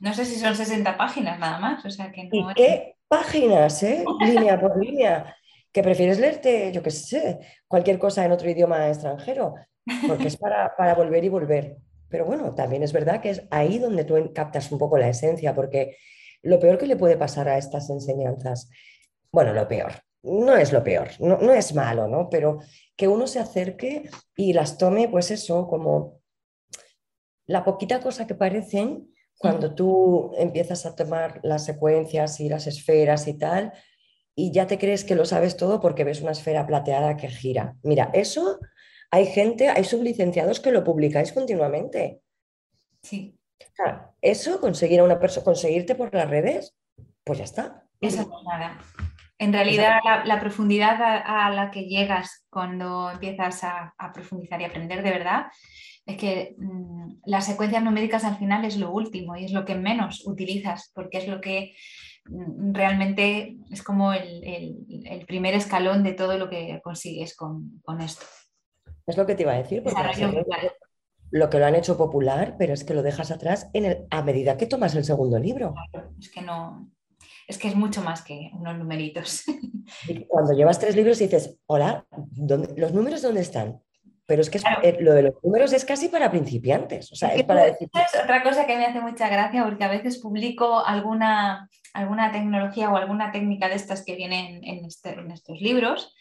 no, 0.00 0.14
sé 0.14 0.24
si 0.24 0.36
son 0.36 0.56
60 0.56 0.96
páginas 0.96 1.38
nada 1.38 1.58
más, 1.60 1.84
o 1.84 1.90
sea 1.90 2.10
que 2.10 2.24
no. 2.24 2.50
¿Y 2.50 2.54
qué 2.54 2.95
páginas, 3.08 3.82
¿eh? 3.82 4.04
Línea 4.20 4.60
por 4.60 4.78
línea 4.78 5.36
que 5.76 5.82
prefieres 5.82 6.18
leerte, 6.18 6.72
yo 6.72 6.82
qué 6.82 6.90
sé, 6.90 7.38
cualquier 7.68 7.98
cosa 7.98 8.24
en 8.24 8.32
otro 8.32 8.48
idioma 8.48 8.88
extranjero, 8.88 9.56
porque 10.08 10.28
es 10.28 10.36
para, 10.38 10.94
volver 10.94 11.22
y 11.22 11.28
volver. 11.28 11.76
Pero 12.08 12.24
bueno, 12.24 12.54
también 12.54 12.82
es 12.82 12.94
verdad 12.94 13.20
que 13.20 13.28
es 13.28 13.42
ahí 13.50 13.78
donde 13.78 14.04
tú 14.04 14.32
captas 14.32 14.72
un 14.72 14.78
poco 14.78 14.96
la 14.96 15.10
esencia, 15.10 15.54
porque 15.54 15.98
lo 16.42 16.58
peor 16.58 16.78
que 16.78 16.86
le 16.86 16.96
puede 16.96 17.18
pasar 17.18 17.50
a 17.50 17.58
estas 17.58 17.90
enseñanzas, 17.90 18.70
bueno, 19.30 19.52
lo 19.52 19.68
peor, 19.68 19.92
no 20.22 20.56
es 20.56 20.72
lo 20.72 20.82
peor, 20.82 21.08
no, 21.18 21.36
no 21.36 21.52
es 21.52 21.74
malo, 21.74 22.08
¿no? 22.08 22.30
Pero 22.30 22.60
que 22.96 23.06
uno 23.06 23.26
se 23.26 23.38
acerque 23.38 24.08
y 24.34 24.54
las 24.54 24.78
tome, 24.78 25.08
pues 25.08 25.30
eso, 25.30 25.68
como 25.68 26.22
la 27.44 27.64
poquita 27.64 28.00
cosa 28.00 28.26
que 28.26 28.34
parecen 28.34 29.10
cuando 29.38 29.74
tú 29.74 30.32
empiezas 30.38 30.86
a 30.86 30.94
tomar 30.94 31.40
las 31.42 31.64
secuencias 31.64 32.40
y 32.40 32.48
las 32.48 32.66
esferas 32.66 33.28
y 33.28 33.38
tal, 33.38 33.72
y 34.34 34.52
ya 34.52 34.66
te 34.66 34.78
crees 34.78 35.04
que 35.04 35.14
lo 35.14 35.24
sabes 35.24 35.56
todo 35.56 35.80
porque 35.80 36.04
ves 36.04 36.20
una 36.20 36.32
esfera 36.32 36.66
plateada 36.66 37.16
que 37.16 37.28
gira. 37.28 37.76
Mira, 37.82 38.10
eso 38.12 38.60
hay 39.10 39.26
gente, 39.26 39.68
hay 39.68 39.84
sublicenciados 39.84 40.60
que 40.60 40.72
lo 40.72 40.84
publicáis 40.84 41.32
continuamente. 41.32 42.20
Sí. 43.02 43.38
eso, 44.20 44.60
conseguir 44.60 45.00
a 45.00 45.04
una 45.04 45.18
persona, 45.18 45.44
conseguirte 45.44 45.94
por 45.94 46.12
las 46.12 46.28
redes, 46.28 46.76
pues 47.24 47.38
ya 47.38 47.44
está. 47.44 47.84
Eso 48.00 48.26
no 48.26 48.38
es 48.38 48.44
nada. 48.44 48.78
En 49.38 49.52
realidad, 49.52 50.00
la, 50.24 50.40
profundidad 50.40 50.96
a, 51.00 51.50
la 51.50 51.70
que 51.70 51.84
llegas 51.84 52.46
cuando 52.48 53.10
empiezas 53.10 53.64
a, 53.64 53.94
profundizar 54.14 54.60
y 54.60 54.64
aprender 54.64 55.02
de 55.02 55.10
verdad 55.10 55.46
es 56.06 56.16
que 56.16 56.54
mm, 56.58 57.22
las 57.26 57.46
secuencias 57.46 57.82
numéricas 57.82 58.24
al 58.24 58.38
final 58.38 58.64
es 58.64 58.76
lo 58.76 58.92
último 58.92 59.36
y 59.36 59.44
es 59.44 59.52
lo 59.52 59.64
que 59.64 59.74
menos 59.74 60.26
utilizas, 60.26 60.92
porque 60.94 61.18
es 61.18 61.28
lo 61.28 61.40
que 61.40 61.74
mm, 62.30 62.72
realmente 62.72 63.56
es 63.70 63.82
como 63.82 64.12
el, 64.12 65.24
primer 65.26 65.54
escalón 65.54 66.04
de 66.04 66.12
todo 66.12 66.38
lo 66.38 66.48
que 66.48 66.80
consigues 66.82 67.36
con, 67.36 67.82
esto. 68.00 68.24
Es 69.06 69.16
lo 69.16 69.26
que 69.26 69.34
te 69.34 69.42
iba 69.42 69.52
a 69.52 69.58
decir, 69.58 69.82
porque 69.82 70.44
lo 71.32 71.50
que 71.50 71.58
lo 71.58 71.66
han 71.66 71.74
hecho 71.74 71.98
popular, 71.98 72.54
pero 72.56 72.72
es 72.72 72.84
que 72.84 72.94
lo 72.94 73.02
dejas 73.02 73.32
atrás 73.32 73.68
en 73.72 73.84
el, 73.84 74.06
a 74.10 74.22
medida 74.22 74.56
que 74.56 74.66
tomas 74.66 74.94
el 74.94 75.04
segundo 75.04 75.38
libro. 75.40 75.74
es 76.20 76.30
que 76.30 76.40
no, 76.40 76.88
es 77.48 77.58
que 77.58 77.68
es 77.68 77.74
mucho 77.74 78.02
más 78.02 78.22
que 78.22 78.50
unos 78.54 78.78
numeritos. 78.78 79.44
cuando 80.28 80.52
llevas 80.52 80.78
tres 80.78 80.94
libros 80.94 81.20
y 81.20 81.24
dices, 81.24 81.58
hola, 81.66 82.06
¿los 82.76 82.92
números 82.92 83.22
dónde 83.22 83.40
están? 83.40 83.80
Pero 84.26 84.42
es 84.42 84.50
que 84.50 84.58
eh, 84.82 84.96
lo 85.00 85.14
de 85.14 85.22
los 85.22 85.34
números 85.42 85.72
es 85.72 85.84
casi 85.84 86.08
para 86.08 86.30
principiantes. 86.30 87.12
O 87.12 87.14
sea, 87.14 87.34
es, 87.34 87.44
para 87.44 87.64
decir... 87.64 87.88
es 87.94 88.20
otra 88.20 88.42
cosa 88.42 88.66
que 88.66 88.76
me 88.76 88.84
hace 88.84 89.00
mucha 89.00 89.28
gracia 89.28 89.64
porque 89.64 89.84
a 89.84 89.88
veces 89.88 90.18
publico 90.18 90.84
alguna, 90.84 91.68
alguna 91.94 92.32
tecnología 92.32 92.90
o 92.90 92.96
alguna 92.96 93.30
técnica 93.30 93.68
de 93.68 93.76
estas 93.76 94.04
que 94.04 94.16
vienen 94.16 94.64
en, 94.64 94.84
este, 94.84 95.10
en 95.10 95.30
estos 95.30 95.60
libros 95.60 96.14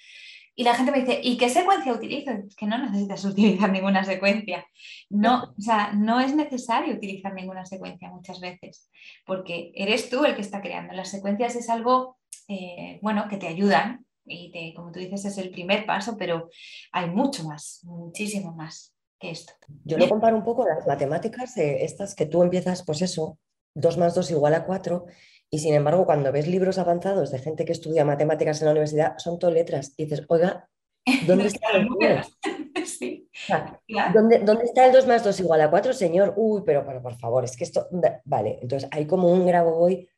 y 0.57 0.63
la 0.63 0.73
gente 0.73 0.91
me 0.91 1.01
dice, 1.01 1.19
¿y 1.21 1.37
qué 1.37 1.49
secuencia 1.49 1.91
utilizas? 1.91 2.39
Es 2.45 2.55
que 2.55 2.65
no 2.65 2.77
necesitas 2.77 3.25
utilizar 3.25 3.69
ninguna 3.71 4.03
secuencia. 4.05 4.65
No, 5.09 5.53
o 5.57 5.61
sea, 5.61 5.91
no 5.93 6.21
es 6.21 6.33
necesario 6.33 6.95
utilizar 6.95 7.33
ninguna 7.33 7.65
secuencia 7.65 8.09
muchas 8.09 8.39
veces, 8.39 8.89
porque 9.25 9.71
eres 9.75 10.09
tú 10.09 10.23
el 10.23 10.35
que 10.35 10.41
está 10.41 10.61
creando. 10.61 10.93
Las 10.93 11.11
secuencias 11.11 11.55
es 11.55 11.69
algo, 11.69 12.17
eh, 12.47 12.99
bueno, 13.01 13.27
que 13.29 13.37
te 13.37 13.47
ayudan 13.47 14.04
y 14.25 14.73
como 14.73 14.91
tú 14.91 14.99
dices 14.99 15.25
es 15.25 15.37
el 15.37 15.51
primer 15.51 15.85
paso, 15.85 16.17
pero 16.17 16.49
hay 16.91 17.09
mucho 17.09 17.43
más, 17.43 17.81
muchísimo 17.83 18.53
más 18.53 18.95
que 19.19 19.31
esto. 19.31 19.53
Yo 19.83 19.97
lo 19.97 20.09
comparo 20.09 20.35
un 20.35 20.43
poco 20.43 20.63
a 20.63 20.75
las 20.75 20.87
matemáticas, 20.87 21.57
estas 21.57 22.15
que 22.15 22.25
tú 22.25 22.43
empiezas, 22.43 22.83
pues 22.83 23.01
eso, 23.01 23.37
2 23.75 23.97
más 23.97 24.15
2 24.15 24.31
igual 24.31 24.53
a 24.55 24.65
4 24.65 25.05
y 25.49 25.59
sin 25.59 25.73
embargo, 25.73 26.05
cuando 26.05 26.31
ves 26.31 26.47
libros 26.47 26.77
avanzados 26.77 27.31
de 27.31 27.39
gente 27.39 27.65
que 27.65 27.71
estudia 27.71 28.03
matemáticas 28.03 28.61
en 28.61 28.65
la 28.65 28.71
universidad, 28.71 29.17
son 29.17 29.39
todo 29.39 29.51
letras. 29.51 29.93
Y 29.97 30.03
dices, 30.05 30.25
oiga, 30.27 30.69
¿dónde 31.27 31.47
están 31.47 31.81
los 31.81 31.91
números? 31.91 32.37
¿dónde, 34.13 34.65
está 34.65 34.85
el 34.85 34.91
2 34.91 35.07
más 35.07 35.23
2 35.23 35.39
igual 35.39 35.61
a 35.61 35.69
4, 35.69 35.93
señor? 35.93 36.33
Uy, 36.35 36.63
pero, 36.65 36.83
por 37.01 37.17
favor, 37.17 37.43
es 37.43 37.55
que 37.55 37.63
esto... 37.63 37.87
Vale, 38.25 38.59
entonces 38.61 38.89
hay 38.91 39.05
como 39.05 39.31
un 39.31 39.45
grabo 39.45 39.77
voy 39.77 40.09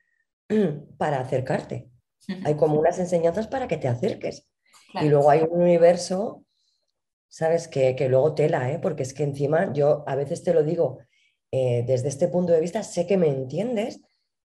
para 0.97 1.19
acercarte. 1.19 1.89
Hay 2.43 2.55
como 2.55 2.79
unas 2.79 2.99
enseñanzas 2.99 3.47
para 3.47 3.67
que 3.67 3.77
te 3.77 3.87
acerques. 3.87 4.47
Y 5.01 5.09
luego 5.09 5.29
hay 5.29 5.41
un 5.41 5.61
universo, 5.61 6.43
¿sabes? 7.27 7.67
Que, 7.67 7.95
que 7.95 8.09
luego 8.09 8.35
tela, 8.35 8.71
¿eh? 8.71 8.79
porque 8.79 9.03
es 9.03 9.13
que 9.13 9.23
encima 9.23 9.71
yo 9.73 10.03
a 10.07 10.15
veces 10.15 10.43
te 10.43 10.53
lo 10.53 10.63
digo 10.63 10.99
eh, 11.51 11.83
desde 11.85 12.09
este 12.09 12.27
punto 12.27 12.51
de 12.51 12.61
vista, 12.61 12.83
sé 12.83 13.07
que 13.07 13.17
me 13.17 13.27
entiendes, 13.27 14.01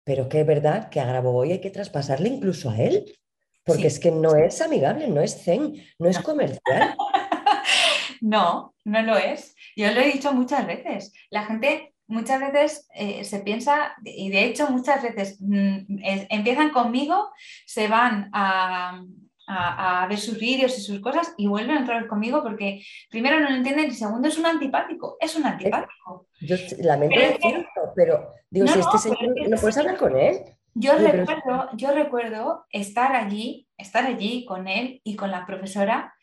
pero 0.04 0.30
que 0.30 0.42
es 0.42 0.48
verdad 0.48 0.90
que 0.90 1.00
a 1.00 1.06
Grabovoi 1.06 1.52
hay 1.52 1.62
que 1.62 1.72
traspasarle 1.72 2.30
incluso 2.30 2.70
a 2.70 2.78
él, 2.78 3.18
porque 3.66 3.88
es 3.88 4.00
que 4.00 4.12
no 4.12 4.36
es 4.36 4.62
amigable, 4.62 5.08
no 5.08 5.22
es 5.22 5.44
zen, 5.44 5.74
no 5.98 6.08
es 6.08 6.20
comercial. 6.20 6.96
no, 8.22 8.76
no 8.86 9.02
lo 9.02 9.18
es. 9.18 9.56
Yo 9.76 9.92
lo 9.92 10.02
he 10.02 10.12
dicho 10.12 10.32
muchas 10.32 10.68
veces. 10.68 11.12
La 11.32 11.46
gente 11.46 11.95
muchas 12.08 12.40
veces 12.40 12.88
eh, 12.94 13.24
se 13.24 13.40
piensa, 13.40 13.96
y 14.04 14.30
de 14.30 14.46
hecho 14.46 14.70
muchas 14.70 15.04
veces 15.04 15.38
mm, 15.40 15.98
empiezan 16.30 16.70
conmigo, 16.70 17.30
se 17.66 17.88
van 17.88 18.30
a, 18.34 19.02
a, 19.48 20.08
ver 20.08 20.18
sus 20.18 20.40
vídeos 20.40 20.78
y 20.78 20.82
sus 20.82 21.00
cosas 21.00 21.34
y 21.38 21.48
vuelven 21.48 21.84
otra 21.84 22.00
vez 22.00 22.08
conmigo 22.08 22.42
porque 22.44 22.84
primero 23.10 23.40
no 23.40 23.50
lo 23.50 23.56
entienden 23.56 23.88
y 23.88 23.92
segundo 23.92 24.28
es 24.28 24.38
un 24.38 24.46
antipático, 24.46 25.18
es 25.20 25.36
un 25.36 25.46
antipático. 25.46 26.28
Yo 26.42 26.56
lamento 26.80 27.20
decirlo, 27.20 27.66
pero 27.96 28.34
digo, 28.50 28.68
si 28.68 28.80
este 28.80 28.98
señor 28.98 29.50
no 29.50 29.58
puedes 29.58 29.78
hablar 29.78 29.98
con 29.98 30.18
él. 30.18 30.40
Yo 30.78 30.98
recuerdo, 30.98 31.70
yo 31.78 31.94
recuerdo 31.94 32.66
estar 32.70 33.16
allí, 33.16 33.70
estar 33.78 34.06
allí 34.06 34.46
con 34.46 34.68
él 34.68 35.00
y 35.06 35.16
con 35.16 35.32
la 35.32 35.46
profesora 35.46 36.14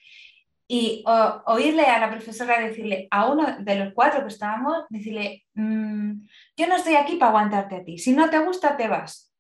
y 0.73 1.05
oírle 1.45 1.85
a 1.85 1.99
la 1.99 2.11
profesora 2.11 2.59
decirle 2.59 3.07
a 3.11 3.27
uno 3.27 3.59
de 3.59 3.75
los 3.75 3.93
cuatro 3.93 4.23
que 4.23 4.29
estábamos, 4.29 4.87
decirle, 4.89 5.45
mm, 5.53 6.13
yo 6.57 6.67
no 6.67 6.77
estoy 6.77 6.95
aquí 6.95 7.17
para 7.17 7.29
aguantarte 7.29 7.77
a 7.77 7.85
ti, 7.85 7.99
si 7.99 8.15
no 8.15 8.31
te 8.31 8.39
gusta 8.39 8.75
te 8.75 8.89
vas. 8.89 9.35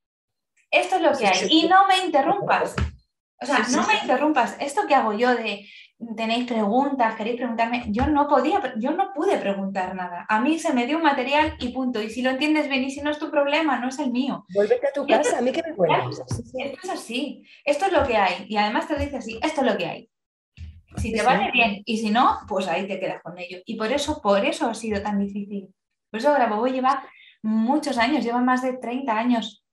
Esto 0.70 0.96
es 0.96 1.02
lo 1.02 1.16
que 1.16 1.26
hay. 1.26 1.48
Y 1.48 1.68
no 1.68 1.86
me 1.86 2.04
interrumpas. 2.04 2.76
O 3.40 3.46
sea, 3.46 3.60
no 3.70 3.86
me 3.86 3.94
interrumpas. 3.94 4.58
Esto 4.60 4.82
que 4.86 4.94
hago 4.94 5.14
yo 5.14 5.34
de 5.34 5.66
tenéis 6.16 6.46
preguntas, 6.46 7.14
queréis 7.16 7.36
preguntarme, 7.36 7.84
yo 7.88 8.06
no 8.08 8.28
podía, 8.28 8.74
yo 8.76 8.90
no 8.90 9.14
pude 9.14 9.38
preguntar 9.38 9.94
nada. 9.94 10.26
A 10.28 10.38
mí 10.38 10.58
se 10.58 10.74
me 10.74 10.86
dio 10.86 10.98
un 10.98 11.02
material 11.02 11.56
y 11.60 11.70
punto. 11.70 12.02
Y 12.02 12.10
si 12.10 12.20
lo 12.20 12.28
entiendes 12.28 12.68
bien 12.68 12.84
y 12.84 12.90
si 12.90 13.00
no 13.00 13.10
es 13.10 13.18
tu 13.18 13.30
problema, 13.30 13.78
no 13.78 13.88
es 13.88 13.98
el 13.98 14.10
mío. 14.10 14.44
Vuélvete 14.54 14.88
a 14.88 14.92
tu 14.92 15.06
casa, 15.06 15.38
a 15.38 15.40
mí 15.40 15.50
que 15.50 15.62
me 15.62 15.74
cuentas. 15.74 16.20
Esto 16.28 16.78
es 16.82 16.90
así, 16.90 17.42
esto 17.64 17.86
es 17.86 17.92
lo 17.92 18.06
que 18.06 18.18
hay. 18.18 18.44
Y 18.48 18.58
además 18.58 18.86
te 18.86 18.94
lo 18.94 19.00
dice 19.00 19.16
así, 19.16 19.40
esto 19.42 19.62
es 19.62 19.66
lo 19.66 19.78
que 19.78 19.86
hay. 19.86 20.11
Si 20.96 21.12
te 21.12 21.22
vale 21.22 21.50
bien 21.52 21.82
y 21.84 21.98
si 21.98 22.10
no, 22.10 22.38
pues 22.48 22.68
ahí 22.68 22.86
te 22.86 23.00
quedas 23.00 23.22
con 23.22 23.38
ello. 23.38 23.58
Y 23.64 23.76
por 23.76 23.90
eso, 23.92 24.20
por 24.20 24.44
eso 24.44 24.66
ha 24.66 24.74
sido 24.74 25.02
tan 25.02 25.18
difícil. 25.18 25.74
Por 26.10 26.20
eso 26.20 26.32
Grabovoi 26.32 26.72
lleva 26.72 27.04
muchos 27.42 27.98
años, 27.98 28.24
lleva 28.24 28.40
más 28.40 28.62
de 28.62 28.74
30 28.74 29.16
años 29.16 29.64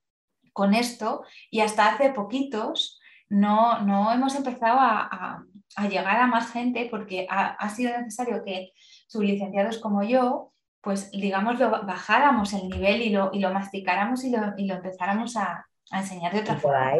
con 0.52 0.74
esto 0.74 1.22
y 1.50 1.60
hasta 1.60 1.88
hace 1.88 2.10
poquitos 2.10 3.00
no, 3.28 3.80
no 3.82 4.12
hemos 4.12 4.34
empezado 4.34 4.78
a, 4.80 5.44
llegar 5.88 6.16
a 6.16 6.26
más 6.26 6.50
gente 6.50 6.88
porque 6.90 7.26
ha, 7.30 7.68
sido 7.70 7.96
necesario 7.96 8.42
que 8.44 8.72
sublicenciados 9.06 9.78
como 9.78 10.02
yo, 10.02 10.52
pues 10.80 11.10
digamos, 11.12 11.58
lo 11.60 11.70
bajáramos 11.70 12.52
el 12.52 12.68
nivel 12.68 13.02
y 13.02 13.10
lo, 13.10 13.30
y 13.32 13.38
lo 13.38 13.52
masticáramos 13.52 14.24
y 14.24 14.30
lo, 14.30 14.52
y 14.56 14.66
lo 14.66 14.74
empezáramos 14.74 15.36
a, 15.36 15.66
enseñar 15.92 16.32
de 16.32 16.40
otra 16.40 16.56
forma. 16.56 16.92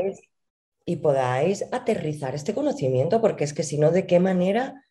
Y 0.85 0.97
podáis 0.97 1.64
aterrizar 1.72 2.35
este 2.35 2.55
conocimiento, 2.55 3.20
porque 3.20 3.45
es 3.45 3.53
que 3.53 3.62
si 3.62 3.78
no, 3.78 3.91
¿de 3.91 4.07
qué 4.07 4.20
manera? 4.20 4.87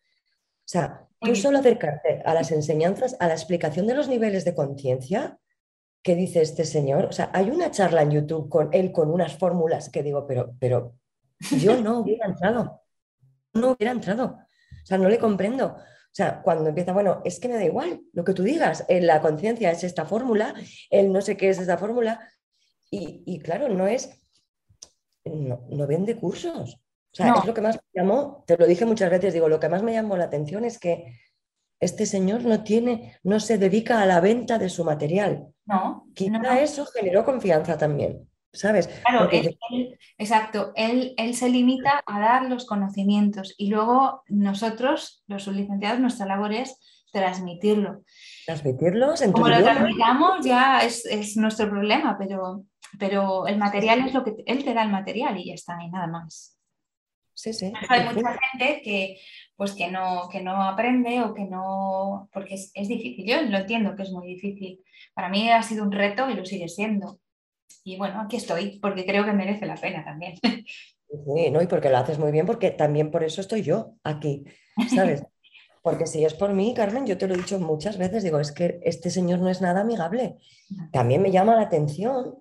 O 0.58 0.68
sea, 0.70 1.08
tú 1.20 1.34
solo 1.34 1.58
acercarte 1.58 2.22
a 2.24 2.34
las 2.34 2.52
enseñanzas, 2.52 3.16
a 3.20 3.26
la 3.26 3.34
explicación 3.34 3.86
de 3.86 3.94
los 3.94 4.08
niveles 4.08 4.44
de 4.44 4.54
conciencia, 4.54 5.38
¿qué 6.02 6.14
dice 6.14 6.40
este 6.42 6.64
señor? 6.64 7.06
O 7.06 7.12
sea, 7.12 7.30
hay 7.34 7.50
una 7.50 7.70
charla 7.70 8.02
en 8.02 8.12
YouTube 8.12 8.48
con 8.48 8.70
él 8.72 8.92
con 8.92 9.10
unas 9.10 9.36
fórmulas 9.36 9.90
que 9.90 10.02
digo, 10.02 10.26
pero, 10.26 10.54
pero 10.58 10.94
yo 11.58 11.80
no 11.80 11.98
hubiera 12.00 12.26
entrado, 12.26 12.82
no 13.52 13.72
hubiera 13.72 13.92
entrado. 13.92 14.38
O 14.82 14.86
sea, 14.86 14.98
no 14.98 15.08
le 15.08 15.18
comprendo. 15.18 15.76
O 15.76 16.14
sea, 16.14 16.42
cuando 16.42 16.68
empieza, 16.68 16.92
bueno, 16.92 17.20
es 17.24 17.38
que 17.38 17.48
me 17.48 17.54
da 17.54 17.64
igual 17.64 18.02
lo 18.12 18.24
que 18.24 18.34
tú 18.34 18.42
digas, 18.42 18.84
en 18.88 19.06
la 19.06 19.20
conciencia 19.20 19.70
es 19.70 19.84
esta 19.84 20.06
fórmula, 20.06 20.54
él 20.90 21.12
no 21.12 21.20
sé 21.20 21.36
qué 21.36 21.48
es 21.50 21.58
esta 21.58 21.78
fórmula, 21.78 22.28
y, 22.92 23.38
claro, 23.38 23.68
no 23.68 23.86
es, 23.86 24.20
no, 25.34 25.86
vende 25.86 26.16
cursos. 26.16 26.74
O 27.12 27.14
sea, 27.14 27.34
es 27.34 27.44
lo 27.44 27.54
que 27.54 27.60
más 27.60 27.76
me 27.76 28.00
llamó, 28.00 28.44
te 28.46 28.56
lo 28.56 28.66
dije 28.66 28.84
muchas 28.84 29.10
veces, 29.10 29.34
digo, 29.34 29.48
lo 29.48 29.58
que 29.58 29.68
más 29.68 29.82
me 29.82 29.92
llamó 29.92 30.16
la 30.16 30.24
atención 30.24 30.64
es 30.64 30.78
que 30.78 31.18
este 31.80 32.06
señor 32.06 32.44
no 32.44 32.62
tiene, 32.62 33.16
no 33.24 33.40
se 33.40 33.58
dedica 33.58 34.00
a 34.00 34.06
la 34.06 34.20
venta 34.20 34.58
de 34.58 34.68
su 34.68 34.84
material. 34.84 35.48
No. 35.64 36.06
Quizá 36.14 36.60
eso 36.60 36.86
generó 36.86 37.24
confianza 37.24 37.76
también. 37.76 38.30
¿sabes? 38.52 38.88
Claro, 39.04 39.28
exacto, 40.18 40.72
él, 40.74 41.14
él, 41.16 41.34
se 41.34 41.48
limita 41.48 42.02
a 42.06 42.20
dar 42.20 42.46
los 42.46 42.66
conocimientos 42.66 43.54
y 43.56 43.68
luego 43.68 44.22
nosotros, 44.28 45.22
los 45.28 45.46
licenciados, 45.46 46.00
nuestra 46.00 46.26
labor 46.26 46.52
es 46.52 46.76
transmitirlo. 47.12 48.02
Transmitirlos 48.46 49.20
en 49.22 49.32
Como 49.32 49.48
lo 49.48 49.62
transmitamos 49.62 50.44
ya 50.44 50.80
es, 50.80 51.36
nuestro 51.36 51.68
problema, 51.68 52.16
pero, 52.18 52.64
pero 52.98 53.46
el 53.46 53.58
material 53.58 54.06
es 54.06 54.14
lo 54.14 54.24
que 54.24 54.34
él 54.46 54.64
te 54.64 54.74
da 54.74 54.82
el 54.82 54.90
material 54.90 55.38
y 55.38 55.46
ya 55.46 55.54
está, 55.54 55.78
y 55.82 55.90
nada 55.90 56.06
más. 56.06 56.56
Sí, 57.34 57.52
sí. 57.52 57.72
Hay 57.88 58.04
mucha 58.04 58.38
gente 58.52 58.82
que, 58.82 59.18
pues 59.56 59.72
que 59.72 59.90
no, 59.90 60.28
que 60.30 60.42
no 60.42 60.62
aprende 60.62 61.22
o 61.22 61.32
que 61.32 61.44
no, 61.44 62.28
porque 62.32 62.54
es, 62.54 62.70
es 62.74 62.88
difícil. 62.88 63.24
Yo 63.26 63.40
lo 63.42 63.58
entiendo 63.58 63.96
que 63.96 64.02
es 64.02 64.10
muy 64.10 64.26
difícil. 64.26 64.80
Para 65.14 65.28
mí 65.30 65.50
ha 65.50 65.62
sido 65.62 65.84
un 65.84 65.92
reto 65.92 66.28
y 66.28 66.34
lo 66.34 66.44
sigue 66.44 66.68
siendo 66.68 67.20
y 67.84 67.96
bueno, 67.96 68.20
aquí 68.20 68.36
estoy, 68.36 68.78
porque 68.80 69.06
creo 69.06 69.24
que 69.24 69.32
merece 69.32 69.66
la 69.66 69.76
pena 69.76 70.04
también. 70.04 70.34
Sí, 71.12 71.50
no, 71.50 71.60
y 71.60 71.66
porque 71.66 71.90
lo 71.90 71.98
haces 71.98 72.20
muy 72.20 72.30
bien, 72.30 72.46
porque 72.46 72.70
también 72.70 73.10
por 73.10 73.24
eso 73.24 73.40
estoy 73.40 73.62
yo 73.62 73.96
aquí, 74.04 74.44
¿sabes? 74.94 75.24
Porque 75.82 76.06
si 76.06 76.24
es 76.24 76.34
por 76.34 76.52
mí, 76.52 76.72
Carmen, 76.72 77.04
yo 77.04 77.18
te 77.18 77.26
lo 77.26 77.34
he 77.34 77.38
dicho 77.38 77.58
muchas 77.58 77.98
veces, 77.98 78.22
digo, 78.22 78.38
es 78.38 78.52
que 78.52 78.78
este 78.84 79.10
señor 79.10 79.40
no 79.40 79.48
es 79.48 79.60
nada 79.60 79.80
amigable. 79.80 80.36
También 80.92 81.20
me 81.20 81.32
llama 81.32 81.56
la 81.56 81.62
atención 81.62 82.36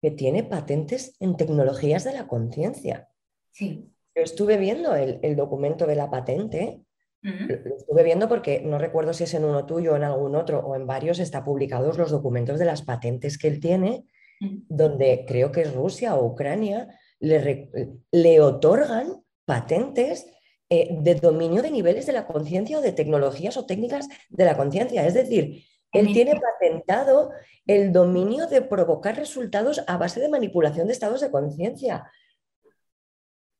que 0.00 0.10
tiene 0.10 0.44
patentes 0.44 1.16
en 1.20 1.36
tecnologías 1.36 2.04
de 2.04 2.12
la 2.12 2.26
conciencia. 2.26 3.08
Sí. 3.50 3.90
Yo 4.14 4.22
estuve 4.22 4.56
viendo 4.56 4.94
el, 4.94 5.20
el, 5.22 5.36
documento 5.36 5.86
de 5.86 5.94
la 5.94 6.10
patente 6.10 6.82
lo 7.22 7.76
estuve 7.76 8.04
viendo 8.04 8.28
porque 8.28 8.60
no 8.60 8.78
recuerdo 8.78 9.12
si 9.12 9.24
es 9.24 9.34
en 9.34 9.44
uno 9.44 9.66
tuyo 9.66 9.92
o 9.92 9.96
en 9.96 10.04
algún 10.04 10.36
otro 10.36 10.60
o 10.60 10.76
en 10.76 10.86
varios 10.86 11.18
está 11.18 11.44
publicados 11.44 11.98
los 11.98 12.10
documentos 12.10 12.58
de 12.58 12.64
las 12.64 12.82
patentes 12.82 13.38
que 13.38 13.48
él 13.48 13.60
tiene, 13.60 14.06
donde 14.40 15.24
creo 15.26 15.50
que 15.50 15.62
es 15.62 15.74
Rusia 15.74 16.14
o 16.14 16.26
Ucrania 16.26 16.88
le, 17.18 18.40
otorgan 18.40 19.24
patentes 19.44 20.26
eh, 20.70 20.96
de 21.00 21.14
dominio 21.16 21.60
de 21.60 21.72
niveles 21.72 22.06
de 22.06 22.12
la 22.12 22.26
conciencia 22.26 22.78
o 22.78 22.82
de 22.82 22.92
tecnologías 22.92 23.56
o 23.56 23.66
técnicas 23.66 24.08
de 24.28 24.44
la 24.44 24.56
conciencia. 24.56 25.04
Es 25.04 25.14
decir, 25.14 25.64
él 25.92 26.12
tiene 26.12 26.38
patentado 26.40 27.32
el 27.66 27.92
dominio 27.92 28.46
de 28.46 28.62
provocar 28.62 29.16
resultados 29.16 29.82
a 29.86 29.96
base 29.96 30.20
de 30.20 30.28
manipulación 30.28 30.86
de 30.86 30.92
estados 30.92 31.20
de 31.20 31.30
conciencia. 31.30 32.10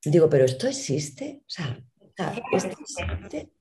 Digo, 0.04 0.28
pero 0.28 0.44
esto 0.44 0.66
existe. 0.66 1.42
O 1.46 1.50
sea, 1.50 1.78
¿esto 2.52 2.76
existe? 2.80 3.52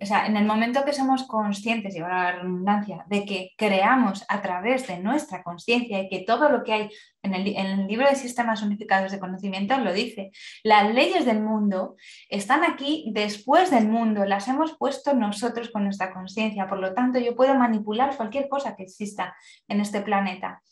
O 0.00 0.06
sea, 0.06 0.26
en 0.26 0.36
el 0.36 0.44
momento 0.44 0.84
que 0.84 0.92
somos 0.92 1.24
conscientes, 1.24 1.94
y 1.94 2.00
ahora 2.00 2.24
la 2.24 2.32
redundancia, 2.32 3.04
de 3.08 3.24
que 3.24 3.52
creamos 3.56 4.24
a 4.28 4.42
través 4.42 4.86
de 4.86 4.98
nuestra 4.98 5.42
conciencia 5.42 6.00
y 6.00 6.08
que 6.08 6.20
todo 6.20 6.48
lo 6.48 6.62
que 6.62 6.72
hay 6.72 6.90
en 7.22 7.34
el, 7.34 7.86
libro 7.86 8.08
de 8.08 8.14
sistemas 8.14 8.62
unificados 8.62 9.12
de 9.12 9.18
conocimiento 9.18 9.76
lo 9.78 9.92
dice, 9.92 10.30
las 10.62 10.92
leyes 10.94 11.24
del 11.24 11.40
mundo 11.40 11.96
están 12.28 12.64
aquí 12.64 13.10
después 13.12 13.70
del 13.70 13.88
mundo, 13.88 14.24
las 14.24 14.48
hemos 14.48 14.76
puesto 14.76 15.14
nosotros 15.14 15.70
con 15.70 15.84
nuestra 15.84 16.12
conciencia, 16.12 16.68
por 16.68 16.78
lo 16.78 16.94
tanto 16.94 17.18
yo 17.18 17.34
puedo 17.34 17.54
manipular 17.54 18.16
cualquier 18.16 18.48
cosa 18.48 18.76
que 18.76 18.84
exista 18.84 19.36
en 19.68 19.80
este 19.80 20.00
planeta. 20.02 20.62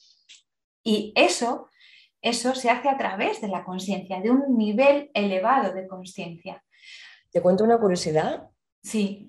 Y 0.83 1.13
eso, 1.17 1.69
eso 2.21 2.55
se 2.55 2.71
hace 2.71 2.89
a 2.89 2.99
través 2.99 3.41
de 3.41 3.49
la 3.49 3.65
conciencia, 3.65 4.21
de 4.21 4.31
un 4.31 4.57
nivel 4.57 5.11
elevado 5.15 5.73
de 5.73 5.89
conciencia. 5.89 6.63
Te 7.31 7.41
cuento 7.41 7.65
una 7.65 7.79
curiosidad 7.79 8.51
Sí. 8.85 9.27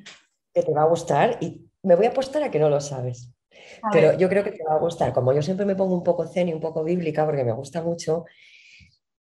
Que 0.54 0.62
te 0.62 0.74
va 0.74 0.84
a 0.84 0.88
gustar 0.88 1.38
y 1.42 1.66
me 1.82 1.96
voy 1.96 2.06
a 2.06 2.10
apostar 2.10 2.44
a 2.44 2.52
que 2.52 2.60
no 2.60 2.70
lo 2.70 2.82
sabes. 2.82 3.32
pero 3.92 4.18
yo 4.18 4.30
creo 4.30 4.44
que 4.44 4.52
te 4.52 4.64
va 4.64 4.76
a 4.76 4.80
gustar. 4.80 5.14
Como 5.14 5.34
yo 5.34 5.42
siempre 5.42 5.66
me 5.66 5.76
pongo 5.76 5.96
un 5.96 6.04
poco 6.04 6.28
zen 6.28 6.50
y 6.50 6.54
un 6.54 6.60
poco 6.60 6.84
bíblica 6.84 7.26
porque 7.26 7.44
me 7.44 7.54
gusta 7.54 7.82
mucho, 7.82 8.26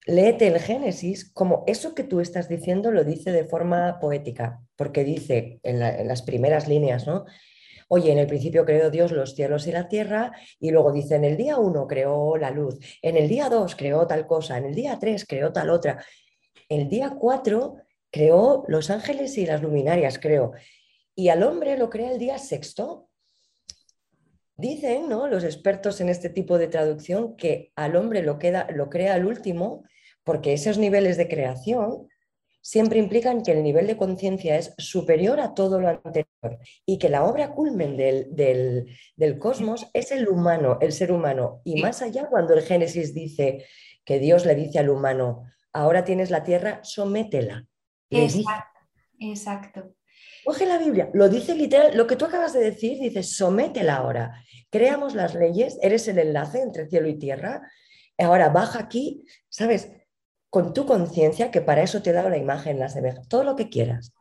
léete 0.05 0.47
el 0.47 0.59
Génesis 0.59 1.31
como 1.31 1.63
eso 1.65 1.95
que 1.95 2.03
tú 2.03 2.19
estás 2.19 2.47
diciendo 2.47 2.91
lo 2.91 3.03
dice 3.03 3.31
de 3.31 3.45
forma 3.45 3.99
poética, 3.99 4.61
porque 4.75 5.03
dice 5.03 5.59
en, 5.63 5.81
en, 5.81 6.07
las 6.07 6.21
primeras 6.21 6.67
líneas, 6.67 7.07
¿no? 7.07 7.25
Oye, 7.89 8.11
en 8.11 8.17
el 8.17 8.27
principio 8.27 8.65
creó 8.65 8.89
Dios 8.89 9.13
los 9.13 9.33
cielos 9.33 9.65
y 9.65 9.71
la 9.71 9.87
tierra, 9.87 10.33
y 10.59 10.71
luego 10.71 10.91
dice, 10.91 11.15
en 11.15 11.23
el 11.23 11.37
día 11.37 11.57
uno 11.57 11.87
creó 11.87 12.35
la 12.35 12.51
luz, 12.51 12.79
en 13.01 13.15
el 13.15 13.29
día 13.29 13.47
dos 13.47 13.75
creó 13.75 14.05
tal 14.07 14.27
cosa, 14.27 14.57
en 14.57 14.65
el 14.65 14.75
día 14.75 14.97
tres 14.99 15.25
creó 15.25 15.53
tal 15.53 15.69
otra. 15.69 16.03
El 16.67 16.89
día 16.89 17.15
cuatro 17.17 17.77
creó 18.11 18.65
los 18.67 18.89
ángeles 18.89 19.37
y 19.37 19.45
las 19.45 19.61
luminarias, 19.61 20.19
creo. 20.19 20.53
Y 21.15 21.29
al 21.29 21.43
hombre 21.43 21.77
lo 21.77 21.89
crea 21.89 22.11
el 22.11 22.19
día 22.19 22.37
sexto. 22.37 23.09
Dicen 24.55 25.07
¿no? 25.07 25.27
los 25.27 25.43
expertos 25.43 26.01
en 26.01 26.09
este 26.09 26.29
tipo 26.29 26.57
de 26.57 26.67
traducción 26.67 27.35
que 27.35 27.71
al 27.75 27.95
hombre 27.95 28.23
lo, 28.23 28.39
queda, 28.39 28.67
lo 28.71 28.89
crea 28.89 29.13
al 29.13 29.25
último 29.25 29.83
porque 30.23 30.53
esos 30.53 30.77
niveles 30.77 31.15
de 31.15 31.27
creación 31.27 32.07
siempre 32.67 32.99
implican 32.99 33.43
que 33.43 33.53
el 33.53 33.63
nivel 33.63 33.87
de 33.87 33.95
conciencia 33.95 34.57
es 34.57 34.73
superior 34.77 35.39
a 35.39 35.53
todo 35.53 35.79
lo 35.79 35.87
anterior 35.87 36.59
y 36.85 36.97
que 36.97 37.07
la 37.07 37.23
obra 37.23 37.51
culmen 37.53 37.95
del, 37.95 38.27
del, 38.35 39.39
cosmos 39.39 39.87
es 39.93 40.11
el 40.11 40.27
humano, 40.27 40.77
el 40.81 40.91
ser 40.91 41.13
humano. 41.13 41.61
Y 41.63 41.81
más 41.81 42.01
allá, 42.01 42.27
cuando 42.27 42.53
el 42.53 42.63
Génesis 42.63 43.13
dice 43.13 43.63
que 44.03 44.19
Dios 44.19 44.45
le 44.45 44.53
dice 44.53 44.79
al 44.79 44.89
humano, 44.89 45.45
ahora 45.71 46.03
tienes 46.03 46.29
la 46.29 46.43
tierra, 46.43 46.81
sométela. 46.83 47.65
Exacto, 48.09 48.79
exacto. 49.19 49.95
Coge 50.45 50.65
la 50.65 50.77
Biblia, 50.77 51.09
lo 51.13 51.29
dice 51.29 51.55
literal, 51.55 51.95
lo 51.95 52.07
que 52.07 52.15
tú 52.15 52.25
acabas 52.25 52.53
de 52.53 52.61
decir, 52.61 52.99
dice, 52.99 53.23
sométela 53.23 53.97
ahora. 53.97 54.43
Creamos 54.69 55.13
las 55.13 55.35
leyes, 55.35 55.77
eres 55.81 56.07
el 56.07 56.19
enlace 56.19 56.61
entre 56.61 56.87
cielo 56.87 57.07
y 57.07 57.17
tierra. 57.17 57.69
Ahora 58.17 58.49
baja 58.49 58.79
aquí, 58.79 59.25
¿sabes? 59.49 59.91
Con 60.49 60.73
tu 60.73 60.85
conciencia, 60.85 61.51
que 61.51 61.61
para 61.61 61.83
eso 61.83 62.01
te 62.01 62.11
he 62.11 62.13
dado 62.13 62.29
la 62.29 62.37
imagen, 62.37 62.79
la 62.79 62.89
semejanza, 62.89 63.27
todo 63.27 63.43
lo 63.43 63.55
que 63.55 63.69
quieras. 63.69 64.13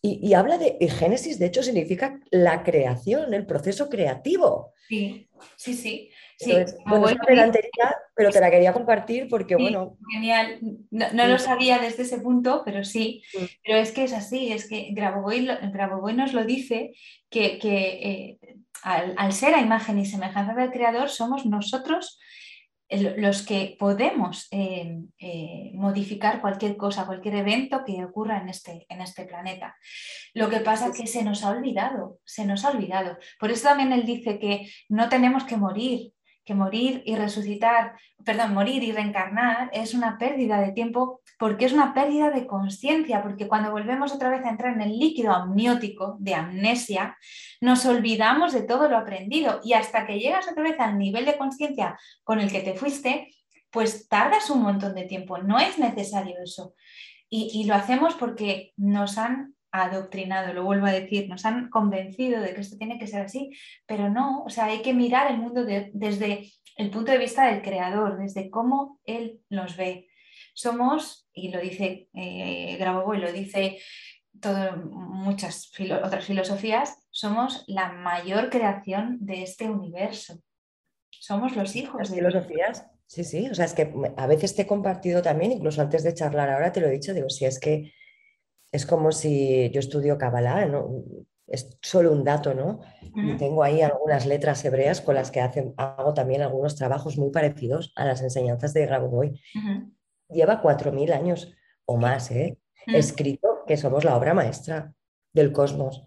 y, 0.00 0.20
y, 0.26 0.34
habla 0.34 0.58
de, 0.58 0.76
y 0.80 0.88
Génesis, 0.88 1.38
de 1.38 1.46
hecho, 1.46 1.62
significa 1.62 2.20
la 2.30 2.62
creación, 2.62 3.34
el 3.34 3.46
proceso 3.46 3.88
creativo. 3.88 4.72
Sí, 4.88 5.28
sí, 5.56 5.74
sí. 5.74 6.10
Sí, 6.40 6.54
bueno, 6.86 7.20
pero 8.14 8.30
te 8.30 8.40
la 8.40 8.50
quería 8.50 8.72
compartir 8.72 9.26
porque, 9.28 9.56
bueno. 9.56 9.96
Genial. 10.12 10.60
No, 10.90 11.26
lo 11.26 11.36
sabía 11.38 11.80
desde 11.80 12.04
ese 12.04 12.20
punto, 12.20 12.62
pero 12.64 12.84
sí. 12.84 13.22
Pero 13.64 13.78
es 13.78 13.90
que 13.90 14.04
es 14.04 14.12
así, 14.12 14.52
es 14.52 14.68
que 14.68 14.90
Grabovoi, 14.92 15.46
Grabovoi 15.72 16.14
nos 16.14 16.34
lo 16.34 16.44
dice 16.44 16.92
que, 17.28 17.58
eh, 17.60 18.38
al, 18.82 19.32
ser 19.32 19.54
a 19.54 19.60
imagen 19.60 19.98
y 19.98 20.06
semejanza 20.06 20.54
del 20.54 20.70
Creador, 20.70 21.08
somos 21.08 21.44
nosotros 21.44 22.20
los 22.88 23.44
que 23.44 23.76
podemos 23.78 24.46
eh, 24.50 25.02
eh, 25.18 25.72
modificar 25.74 26.40
cualquier 26.40 26.76
cosa, 26.76 27.04
cualquier 27.04 27.34
evento 27.34 27.84
que 27.84 28.02
ocurra 28.04 28.38
en 28.38 28.48
este, 28.48 28.86
en 28.88 29.00
este 29.00 29.24
planeta. 29.24 29.76
Lo 30.34 30.48
que 30.48 30.60
pasa 30.60 30.86
es 30.86 30.96
que 30.96 31.06
se 31.06 31.24
nos 31.24 31.44
ha 31.44 31.50
olvidado, 31.50 32.20
se 32.24 32.46
nos 32.46 32.64
ha 32.64 32.70
olvidado. 32.70 33.18
Por 33.38 33.50
eso 33.50 33.64
también 33.64 33.92
él 33.92 34.06
dice 34.06 34.38
que 34.38 34.70
no 34.88 35.08
tenemos 35.08 35.44
que 35.44 35.56
morir, 35.56 36.12
que 36.48 36.54
morir 36.54 37.02
y 37.04 37.14
resucitar, 37.14 37.92
perdón, 38.24 38.54
morir 38.54 38.82
y 38.82 38.90
reencarnar 38.90 39.68
es 39.74 39.92
una 39.92 40.16
pérdida 40.16 40.62
de 40.62 40.72
tiempo 40.72 41.20
porque 41.38 41.66
es 41.66 41.74
una 41.74 41.92
pérdida 41.92 42.30
de 42.30 42.46
conciencia, 42.46 43.22
porque 43.22 43.46
cuando 43.46 43.70
volvemos 43.70 44.14
otra 44.14 44.30
vez 44.30 44.42
a 44.46 44.48
entrar 44.48 44.72
en 44.72 44.80
el 44.80 44.98
líquido 44.98 45.32
amniótico 45.32 46.16
de 46.20 46.34
amnesia, 46.34 47.18
nos 47.60 47.84
olvidamos 47.84 48.54
de 48.54 48.62
todo 48.62 48.88
lo 48.88 48.96
aprendido 48.96 49.60
y 49.62 49.74
hasta 49.74 50.06
que 50.06 50.18
llegas 50.18 50.48
otra 50.50 50.62
vez 50.62 50.80
al 50.80 50.96
nivel 50.96 51.26
de 51.26 51.36
conciencia 51.36 51.98
con 52.24 52.40
el 52.40 52.50
que 52.50 52.60
te 52.60 52.72
fuiste, 52.72 53.28
pues 53.70 54.08
tardas 54.08 54.48
un 54.48 54.62
montón 54.62 54.94
de 54.94 55.04
tiempo, 55.04 55.36
no 55.36 55.58
es 55.58 55.78
necesario 55.78 56.36
eso. 56.42 56.72
Y, 57.28 57.50
y 57.52 57.64
lo 57.64 57.74
hacemos 57.74 58.14
porque 58.14 58.72
nos 58.78 59.18
han 59.18 59.54
adoctrinado, 59.70 60.52
lo 60.52 60.64
vuelvo 60.64 60.86
a 60.86 60.92
decir, 60.92 61.28
nos 61.28 61.44
han 61.44 61.68
convencido 61.70 62.40
de 62.40 62.54
que 62.54 62.60
esto 62.60 62.78
tiene 62.78 62.98
que 62.98 63.06
ser 63.06 63.22
así, 63.22 63.50
pero 63.86 64.08
no, 64.08 64.44
o 64.44 64.50
sea, 64.50 64.66
hay 64.66 64.82
que 64.82 64.94
mirar 64.94 65.30
el 65.30 65.38
mundo 65.38 65.64
desde 65.64 66.50
el 66.76 66.90
punto 66.90 67.12
de 67.12 67.18
vista 67.18 67.46
del 67.46 67.62
creador, 67.62 68.18
desde 68.18 68.50
cómo 68.50 69.00
él 69.04 69.40
nos 69.50 69.76
ve. 69.76 70.08
Somos, 70.54 71.28
y 71.32 71.50
lo 71.50 71.60
dice 71.60 72.08
eh, 72.14 72.76
Grabovoi, 72.78 73.18
lo 73.18 73.32
dice 73.32 73.78
todo, 74.40 74.76
muchas 74.76 75.70
otras 76.04 76.24
filosofías, 76.24 76.96
somos 77.10 77.64
la 77.66 77.92
mayor 77.92 78.50
creación 78.50 79.18
de 79.20 79.42
este 79.42 79.68
universo. 79.68 80.40
Somos 81.10 81.56
los 81.56 81.74
hijos 81.74 81.98
Las 81.98 82.10
de 82.10 82.16
filosofías. 82.16 82.86
Sí, 83.06 83.24
sí, 83.24 83.48
o 83.48 83.54
sea, 83.54 83.64
es 83.64 83.72
que 83.72 83.92
a 84.16 84.26
veces 84.26 84.54
te 84.54 84.62
he 84.62 84.66
compartido 84.66 85.22
también, 85.22 85.52
incluso 85.52 85.80
antes 85.80 86.04
de 86.04 86.14
charlar 86.14 86.50
ahora 86.50 86.72
te 86.72 86.80
lo 86.80 86.88
he 86.88 86.92
dicho, 86.92 87.14
digo, 87.14 87.30
si 87.30 87.46
es 87.46 87.58
que 87.58 87.92
es 88.72 88.86
como 88.86 89.12
si 89.12 89.70
yo 89.70 89.80
estudio 89.80 90.18
Kabbalah, 90.18 90.66
¿no? 90.66 91.04
es 91.48 91.78
solo 91.82 92.12
un 92.12 92.24
dato, 92.24 92.54
¿no? 92.54 92.80
Y 93.14 93.36
tengo 93.36 93.62
ahí 93.62 93.80
algunas 93.80 94.26
letras 94.26 94.64
hebreas 94.64 95.00
con 95.00 95.14
las 95.14 95.30
que 95.30 95.40
hago 95.40 96.14
también 96.14 96.42
algunos 96.42 96.76
trabajos 96.76 97.16
muy 97.16 97.30
parecidos 97.30 97.92
a 97.96 98.04
las 98.04 98.22
enseñanzas 98.22 98.74
de 98.74 98.86
Grabovoi. 98.86 99.40
Lleva 100.28 100.60
cuatro 100.60 100.92
mil 100.92 101.12
años 101.12 101.52
o 101.86 101.96
más, 101.96 102.30
¿eh? 102.30 102.58
Escrito 102.86 103.64
que 103.66 103.76
somos 103.76 104.04
la 104.04 104.16
obra 104.16 104.34
maestra 104.34 104.92
del 105.32 105.52
cosmos. 105.52 106.00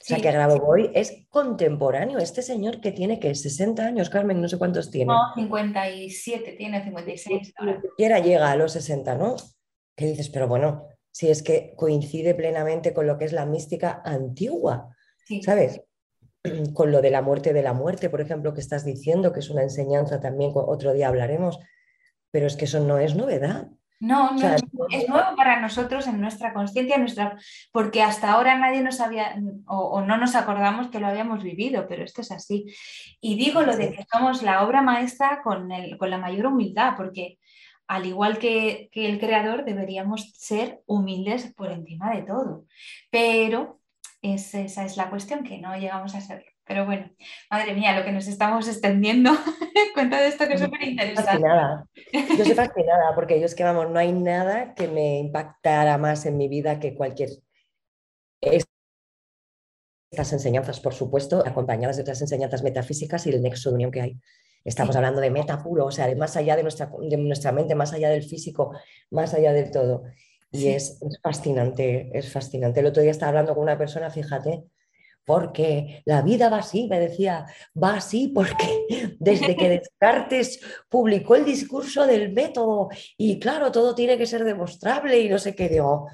O 0.00 0.04
sea, 0.04 0.20
que 0.20 0.32
Grabovoi 0.32 0.90
es 0.94 1.26
contemporáneo. 1.28 2.18
Este 2.18 2.40
señor 2.40 2.80
que 2.80 2.92
tiene 2.92 3.20
que 3.20 3.34
60 3.34 3.84
años, 3.84 4.10
Carmen, 4.10 4.40
no 4.40 4.48
sé 4.48 4.56
cuántos 4.56 4.90
tiene. 4.90 5.12
No, 5.12 5.34
57, 5.34 6.52
tiene 6.52 6.82
56 6.84 7.52
ahora. 7.56 7.82
Ni 7.98 8.22
llega 8.22 8.50
a 8.50 8.56
los 8.56 8.72
60, 8.72 9.16
¿no? 9.16 9.36
¿Qué 9.96 10.06
dices? 10.06 10.30
Pero 10.30 10.46
bueno, 10.48 10.86
si 11.10 11.30
es 11.30 11.42
que 11.42 11.74
coincide 11.76 12.34
plenamente 12.34 12.94
con 12.94 13.06
lo 13.06 13.18
que 13.18 13.24
es 13.24 13.32
la 13.32 13.46
mística 13.46 14.02
antigua, 14.04 14.94
¿sabes? 15.42 15.82
Con 16.74 16.92
lo 16.92 17.02
de 17.02 17.10
la 17.10 17.20
muerte 17.20 17.52
de 17.52 17.62
la 17.62 17.72
muerte, 17.72 18.08
por 18.08 18.20
ejemplo, 18.20 18.54
que 18.54 18.60
estás 18.60 18.84
diciendo, 18.84 19.32
que 19.32 19.40
es 19.40 19.50
una 19.50 19.62
enseñanza 19.62 20.20
también, 20.20 20.52
otro 20.54 20.92
día 20.92 21.08
hablaremos, 21.08 21.58
pero 22.30 22.46
es 22.46 22.56
que 22.56 22.66
eso 22.66 22.80
no 22.80 22.98
es 22.98 23.16
novedad. 23.16 23.68
No, 24.00 24.30
no 24.30 24.54
es, 24.54 25.08
nuevo 25.08 25.34
para 25.36 25.60
nosotros 25.60 26.06
en 26.06 26.20
nuestra 26.20 26.52
conciencia, 26.52 26.98
nuestra, 26.98 27.36
porque 27.72 28.00
hasta 28.00 28.30
ahora 28.30 28.56
nadie 28.56 28.80
nos 28.80 29.00
había 29.00 29.34
o, 29.66 30.00
no 30.02 30.16
nos 30.16 30.36
acordamos 30.36 30.88
que 30.88 31.00
lo 31.00 31.08
habíamos 31.08 31.42
vivido, 31.42 31.86
pero 31.88 32.04
esto 32.04 32.20
es 32.20 32.30
así. 32.30 32.66
Y 33.20 33.36
digo 33.36 33.62
lo 33.62 33.76
de 33.76 33.92
que 33.92 34.06
somos 34.10 34.44
la 34.44 34.64
obra 34.64 34.82
maestra 34.82 35.40
con, 35.42 35.72
el, 35.72 35.98
con 35.98 36.10
la 36.10 36.18
mayor 36.18 36.46
humildad, 36.46 36.94
porque 36.96 37.38
al 37.88 38.06
igual 38.06 38.38
que, 38.38 38.90
el 38.92 39.18
creador, 39.18 39.64
deberíamos 39.64 40.32
ser 40.36 40.82
humildes 40.86 41.52
por 41.54 41.72
encima 41.72 42.14
de 42.14 42.22
todo. 42.22 42.66
Pero 43.10 43.80
esa 44.20 44.84
es 44.84 44.96
la 44.96 45.08
cuestión, 45.08 45.42
que 45.42 45.58
no 45.58 45.74
llegamos 45.76 46.14
a 46.14 46.20
serlo. 46.20 46.44
Pero 46.64 46.84
bueno, 46.84 47.10
madre 47.50 47.74
mía, 47.74 47.98
lo 47.98 48.04
que 48.04 48.12
nos 48.12 48.28
estamos 48.28 48.68
extendiendo 48.68 49.30
con 49.94 50.10
todo 50.10 50.20
esto 50.20 50.46
que 50.46 50.54
es 50.54 50.60
súper 50.60 50.82
interesante. 50.82 51.48
Yo 52.12 52.44
soy 52.44 52.54
fascinada 52.54 53.14
porque 53.14 53.40
yo 53.40 53.46
es 53.46 53.54
que, 53.54 53.64
vamos, 53.64 53.90
no 53.90 53.98
hay 53.98 54.12
nada 54.12 54.74
que 54.74 54.86
me 54.86 55.18
impactara 55.18 55.96
más 55.96 56.26
en 56.26 56.36
mi 56.36 56.48
vida 56.48 56.78
que 56.78 56.94
cualquier... 56.94 57.30
Estas 60.10 60.32
enseñanzas, 60.32 60.80
por 60.80 60.92
supuesto, 60.92 61.42
acompañadas 61.46 61.96
de 61.96 62.02
otras 62.02 62.20
enseñanzas 62.20 62.62
metafísicas 62.62 63.26
y 63.26 63.30
el 63.30 63.42
nexo 63.42 63.70
de 63.70 63.74
unión 63.74 63.90
que 63.90 64.02
hay 64.02 64.20
Estamos 64.64 64.94
hablando 64.96 65.20
de 65.20 65.30
meta 65.30 65.62
puro, 65.62 65.86
o 65.86 65.90
sea, 65.90 66.06
de 66.06 66.16
más 66.16 66.36
allá 66.36 66.56
de 66.56 66.62
nuestra, 66.62 66.90
de 67.00 67.16
nuestra 67.16 67.52
mente, 67.52 67.74
más 67.74 67.92
allá 67.92 68.10
del 68.10 68.22
físico, 68.22 68.72
más 69.10 69.34
allá 69.34 69.52
del 69.52 69.70
todo. 69.70 70.04
Y 70.50 70.68
es, 70.68 71.00
es, 71.02 71.20
fascinante, 71.22 72.10
es 72.12 72.32
fascinante. 72.32 72.80
El 72.80 72.86
otro 72.86 73.02
día 73.02 73.10
estaba 73.10 73.30
hablando 73.30 73.54
con 73.54 73.62
una 73.62 73.78
persona, 73.78 74.10
fíjate, 74.10 74.64
porque 75.28 76.02
la 76.06 76.22
vida 76.22 76.48
va 76.48 76.60
así, 76.60 76.88
me 76.88 76.98
decía, 76.98 77.44
va 77.80 77.96
así 77.96 78.28
porque 78.28 78.86
desde 79.18 79.56
que 79.56 79.68
Descartes 79.80 80.58
publicó 80.88 81.36
el 81.36 81.44
discurso 81.44 82.06
del 82.06 82.32
método 82.32 82.88
y 83.18 83.38
claro, 83.38 83.70
todo 83.70 83.94
tiene 83.94 84.16
que 84.16 84.24
ser 84.24 84.42
demostrable 84.42 85.20
y 85.20 85.28
no 85.28 85.38
sé 85.38 85.54
qué, 85.54 85.68
digo, 85.68 86.08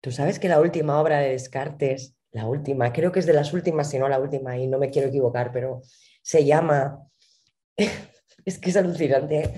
tú 0.00 0.10
sabes 0.10 0.40
que 0.40 0.48
la 0.48 0.60
última 0.60 1.00
obra 1.00 1.20
de 1.20 1.30
Descartes, 1.30 2.16
la 2.32 2.46
última, 2.46 2.92
creo 2.92 3.12
que 3.12 3.20
es 3.20 3.26
de 3.26 3.32
las 3.32 3.52
últimas, 3.52 3.88
si 3.88 4.00
no 4.00 4.08
la 4.08 4.18
última, 4.18 4.58
y 4.58 4.66
no 4.66 4.78
me 4.78 4.90
quiero 4.90 5.06
equivocar, 5.06 5.52
pero 5.52 5.82
se 6.20 6.44
llama, 6.44 7.06
es 8.44 8.58
que 8.58 8.70
es 8.70 8.76
alucinante, 8.76 9.52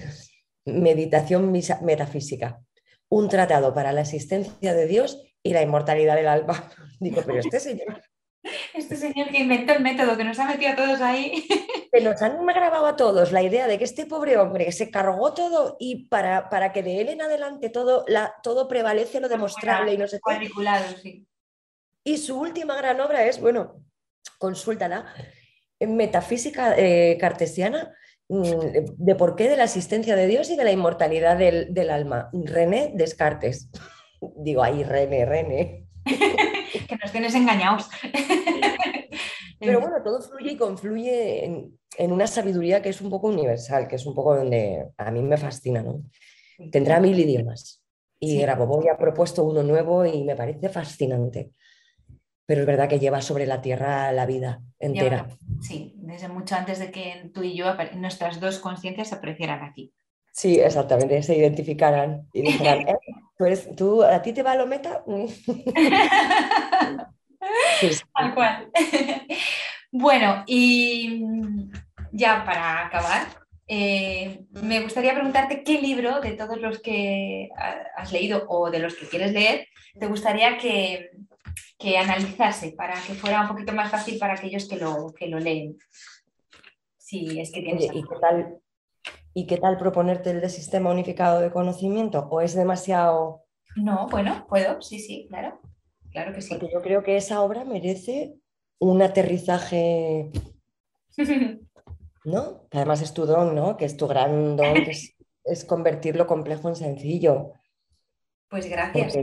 Meditación 0.65 1.51
Metafísica, 1.51 2.61
un 3.09 3.29
tratado 3.29 3.75
para 3.75 3.93
la 3.93 4.03
existencia 4.03 4.75
de 4.75 4.87
Dios 4.87 5.23
y 5.43 5.53
la 5.53 5.63
inmortalidad 5.63 6.17
del 6.17 6.29
alma. 6.29 6.71
Digo, 7.01 7.23
pero 7.27 7.41
este 7.41 7.61
señor 7.61 8.03
este 8.75 8.97
señor 8.97 9.29
que 9.31 9.39
inventó 9.39 9.73
el 9.73 9.83
método, 9.83 10.17
que 10.17 10.25
nos 10.25 10.39
ha 10.39 10.47
metido 10.47 10.73
a 10.73 10.77
todos 10.77 11.01
ahí. 11.01 11.47
Que 11.93 12.01
nos 12.01 12.21
han 12.23 12.45
grabado 12.47 12.87
a 12.87 12.97
todos 12.97 13.33
la 13.33 13.43
idea 13.43 13.67
de 13.67 13.79
que 13.79 13.85
este 13.85 14.07
pobre 14.07 14.37
hombre 14.37 14.71
se 14.73 14.91
cargó 14.91 15.35
todo 15.35 15.77
y 15.79 16.07
para, 16.07 16.49
para 16.49 16.73
que 16.73 16.83
de 16.83 17.01
él 17.01 17.09
en 17.09 17.23
adelante 17.23 17.69
todo, 17.69 18.05
la, 18.09 18.35
todo 18.43 18.69
prevalece 18.69 19.21
lo 19.21 19.29
demostrable 19.29 19.93
y 19.93 19.99
no 19.99 20.09
sé 20.09 20.21
sí. 21.03 21.27
Y 22.05 22.19
su 22.19 22.39
última 22.39 22.77
gran 22.77 23.01
obra 23.01 23.25
es, 23.27 23.41
bueno, 23.41 23.85
consúltala, 24.39 25.07
Metafísica 25.79 26.75
eh, 26.77 27.17
Cartesiana, 27.21 27.95
de 28.33 29.15
por 29.15 29.37
qué 29.37 29.49
de 29.49 29.57
la 29.57 29.65
existencia 29.65 30.17
de 30.17 30.27
Dios 30.27 30.49
y 30.51 30.57
de 30.57 30.65
la 30.65 30.73
inmortalidad 30.73 31.37
del, 31.37 31.75
del 31.75 31.91
alma. 31.91 32.31
René 32.33 32.93
Descartes. 32.95 33.71
Digo, 34.37 34.63
ahí, 34.63 34.83
René, 34.85 35.25
René. 35.25 35.87
que 36.89 36.97
nos 36.97 37.13
tienes 37.13 37.35
engañados. 37.35 37.89
Pero 39.61 39.81
bueno, 39.81 39.97
todo 40.03 40.21
fluye 40.21 40.53
y 40.53 40.57
confluye 40.57 41.45
en, 41.45 42.13
una 42.13 42.27
sabiduría 42.27 42.83
que 42.83 42.89
es 42.89 43.01
un 43.01 43.11
poco 43.11 43.29
universal, 43.29 43.87
que 43.87 43.95
es 43.95 44.07
un 44.07 44.15
poco 44.15 44.35
donde 44.35 44.89
a 44.97 45.11
mí 45.13 45.23
me 45.23 45.37
fascina, 45.37 45.83
¿no? 45.83 46.03
Tendrá 46.73 46.99
mil 46.99 47.19
idiomas. 47.19 47.81
Y 48.19 48.33
sí. 48.33 48.39
Grabovoi 48.41 48.89
ha 48.89 48.97
propuesto 48.97 49.45
uno 49.45 49.63
nuevo 49.63 50.05
y 50.05 50.25
me 50.25 50.35
parece 50.35 50.69
fascinante. 50.69 51.53
Pero 52.45 52.63
es 52.63 52.67
verdad 52.67 52.89
que 52.89 52.99
lleva 52.99 53.23
sobre 53.23 53.47
la 53.47 53.63
tierra 53.63 54.11
la 54.11 54.27
vida 54.27 54.61
entera. 54.81 55.29
sí, 55.61 55.95
desde 56.13 56.29
mucho 56.29 56.55
antes 56.55 56.79
de 56.79 56.91
que 56.91 57.31
tú 57.35 57.43
y 57.43 57.57
yo, 57.57 57.75
nuestras 57.95 58.39
dos 58.41 58.59
conciencias 58.59 59.09
se 59.09 59.17
aparecieran 59.17 59.65
aquí. 59.65 59.93
Sí, 60.33 60.61
exactamente, 60.61 61.23
se 61.23 61.37
identificaran 61.37 62.29
y 62.33 62.43
dijeran, 62.43 62.87
eh, 62.89 62.97
¿tú, 63.77 64.03
¿a 64.03 64.23
ti 64.23 64.33
te 64.33 64.43
va 64.43 64.55
lo 64.55 64.67
meta? 64.67 65.05
Tal 68.15 68.35
cual. 68.35 68.71
bueno, 69.91 70.45
y 70.47 71.25
ya 72.13 72.45
para 72.45 72.87
acabar, 72.87 73.27
eh, 73.67 74.45
me 74.63 74.81
gustaría 74.81 75.15
preguntarte 75.15 75.65
qué 75.65 75.81
libro 75.81 76.21
de 76.21 76.33
todos 76.33 76.61
los 76.61 76.79
que 76.81 77.49
has 77.97 78.13
leído 78.13 78.45
o 78.49 78.71
de 78.71 78.79
los 78.79 78.95
que 78.95 79.09
quieres 79.09 79.33
leer 79.33 79.67
te 79.99 80.07
gustaría 80.07 80.59
que, 80.59 81.11
que 81.83 81.99
analizase 81.99 82.73
para 82.73 82.95
que 82.95 83.15
fuera 83.15 83.43
un 83.43 83.49
poquito 83.49 83.73
más 83.73 83.91
fácil 83.91 84.19
para 84.19 84.35
aquellos 84.35 84.69
que 84.69 84.77
lo, 84.77 85.13
que 85.19 85.27
lo 85.27 85.41
leen. 85.41 85.77
Si 86.97 87.41
es 87.41 87.51
que 87.51 87.61
tienes. 87.61 87.85
¿Y 87.93 88.03
qué 88.03 88.17
tal? 88.21 88.59
¿Y 89.35 89.47
qué 89.47 89.57
tal 89.57 89.79
proponerte 89.79 90.31
el 90.31 90.41
de 90.41 90.49
sistema 90.49 90.91
unificado 90.91 91.41
de 91.41 91.51
conocimiento? 91.51 92.29
¿O 92.31 92.41
es 92.41 92.55
demasiado...? 92.55 93.43
No, 93.77 94.07
bueno, 94.09 94.47
puedo, 94.49 94.81
sí, 94.83 94.99
sí, 94.99 95.27
claro. 95.29 95.59
Claro 96.11 96.35
que 96.35 96.43
sí. 96.43 96.51
Porque 96.51 96.71
yo 96.73 96.83
creo 96.83 97.03
que 97.03 97.17
esa 97.17 97.41
obra 97.43 97.65
merece 97.65 98.35
un 98.79 99.01
aterrizaje, 99.01 100.31
¿no? 102.25 102.69
además 102.71 103.01
es 103.01 103.15
tu 103.15 103.25
don, 103.25 103.55
¿no? 103.55 103.77
Que 103.77 103.87
es 103.87 103.97
tu 103.97 104.07
gran 104.07 104.57
don, 104.57 104.75
que 104.75 104.91
es, 105.45 105.65
convertir 105.67 106.17
lo 106.17 106.27
complejo 106.27 106.69
en 106.69 106.77
sencillo. 106.77 107.53
Pues 108.53 108.69
gracias. 108.69 109.17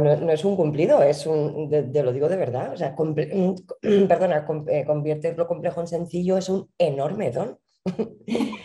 no, 0.00 0.32
es 0.32 0.44
un 0.46 0.56
cumplido, 0.56 1.02
es 1.02 1.26
un, 1.26 1.68
te 1.68 2.02
lo 2.02 2.10
digo 2.10 2.26
de 2.26 2.36
verdad. 2.36 2.72
O 2.72 2.76
sea, 2.78 2.96
perdona, 4.08 4.46
eh, 4.68 4.84
convertir 4.86 5.36
lo 5.36 5.46
complejo 5.46 5.82
en 5.82 5.86
sencillo 5.86 6.38
es 6.38 6.48
un 6.48 6.70
enorme 6.78 7.30
don. 7.30 7.58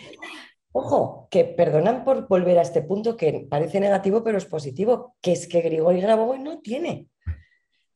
Ojo, 0.72 1.28
que 1.30 1.44
perdonan 1.44 2.04
por 2.04 2.26
volver 2.26 2.58
a 2.58 2.62
este 2.62 2.80
punto 2.80 3.18
que 3.18 3.46
parece 3.50 3.80
negativo, 3.80 4.24
pero 4.24 4.38
es 4.38 4.46
positivo, 4.46 5.14
que 5.20 5.32
es 5.32 5.46
que 5.46 5.60
Grigori 5.60 6.00
Grabovoi 6.00 6.38
no 6.38 6.60
tiene. 6.60 7.08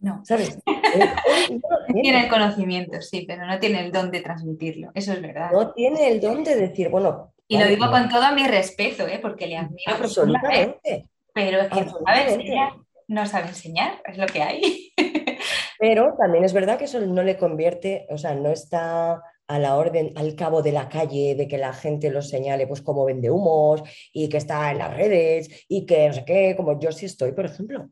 No. 0.01 0.21
¿Sabes? 0.27 0.59
tiene. 1.95 2.25
el 2.25 2.29
conocimiento, 2.29 3.01
sí, 3.01 3.25
pero 3.27 3.47
no 3.47 3.59
tiene 3.59 3.87
el 3.87 3.91
don 3.91 4.11
de 4.11 4.21
transmitirlo. 4.21 4.91
Eso 4.93 5.15
es 5.15 5.23
verdad. 5.23 5.51
No 5.51 5.73
tiene 5.73 6.09
el 6.09 6.21
don 6.21 6.45
de 6.45 6.57
decir, 6.57 6.91
bueno. 6.91 7.33
Y 7.51 7.59
lo 7.59 7.67
digo 7.67 7.91
con 7.91 8.09
todo 8.09 8.33
mi 8.33 8.47
respeto, 8.47 9.09
¿eh? 9.09 9.19
porque 9.21 9.49
le 9.49 9.57
admiro. 9.57 9.93
Absolutamente. 9.93 11.11
Pero 11.35 11.63
es 11.63 11.69
que 11.69 11.85
no 11.85 11.99
sabe, 12.07 12.33
enseñar, 12.33 12.73
no 13.09 13.27
sabe 13.27 13.49
enseñar, 13.49 14.03
es 14.07 14.19
lo 14.19 14.27
que 14.27 14.41
hay. 14.41 14.93
pero 15.81 16.15
también 16.17 16.45
es 16.45 16.53
verdad 16.53 16.79
que 16.79 16.85
eso 16.85 17.01
no 17.01 17.25
le 17.25 17.37
convierte, 17.37 18.07
o 18.09 18.19
sea, 18.19 18.37
no 18.37 18.51
está 18.51 19.21
a 19.49 19.59
la 19.59 19.77
orden, 19.77 20.13
al 20.15 20.37
cabo 20.37 20.63
de 20.63 20.71
la 20.71 20.89
calle, 20.89 21.35
de 21.35 21.49
que 21.49 21.59
la 21.59 21.73
gente 21.73 22.09
lo 22.11 22.23
señale 22.23 22.69
pues 22.69 22.83
como 22.83 23.05
vende 23.05 23.33
humos 23.33 23.83
y 24.13 24.29
que 24.29 24.37
está 24.37 24.71
en 24.71 24.79
las 24.79 24.97
redes 24.97 25.65
y 25.69 25.87
que 25.87 26.07
no 26.07 26.15
sé 26.15 26.25
qué, 26.25 26.55
como 26.57 26.79
yo 26.79 26.93
sí 26.93 27.07
estoy, 27.07 27.33
por 27.33 27.47
ejemplo. 27.47 27.91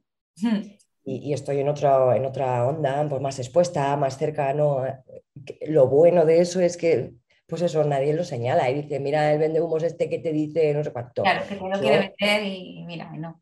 Y, 1.04 1.32
estoy 1.32 1.58
en, 1.58 1.68
otro, 1.68 2.12
en 2.12 2.26
otra 2.26 2.64
onda, 2.64 3.04
pues 3.08 3.20
más 3.20 3.40
expuesta, 3.40 3.96
más 3.96 4.18
cercano. 4.18 4.84
Lo 5.66 5.88
bueno 5.88 6.24
de 6.24 6.42
eso 6.42 6.60
es 6.60 6.76
que, 6.76 7.14
pues 7.48 7.62
eso, 7.62 7.82
nadie 7.82 8.12
lo 8.12 8.24
señala 8.24 8.68
y 8.68 8.82
dice, 8.82 9.00
mira, 9.00 9.32
el 9.32 9.38
vende 9.38 9.62
humos 9.62 9.82
este 9.82 10.10
que 10.10 10.18
te 10.18 10.32
dice 10.32 10.74
no 10.74 10.84
sé 10.84 10.92
cuánto. 10.92 11.22
Claro, 11.22 11.46
que 11.48 11.54
no 11.54 11.80
quiere 11.80 12.14
vender 12.18 12.46
y 12.46 12.84
mira, 12.84 13.10
no. 13.12 13.40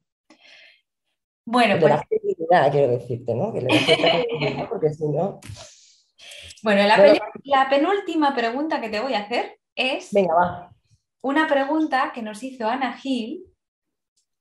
Bueno, 1.44 1.74
de 1.76 1.88
la 1.88 2.04
pues 2.08 2.70
quiero 2.70 2.88
decirte, 2.88 3.34
¿no? 3.34 3.52
Que 3.52 3.62
le 3.62 3.68
porque 4.70 4.90
si 4.90 5.08
no... 5.08 5.40
Bueno, 6.62 6.82
la, 6.84 7.68
penúltima 7.68 8.34
pregunta 8.34 8.80
que 8.80 8.88
te 8.88 9.00
voy 9.00 9.14
a 9.14 9.20
hacer 9.20 9.58
es 9.74 10.10
una 11.20 11.48
pregunta 11.48 12.12
que 12.14 12.22
nos 12.22 12.42
hizo 12.42 12.68
Ana 12.68 12.96
Gil 12.98 13.44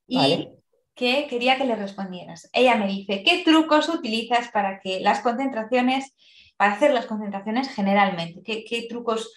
y 0.07 0.49
que 0.95 1.27
quería 1.27 1.57
que 1.57 1.65
le 1.65 1.75
respondieras. 1.75 2.49
Ella 2.53 2.75
me 2.75 2.87
dice, 2.87 3.23
¿qué 3.23 3.43
trucos 3.43 3.89
utilizas 3.89 4.49
para 4.49 4.79
que 4.79 4.99
las 4.99 5.21
concentraciones, 5.21 6.15
para 6.57 6.73
hacer 6.73 6.91
las 6.93 7.05
concentraciones 7.05 7.69
generalmente? 7.69 8.41
¿Qué, 8.43 8.85
trucos 8.89 9.33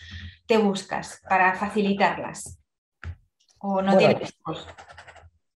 te 0.46 0.58
buscas 0.58 1.20
para 1.28 1.54
facilitarlas? 1.54 2.60
¿O 3.58 3.82
no 3.82 3.96
tienes 3.96 4.34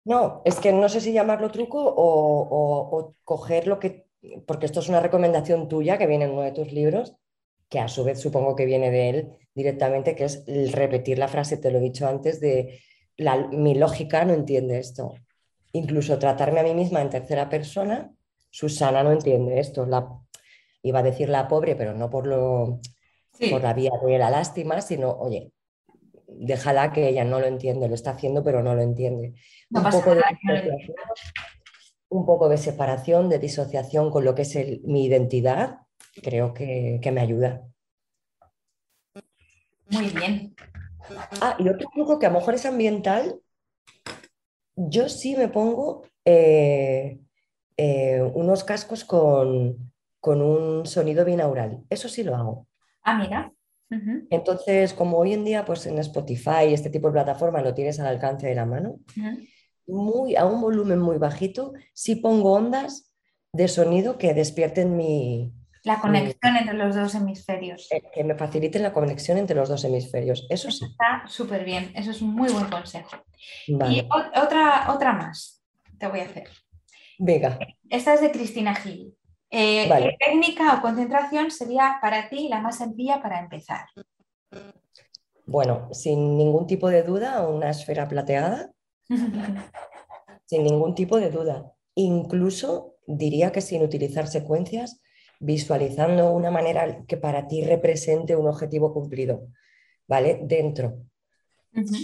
No, 0.06 0.42
es 0.46 0.60
que 0.60 0.72
no 0.72 0.88
sé 0.90 1.02
si 1.02 1.12
llamarlo 1.12 1.52
truco 1.52 1.82
o, 1.82 2.98
o 2.98 3.16
coger 3.24 3.68
lo 3.68 3.80
que 3.80 4.10
porque 4.46 4.66
esto 4.66 4.80
es 4.80 4.90
una 4.90 5.00
recomendación 5.00 5.68
tuya 5.68 5.98
que 5.98 6.08
viene 6.08 6.26
en 6.26 6.32
uno 6.32 6.42
de 6.42 6.52
tus 6.52 6.72
libros, 6.72 7.16
que 7.70 7.80
a 7.80 7.88
su 7.88 8.04
vez 8.04 8.20
supongo 8.20 8.56
que 8.56 8.66
viene 8.66 8.92
de 8.92 9.10
él 9.10 9.30
directamente, 9.54 10.16
que 10.16 10.26
es 10.26 10.44
repetir 10.72 11.20
la 11.20 11.28
frase, 11.28 11.58
te 11.58 11.72
lo 11.72 11.78
he 11.78 11.82
dicho 11.82 12.08
antes, 12.08 12.40
de 12.40 12.82
mi 13.52 13.76
lógica 13.76 14.26
no 14.26 14.34
entiende 14.34 14.80
esto. 14.80 15.14
Incluso 15.74 16.18
tratarme 16.18 16.62
a 16.62 16.64
mí 16.64 16.74
misma 16.74 17.02
en 17.02 17.10
tercera 17.10 17.50
persona, 17.50 18.12
Susana 18.50 19.04
no 19.04 19.12
entiende 19.12 19.60
esto. 19.60 19.86
La, 19.86 20.08
iba 20.90 21.00
a 21.00 21.04
decir 21.04 21.30
la 21.30 21.48
pobre, 21.48 21.76
pero 21.76 21.94
no 21.94 22.10
por, 22.10 22.28
lo, 22.28 22.80
por 23.50 23.62
la 23.62 23.74
vía 23.74 23.92
de 24.06 24.18
la 24.18 24.30
lástima, 24.30 24.82
sino, 24.82 25.12
oye, 25.12 25.52
déjala 26.28 26.92
que 26.92 27.10
ella 27.10 27.24
no 27.24 27.40
lo 27.40 27.48
entiende, 27.48 27.88
lo 27.88 27.96
está 27.96 28.12
haciendo, 28.12 28.44
pero 28.44 28.64
no 28.64 28.76
lo 28.76 28.82
entiende. 28.82 29.34
Un 29.72 29.84
poco 29.84 30.16
de 30.16 30.22
un 32.10 32.26
poco 32.26 32.50
de 32.50 32.58
separación, 32.58 33.30
de 33.30 33.40
disociación 33.40 34.10
con 34.10 34.26
lo 34.26 34.34
que 34.34 34.42
es 34.42 34.56
mi 34.84 35.06
identidad, 35.06 35.82
creo 36.24 36.54
que, 36.54 37.00
me 37.12 37.22
ayuda. 37.22 37.62
Muy 39.92 40.10
bien. 40.10 40.56
Ah, 41.42 41.56
y 41.60 41.70
otro 41.70 41.88
truco 41.94 42.20
que 42.20 42.26
a 42.26 42.30
lo 42.30 42.40
mejor 42.40 42.56
es 42.56 42.66
ambiental, 42.66 43.40
yo 44.76 45.10
sí 45.10 45.36
me 45.36 45.50
pongo 45.50 46.04
eh, 46.26 47.20
eh, 47.78 48.22
unos 48.34 48.64
cascos 48.64 49.04
con, 49.04 49.89
un 50.22 50.86
sonido 50.86 51.26
binaural. 51.26 51.84
Eso 51.90 52.10
sí 52.10 52.24
lo 52.24 52.36
hago. 52.36 52.68
Ah, 53.04 53.18
mira. 53.18 53.52
Entonces, 54.30 54.94
como 54.94 55.18
hoy 55.18 55.34
en 55.34 55.44
día, 55.44 55.66
pues 55.66 55.86
en 55.88 55.98
Spotify, 55.98 56.72
este 56.72 56.92
tipo 56.92 57.08
de 57.08 57.14
plataforma 57.14 57.62
lo 57.62 57.74
tienes 57.74 58.00
al 58.00 58.08
alcance 58.08 58.48
de 58.48 58.54
la 58.54 58.66
mano, 58.66 59.00
muy, 59.88 60.36
a 60.36 60.46
un 60.46 60.62
volumen 60.62 61.00
muy 61.00 61.18
bajito, 61.18 61.74
si 61.94 62.16
pongo 62.16 62.54
ondas 62.54 63.12
de 63.52 63.68
sonido 63.68 64.20
que 64.20 64.36
despierten 64.36 64.96
mi, 64.96 65.52
La 65.84 66.00
conexión 66.00 66.56
entre 66.56 66.76
los 66.76 66.96
dos 66.96 67.16
hemisferios. 67.16 67.88
Eh, 67.92 68.04
que 68.14 68.24
me 68.24 68.36
faciliten 68.36 68.84
la 68.84 68.94
conexión 68.94 69.40
entre 69.40 69.56
los 69.56 69.70
dos 69.70 69.84
hemisferios. 69.84 70.46
Eso 70.52 70.70
sí. 70.70 70.86
Está 70.86 71.24
súper 71.28 71.66
bien. 71.66 71.92
Eso 71.96 72.12
es 72.12 72.22
un 72.22 72.36
muy 72.36 72.52
buen 72.52 72.70
consejo. 72.70 73.18
Y 73.66 74.08
otra, 74.36 74.94
otra 74.94 75.14
más 75.14 75.64
te 75.98 76.08
voy 76.08 76.20
a 76.20 76.26
hacer. 76.26 76.48
Venga. 77.18 77.58
Esta 77.90 78.14
es 78.14 78.22
de 78.22 78.32
Cristina 78.32 78.76
Gil. 78.76 79.16
Eh, 79.52 79.90
¿Qué 79.90 80.18
técnica 80.20 80.76
o 80.76 80.82
concentración 80.82 81.50
sería 81.50 81.98
para 82.02 82.30
ti 82.30 82.48
la 82.50 82.62
más 82.62 82.78
sencilla 82.78 83.22
para 83.22 83.40
empezar? 83.40 83.86
Bueno, 85.46 85.90
sin 85.92 86.38
ningún 86.38 86.68
tipo 86.68 86.90
de 86.90 87.02
duda, 87.02 87.48
una 87.48 87.72
esfera 87.72 88.08
plateada. 88.08 88.72
sin 90.46 90.64
ningún 90.64 90.94
tipo 90.94 91.18
de 91.18 91.32
duda. 91.32 91.74
Incluso 91.96 92.96
diría 93.08 93.52
que 93.52 93.62
sin 93.62 93.82
utilizar 93.82 94.28
secuencias, 94.28 95.02
visualizando 95.40 96.32
una 96.32 96.52
manera 96.52 97.04
que 97.08 97.18
para 97.18 97.48
ti 97.48 97.64
represente 97.64 98.36
un 98.36 98.48
objetivo 98.48 98.94
cumplido, 98.94 99.48
¿vale? 100.08 100.40
Dentro. 100.44 101.02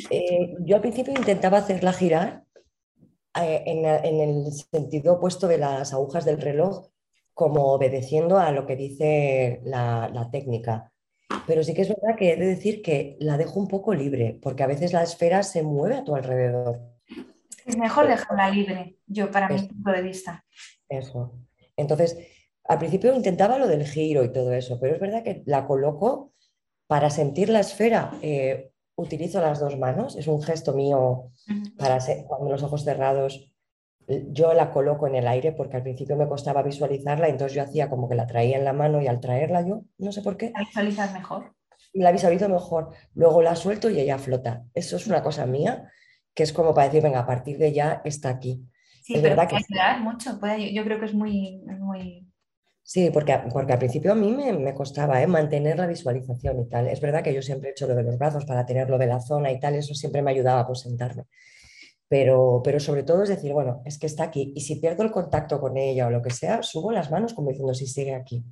Eh, 0.10 0.56
yo 0.60 0.76
al 0.76 0.82
principio 0.82 1.14
intentaba 1.14 1.58
hacerla 1.58 1.92
girar 1.92 2.44
eh, 3.42 3.64
en, 3.66 4.20
el 4.20 4.52
sentido 4.52 5.14
opuesto 5.16 5.48
de 5.48 5.58
las 5.58 5.94
agujas 5.94 6.24
del 6.24 6.40
reloj, 6.40 6.88
como 7.36 7.74
obedeciendo 7.74 8.40
a 8.40 8.52
lo 8.52 8.66
que 8.66 8.78
dice 8.78 9.60
la, 9.66 10.30
técnica. 10.32 10.92
Pero 11.46 11.64
sí 11.64 11.74
que 11.74 11.82
es 11.82 11.90
verdad 11.90 12.18
que 12.18 12.32
he 12.32 12.38
de 12.38 12.48
decir 12.48 12.82
que 12.82 13.18
la 13.20 13.38
dejo 13.38 13.60
un 13.60 13.68
poco 13.68 13.94
libre, 13.94 14.40
porque 14.42 14.64
a 14.64 14.68
veces 14.68 14.94
la 14.94 15.04
esfera 15.04 15.44
se 15.44 15.62
mueve 15.62 15.96
a 15.96 16.04
tu 16.04 16.16
alrededor. 16.16 16.80
Es 17.66 17.78
mejor 17.78 18.08
dejarla 18.08 18.50
libre, 18.50 18.98
yo 19.06 19.30
para 19.30 19.50
mi 19.50 19.62
punto 19.62 19.92
de 19.92 20.02
vista. 20.02 20.46
Eso. 20.88 21.34
Entonces, 21.76 22.18
al 22.64 22.80
principio 22.80 23.14
intentaba 23.14 23.58
lo 23.60 23.68
del 23.68 23.86
giro 23.86 24.24
y 24.24 24.32
todo 24.32 24.54
eso, 24.54 24.80
pero 24.80 24.96
es 24.96 25.02
verdad 25.02 25.24
que 25.24 25.44
la 25.46 25.68
coloco 25.68 26.32
para 26.88 27.10
sentir 27.10 27.50
la 27.50 27.60
esfera. 27.60 28.14
Eh, 28.22 28.72
utilizo 28.98 29.42
las 29.42 29.60
dos 29.60 29.78
manos, 29.78 30.16
es 30.16 30.28
un 30.28 30.42
gesto 30.42 30.72
mío 30.72 31.32
para 31.78 32.00
cuando 32.28 32.50
los 32.50 32.64
ojos 32.64 32.86
cerrados 32.86 33.52
yo 34.08 34.54
la 34.54 34.72
coloco 34.72 35.08
en 35.08 35.16
el 35.16 35.28
aire 35.28 35.52
porque 35.52 35.78
al 35.78 35.84
principio 35.84 36.16
me 36.16 36.28
costaba 36.28 36.62
visualizarla, 36.62 37.28
entonces 37.28 37.56
yo 37.56 37.64
hacía 37.64 37.90
como 37.90 38.08
que 38.08 38.16
la 38.16 38.28
traía 38.28 38.58
en 38.58 38.66
la 38.66 38.74
mano 38.74 39.02
y 39.02 39.08
al 39.08 39.20
traerla 39.20 39.62
yo, 39.62 39.82
no 39.98 40.12
sé 40.12 40.22
por 40.22 40.38
qué. 40.38 40.52
La 40.54 40.60
visualizas 40.62 41.14
mejor. 41.14 41.56
La 41.94 42.12
visualizo 42.12 42.50
mejor. 42.50 42.92
Luego 43.14 43.42
la 43.42 43.56
suelto 43.56 43.90
y 43.90 44.00
ella 44.00 44.18
flota. 44.18 44.66
Eso 44.74 44.98
es 44.98 45.08
una 45.08 45.24
cosa 45.24 45.46
mía 45.46 45.92
que 46.36 46.44
es 46.44 46.52
como 46.52 46.74
para 46.74 46.88
decir, 46.88 47.02
venga, 47.02 47.20
a 47.20 47.26
partir 47.26 47.58
de 47.58 47.72
ya 47.72 48.02
está 48.04 48.30
aquí. 48.30 48.62
Sí, 49.02 49.14
es 49.16 49.22
pero 49.22 49.36
verdad 49.36 49.50
puede 49.50 49.64
que... 49.64 50.02
mucho. 50.02 50.40
yo 50.74 50.84
creo 50.84 51.00
que 51.00 51.06
es 51.06 51.14
muy, 51.14 51.62
muy... 51.80 52.28
Sí, 52.84 53.10
porque, 53.12 53.40
porque 53.52 53.74
al 53.74 53.80
principio 53.80 54.12
a 54.12 54.16
mí 54.16 54.32
me, 54.32 54.74
costaba 54.74 55.22
¿eh? 55.22 55.28
mantener 55.28 55.80
la 55.80 55.88
visualización 55.88 56.60
y 56.60 56.70
tal. 56.70 56.88
Es 56.88 57.00
verdad 57.02 57.24
que 57.24 57.34
yo 57.34 57.42
siempre 57.42 57.70
he 57.70 57.72
hecho 57.72 57.88
lo 57.88 57.96
de 57.96 58.04
los 58.04 58.18
brazos 58.18 58.46
para 58.46 58.66
tener 58.66 58.90
lo 58.90 58.98
de 58.98 59.08
la 59.08 59.22
zona 59.22 59.52
y 59.52 59.60
tal, 59.60 59.76
eso 59.76 59.96
siempre 59.96 60.22
me 60.22 60.32
ayudaba 60.32 60.62
a 60.70 60.76
sentarme. 60.76 61.24
Pero, 62.08 62.62
pero 62.64 62.80
sobre 62.80 63.04
todo 63.04 63.24
es 63.24 63.30
decir, 63.30 63.52
bueno, 63.54 63.82
es 63.84 63.98
que 63.98 64.06
está 64.06 64.26
aquí 64.26 64.54
y 64.56 64.62
si 64.62 64.76
pierdo 64.76 65.04
el 65.04 65.12
contacto 65.12 65.60
con 65.60 65.76
ella 65.76 66.08
o 66.08 66.12
lo 66.12 66.22
que 66.22 66.30
sea, 66.30 66.62
subo 66.62 66.92
las 66.92 67.10
manos 67.10 67.34
como 67.34 67.50
diciendo 67.50 67.74
si 67.74 67.88
sigue 67.88 68.14
aquí. 68.14 68.44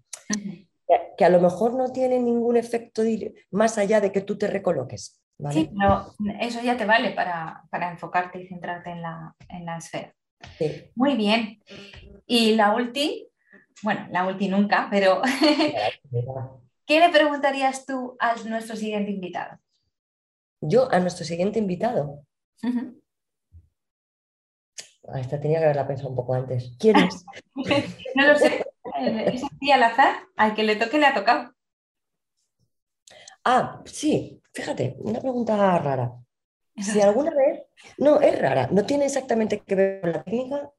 que, 1.17 1.25
a 1.25 1.29
lo 1.29 1.39
mejor 1.39 1.75
no 1.75 1.91
tiene 1.91 2.19
ningún 2.19 2.57
efecto 2.57 3.03
más 3.51 3.77
allá 3.77 4.01
de 4.01 4.11
que 4.11 4.21
tú 4.21 4.37
te 4.37 4.47
recoloques. 4.47 5.23
Sí, 5.51 5.69
pero 5.77 6.13
eso 6.39 6.61
ya 6.63 6.77
te 6.77 6.85
vale 6.85 7.11
para, 7.11 7.67
enfocarte 7.91 8.41
y 8.41 8.47
centrarte 8.47 8.91
en 8.91 9.01
la, 9.01 9.77
esfera. 9.77 10.13
Muy 10.95 11.15
bien. 11.15 11.61
Y 12.25 12.55
la 12.55 12.75
ulti, 12.75 13.27
bueno, 13.81 14.07
la 14.11 14.25
ulti 14.25 14.47
nunca, 14.47 14.87
pero 14.89 15.21
¿qué 16.85 16.99
le 16.99 17.09
preguntarías 17.09 17.85
tú 17.85 18.15
a 18.19 18.35
nuestro 18.45 18.75
siguiente 18.75 19.11
invitado? 19.11 19.57
Yo, 20.61 20.91
a 20.91 20.99
nuestro 20.99 21.25
siguiente 21.25 21.59
invitado. 21.59 22.23
Ah, 25.07 25.19
esta 25.19 25.39
tenía 25.39 25.59
que 25.59 25.65
haberla 25.65 25.87
pensado 25.87 26.09
un 26.09 26.15
poco 26.15 26.33
antes. 26.33 26.75
¿Quién 26.79 26.97
es? 26.97 27.25
no 28.15 28.27
lo 28.27 28.37
sé. 28.37 28.65
Es 29.25 29.43
así 29.43 29.71
al 29.71 29.83
azar. 29.83 30.15
Al 30.35 30.55
que 30.55 30.63
le 30.63 30.75
toque 30.75 30.97
le 30.97 31.07
ha 31.07 31.13
tocado. 31.13 31.53
Ah, 33.43 33.81
sí. 33.85 34.41
Fíjate, 34.53 34.95
una 34.99 35.19
pregunta 35.19 35.77
rara. 35.79 36.13
Si 36.75 37.01
alguna 37.01 37.31
vez, 37.31 37.63
no, 37.97 38.19
es 38.19 38.39
rara, 38.39 38.67
no 38.71 38.85
tiene 38.85 39.05
exactamente 39.05 39.59
que 39.59 39.75
ver 39.75 40.01
con 40.01 40.11
la 40.11 40.23
técnica, 40.23 40.71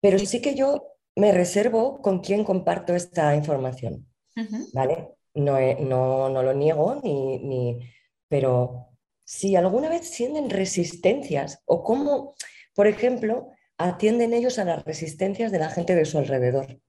pero 0.00 0.18
sí 0.18 0.40
que 0.40 0.54
yo 0.54 0.94
me 1.16 1.32
reservo 1.32 2.00
con 2.00 2.20
quién 2.20 2.44
comparto 2.44 2.94
esta 2.94 3.34
información, 3.34 4.06
¿vale? 4.72 5.16
No, 5.34 5.58
no, 5.80 6.28
no, 6.28 6.42
lo 6.42 6.54
niego, 6.54 7.00
ni, 7.02 7.38
ni, 7.38 7.80
pero 8.28 8.90
si 9.24 9.56
alguna 9.56 9.88
vez 9.88 10.08
sienten 10.08 10.50
resistencias 10.50 11.62
o 11.64 11.82
cómo, 11.82 12.34
por 12.78 12.86
ejemplo, 12.86 13.50
atienden 13.76 14.32
ellos 14.32 14.56
a 14.60 14.64
las 14.64 14.84
resistencias 14.84 15.50
de 15.50 15.58
la 15.58 15.68
gente 15.68 15.96
de 15.96 16.04
su 16.04 16.16
alrededor. 16.16 16.80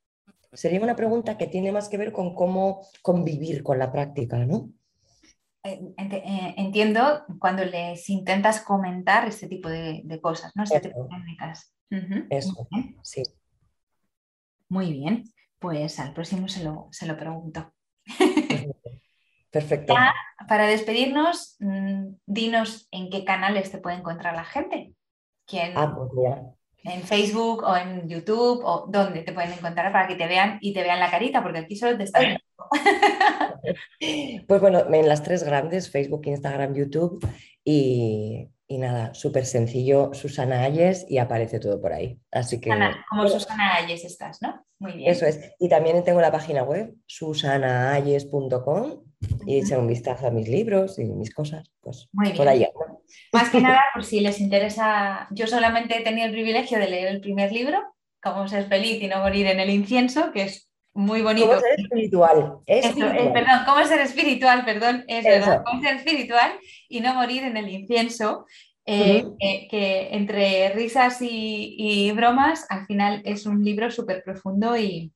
Sería 0.53 0.81
una 0.81 0.95
pregunta 0.95 1.35
que 1.35 1.47
tiene 1.47 1.71
más 1.71 1.89
que 1.89 1.97
ver 1.97 2.11
con 2.11 2.35
cómo 2.35 2.85
convivir 3.01 3.63
con 3.63 3.79
la 3.79 3.91
práctica, 3.91 4.37
¿no? 4.45 4.69
Eh, 5.63 5.81
eh, 5.97 6.53
entiendo 6.57 7.23
cuando 7.39 7.65
les 7.65 8.07
intentas 8.07 8.61
comentar 8.61 9.27
este 9.27 9.47
tipo 9.47 9.67
de, 9.67 10.19
cosas, 10.21 10.55
¿no? 10.55 10.61
Este 10.61 10.79
tipo 10.79 11.05
de 11.05 11.09
técnicas. 11.09 11.73
Eso, 12.29 12.67
sí. 13.01 13.23
Muy 14.67 14.93
bien, 14.93 15.23
pues 15.57 15.99
al 15.99 16.13
próximo 16.13 16.47
se 16.49 16.63
lo, 16.63 17.17
pregunto. 17.17 17.73
Perfecto. 19.49 19.95
para 20.47 20.67
despedirnos, 20.67 21.55
mm, 21.59 22.09
dinos 22.27 22.87
en 22.91 23.09
qué 23.09 23.25
canales 23.25 23.71
te 23.71 23.79
puede 23.79 23.97
encontrar 23.97 24.35
la 24.35 24.45
gente. 24.45 24.93
¿Quién, 25.49 25.73
ah, 25.75 25.95
pues 25.95 26.11
en 26.83 27.01
Facebook 27.01 27.63
o 27.63 27.75
en 27.75 28.07
YouTube 28.07 28.61
o 28.63 28.85
dónde 28.87 29.21
te 29.21 29.33
pueden 29.33 29.51
encontrar 29.51 29.91
para 29.91 30.07
que 30.07 30.15
te 30.15 30.27
vean 30.27 30.59
y 30.61 30.73
te 30.73 30.81
vean 30.81 30.99
la 30.99 31.11
carita, 31.11 31.43
porque 31.43 31.59
aquí 31.59 31.75
solo 31.75 31.97
te 31.97 32.03
está 32.03 32.19
viendo. 32.19 32.39
Pues 34.47 34.61
bueno, 34.61 34.93
en 34.93 35.07
las 35.07 35.21
tres 35.21 35.43
grandes, 35.43 35.91
Facebook, 35.91 36.25
Instagram, 36.25 36.73
YouTube 36.73 37.19
y, 37.63 38.47
nada, 38.69 39.13
súper 39.13 39.45
sencillo, 39.45 40.13
Susana 40.13 40.63
Ayes 40.63 41.05
y 41.09 41.17
aparece 41.17 41.59
todo 41.59 41.81
por 41.81 41.93
ahí. 41.93 42.19
Así 42.31 42.61
que... 42.61 42.71
como 43.09 43.27
Susana 43.27 43.75
Ayes 43.75 44.05
estás, 44.05 44.41
¿no? 44.41 44.65
Muy 44.79 44.93
bien. 44.93 45.11
Eso 45.11 45.25
es. 45.25 45.51
Y 45.59 45.67
también 45.67 46.03
tengo 46.03 46.21
la 46.21 46.31
página 46.31 46.63
web, 46.63 46.95
susanaayes.com 47.05 49.03
y 49.45 49.59
echar 49.59 49.79
un 49.79 49.87
vistazo 49.87 50.27
a 50.27 50.31
mis 50.31 50.47
libros 50.47 50.97
y 50.99 51.05
mis 51.05 51.33
cosas, 51.33 51.71
pues 51.81 52.07
Muy 52.13 52.27
bien. 52.27 52.37
por 52.37 52.47
allá. 52.47 52.69
Más 53.33 53.49
que 53.49 53.61
nada, 53.61 53.81
por 53.93 54.03
si 54.03 54.19
les 54.19 54.39
interesa, 54.39 55.27
yo 55.31 55.47
solamente 55.47 55.97
he 55.97 56.03
tenido 56.03 56.27
el 56.27 56.31
privilegio 56.31 56.79
de 56.79 56.89
leer 56.89 57.07
el 57.07 57.21
primer 57.21 57.51
libro, 57.51 57.79
Cómo 58.21 58.49
ser 58.49 58.67
feliz 58.67 59.01
y 59.01 59.07
no 59.07 59.19
morir 59.19 59.47
en 59.47 59.61
el 59.61 59.69
incienso, 59.69 60.33
que 60.33 60.43
es 60.43 60.69
muy 60.93 61.21
bonito. 61.21 61.47
¿Cómo 61.47 61.61
ser 61.61 61.79
espiritual? 61.79 62.57
Eh, 62.67 62.81
perdón, 63.33 63.59
¿cómo 63.65 63.85
ser 63.85 64.01
espiritual? 64.01 64.65
Perdón, 64.65 65.05
es 65.07 65.23
verdad, 65.23 65.63
cómo 65.65 65.81
ser 65.81 65.95
espiritual 65.95 66.51
y 66.89 66.99
no 66.99 67.13
morir 67.13 67.43
en 67.43 67.55
el 67.55 67.69
incienso. 67.69 68.45
Eh, 68.85 69.23
que 69.69 70.09
entre 70.11 70.69
risas 70.69 71.19
y, 71.21 72.11
bromas, 72.13 72.65
al 72.69 72.87
final 72.87 73.21
es 73.23 73.45
un 73.45 73.63
libro 73.63 73.89
súper 73.89 74.23
profundo 74.23 74.75
y, 74.75 75.13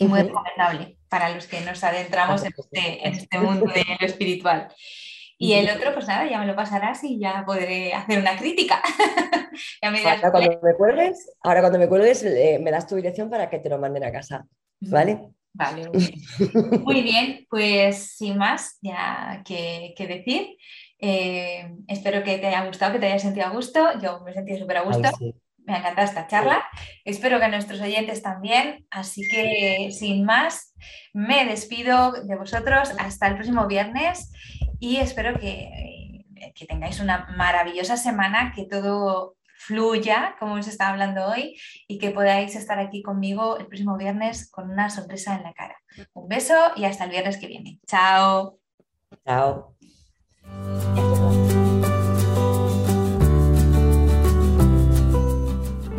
muy 0.00 0.22
recomendable 0.22 0.96
para 1.14 1.32
los 1.32 1.46
que 1.46 1.60
nos 1.60 1.84
adentramos 1.84 2.42
en 2.44 2.52
este, 2.58 3.06
en 3.06 3.14
este 3.14 3.38
mundo 3.38 3.66
de 3.72 3.84
lo 4.00 4.04
espiritual. 4.04 4.66
Y 5.38 5.52
el 5.52 5.70
otro, 5.70 5.94
pues 5.94 6.08
nada, 6.08 6.28
ya 6.28 6.40
me 6.40 6.46
lo 6.46 6.56
pasarás 6.56 7.04
y 7.04 7.20
ya 7.20 7.44
podré 7.46 7.94
hacer 7.94 8.18
una 8.18 8.36
crítica. 8.36 8.82
ahora, 9.82 10.32
cuando 10.32 10.58
me 10.60 10.74
cuelgues, 10.74 11.30
ahora 11.40 11.60
cuando 11.60 11.78
me 11.78 11.86
cuelgues, 11.86 12.24
eh, 12.24 12.58
me 12.60 12.72
das 12.72 12.88
tu 12.88 12.96
dirección 12.96 13.30
para 13.30 13.48
que 13.48 13.60
te 13.60 13.68
lo 13.68 13.78
manden 13.78 14.02
a 14.02 14.10
casa. 14.10 14.44
¿Vale? 14.80 15.20
Vale. 15.52 15.88
Muy 16.82 17.02
bien, 17.02 17.46
pues 17.48 18.16
sin 18.16 18.36
más 18.36 18.76
ya 18.82 19.40
que, 19.44 19.94
decir. 19.96 20.56
Eh, 20.98 21.76
espero 21.86 22.24
que 22.24 22.38
te 22.38 22.48
haya 22.48 22.66
gustado, 22.66 22.94
que 22.94 22.98
te 22.98 23.06
haya 23.06 23.20
sentido 23.20 23.46
a 23.46 23.50
gusto. 23.50 24.00
Yo 24.02 24.18
me 24.24 24.32
sentido 24.32 24.58
súper 24.58 24.78
a 24.78 24.82
gusto. 24.82 25.10
Me 25.64 25.74
ha 25.74 25.78
encantado 25.78 26.06
esta 26.06 26.26
charla. 26.26 26.64
Espero 27.04 27.40
que 27.40 27.48
nuestros 27.48 27.80
oyentes 27.80 28.22
también. 28.22 28.86
Así 28.90 29.22
que 29.30 29.90
sin 29.90 30.24
más, 30.24 30.74
me 31.12 31.46
despido 31.46 32.12
de 32.12 32.36
vosotros 32.36 32.92
hasta 32.98 33.28
el 33.28 33.34
próximo 33.34 33.66
viernes 33.66 34.30
y 34.78 34.98
espero 34.98 35.38
que, 35.38 36.24
que 36.54 36.66
tengáis 36.66 37.00
una 37.00 37.26
maravillosa 37.36 37.96
semana, 37.96 38.52
que 38.54 38.66
todo 38.66 39.36
fluya, 39.56 40.36
como 40.38 40.54
os 40.54 40.68
estaba 40.68 40.90
hablando 40.90 41.26
hoy, 41.26 41.56
y 41.88 41.98
que 41.98 42.10
podáis 42.10 42.54
estar 42.54 42.78
aquí 42.78 43.02
conmigo 43.02 43.56
el 43.58 43.66
próximo 43.66 43.96
viernes 43.96 44.50
con 44.50 44.70
una 44.70 44.90
sorpresa 44.90 45.34
en 45.36 45.42
la 45.42 45.54
cara. 45.54 45.76
Un 46.12 46.28
beso 46.28 46.54
y 46.76 46.84
hasta 46.84 47.04
el 47.04 47.10
viernes 47.10 47.38
que 47.38 47.46
viene. 47.46 47.80
Chao. 47.86 48.58
Chao. 49.24 49.74